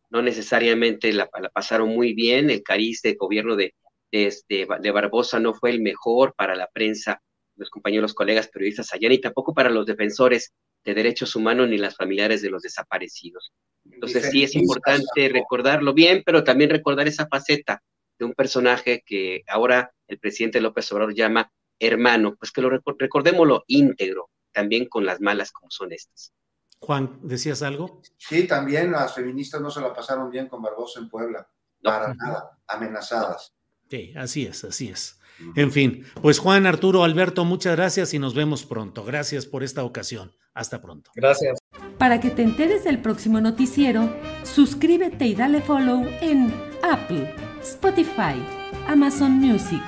No 0.09 0.21
necesariamente 0.21 1.11
la, 1.13 1.27
pasaron 1.27 1.89
muy 1.89 2.13
bien, 2.13 2.49
el 2.49 2.61
cariz 2.61 3.01
de 3.01 3.15
gobierno 3.15 3.55
de, 3.55 3.73
de, 4.11 4.27
este, 4.27 4.67
de 4.81 4.91
Barbosa 4.91 5.39
no 5.39 5.53
fue 5.53 5.71
el 5.71 5.81
mejor 5.81 6.33
para 6.37 6.55
la 6.55 6.67
prensa, 6.67 7.21
los 7.57 7.69
compañeros 7.69 8.13
colegas 8.13 8.47
periodistas 8.47 8.93
allá, 8.93 9.09
ni 9.09 9.19
tampoco 9.19 9.53
para 9.53 9.69
los 9.69 9.85
defensores 9.85 10.53
de 10.85 10.93
derechos 10.93 11.35
humanos 11.35 11.67
ni 11.67 11.77
las 11.77 11.95
familiares 11.95 12.41
de 12.41 12.49
los 12.49 12.61
desaparecidos. 12.61 13.51
Entonces 13.85 14.29
sí 14.31 14.43
es 14.43 14.55
importante 14.55 15.29
recordarlo 15.29 15.93
bien, 15.93 16.23
pero 16.25 16.43
también 16.43 16.69
recordar 16.69 17.07
esa 17.07 17.27
faceta 17.27 17.81
de 18.17 18.25
un 18.25 18.33
personaje 18.33 19.03
que 19.05 19.43
ahora 19.47 19.91
el 20.07 20.19
presidente 20.19 20.61
López 20.61 20.91
Obrador 20.91 21.13
llama 21.13 21.51
hermano, 21.79 22.35
pues 22.35 22.51
que 22.51 22.61
lo 22.61 22.69
recordémoslo 22.69 23.63
íntegro, 23.67 24.29
también 24.51 24.87
con 24.87 25.05
las 25.05 25.21
malas 25.21 25.51
como 25.51 25.69
son 25.69 25.91
estas. 25.91 26.33
Juan, 26.79 27.19
¿decías 27.23 27.61
algo? 27.61 28.01
Sí, 28.17 28.47
también 28.47 28.91
las 28.91 29.13
feministas 29.13 29.61
no 29.61 29.69
se 29.69 29.81
la 29.81 29.93
pasaron 29.93 30.29
bien 30.29 30.47
con 30.47 30.61
Barbosa 30.61 30.99
en 30.99 31.09
Puebla, 31.09 31.47
para 31.81 32.13
nada, 32.13 32.59
amenazadas. 32.67 33.53
Sí, 33.89 34.13
así 34.15 34.45
es, 34.45 34.63
así 34.63 34.89
es. 34.89 35.19
En 35.55 35.71
fin, 35.71 36.03
pues 36.21 36.39
Juan, 36.39 36.65
Arturo, 36.65 37.03
Alberto, 37.03 37.45
muchas 37.45 37.75
gracias 37.75 38.13
y 38.13 38.19
nos 38.19 38.33
vemos 38.33 38.65
pronto. 38.65 39.03
Gracias 39.03 39.45
por 39.45 39.63
esta 39.63 39.83
ocasión. 39.83 40.31
Hasta 40.53 40.81
pronto. 40.81 41.11
Gracias. 41.15 41.59
Para 41.99 42.19
que 42.19 42.31
te 42.31 42.41
enteres 42.41 42.83
del 42.83 42.99
próximo 42.99 43.39
noticiero, 43.39 44.11
suscríbete 44.43 45.27
y 45.27 45.35
dale 45.35 45.61
follow 45.61 46.03
en 46.21 46.51
Apple, 46.81 47.33
Spotify, 47.61 48.41
Amazon 48.87 49.33
Music, 49.33 49.83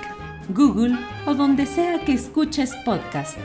Google 0.50 0.95
o 1.26 1.34
donde 1.34 1.66
sea 1.66 2.04
que 2.06 2.14
escuches 2.14 2.76
podcast. 2.86 3.39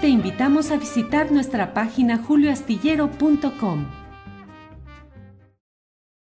Te 0.00 0.08
invitamos 0.08 0.70
a 0.70 0.76
visitar 0.76 1.32
nuestra 1.32 1.74
página 1.74 2.18
julioastillero.com. 2.18 4.01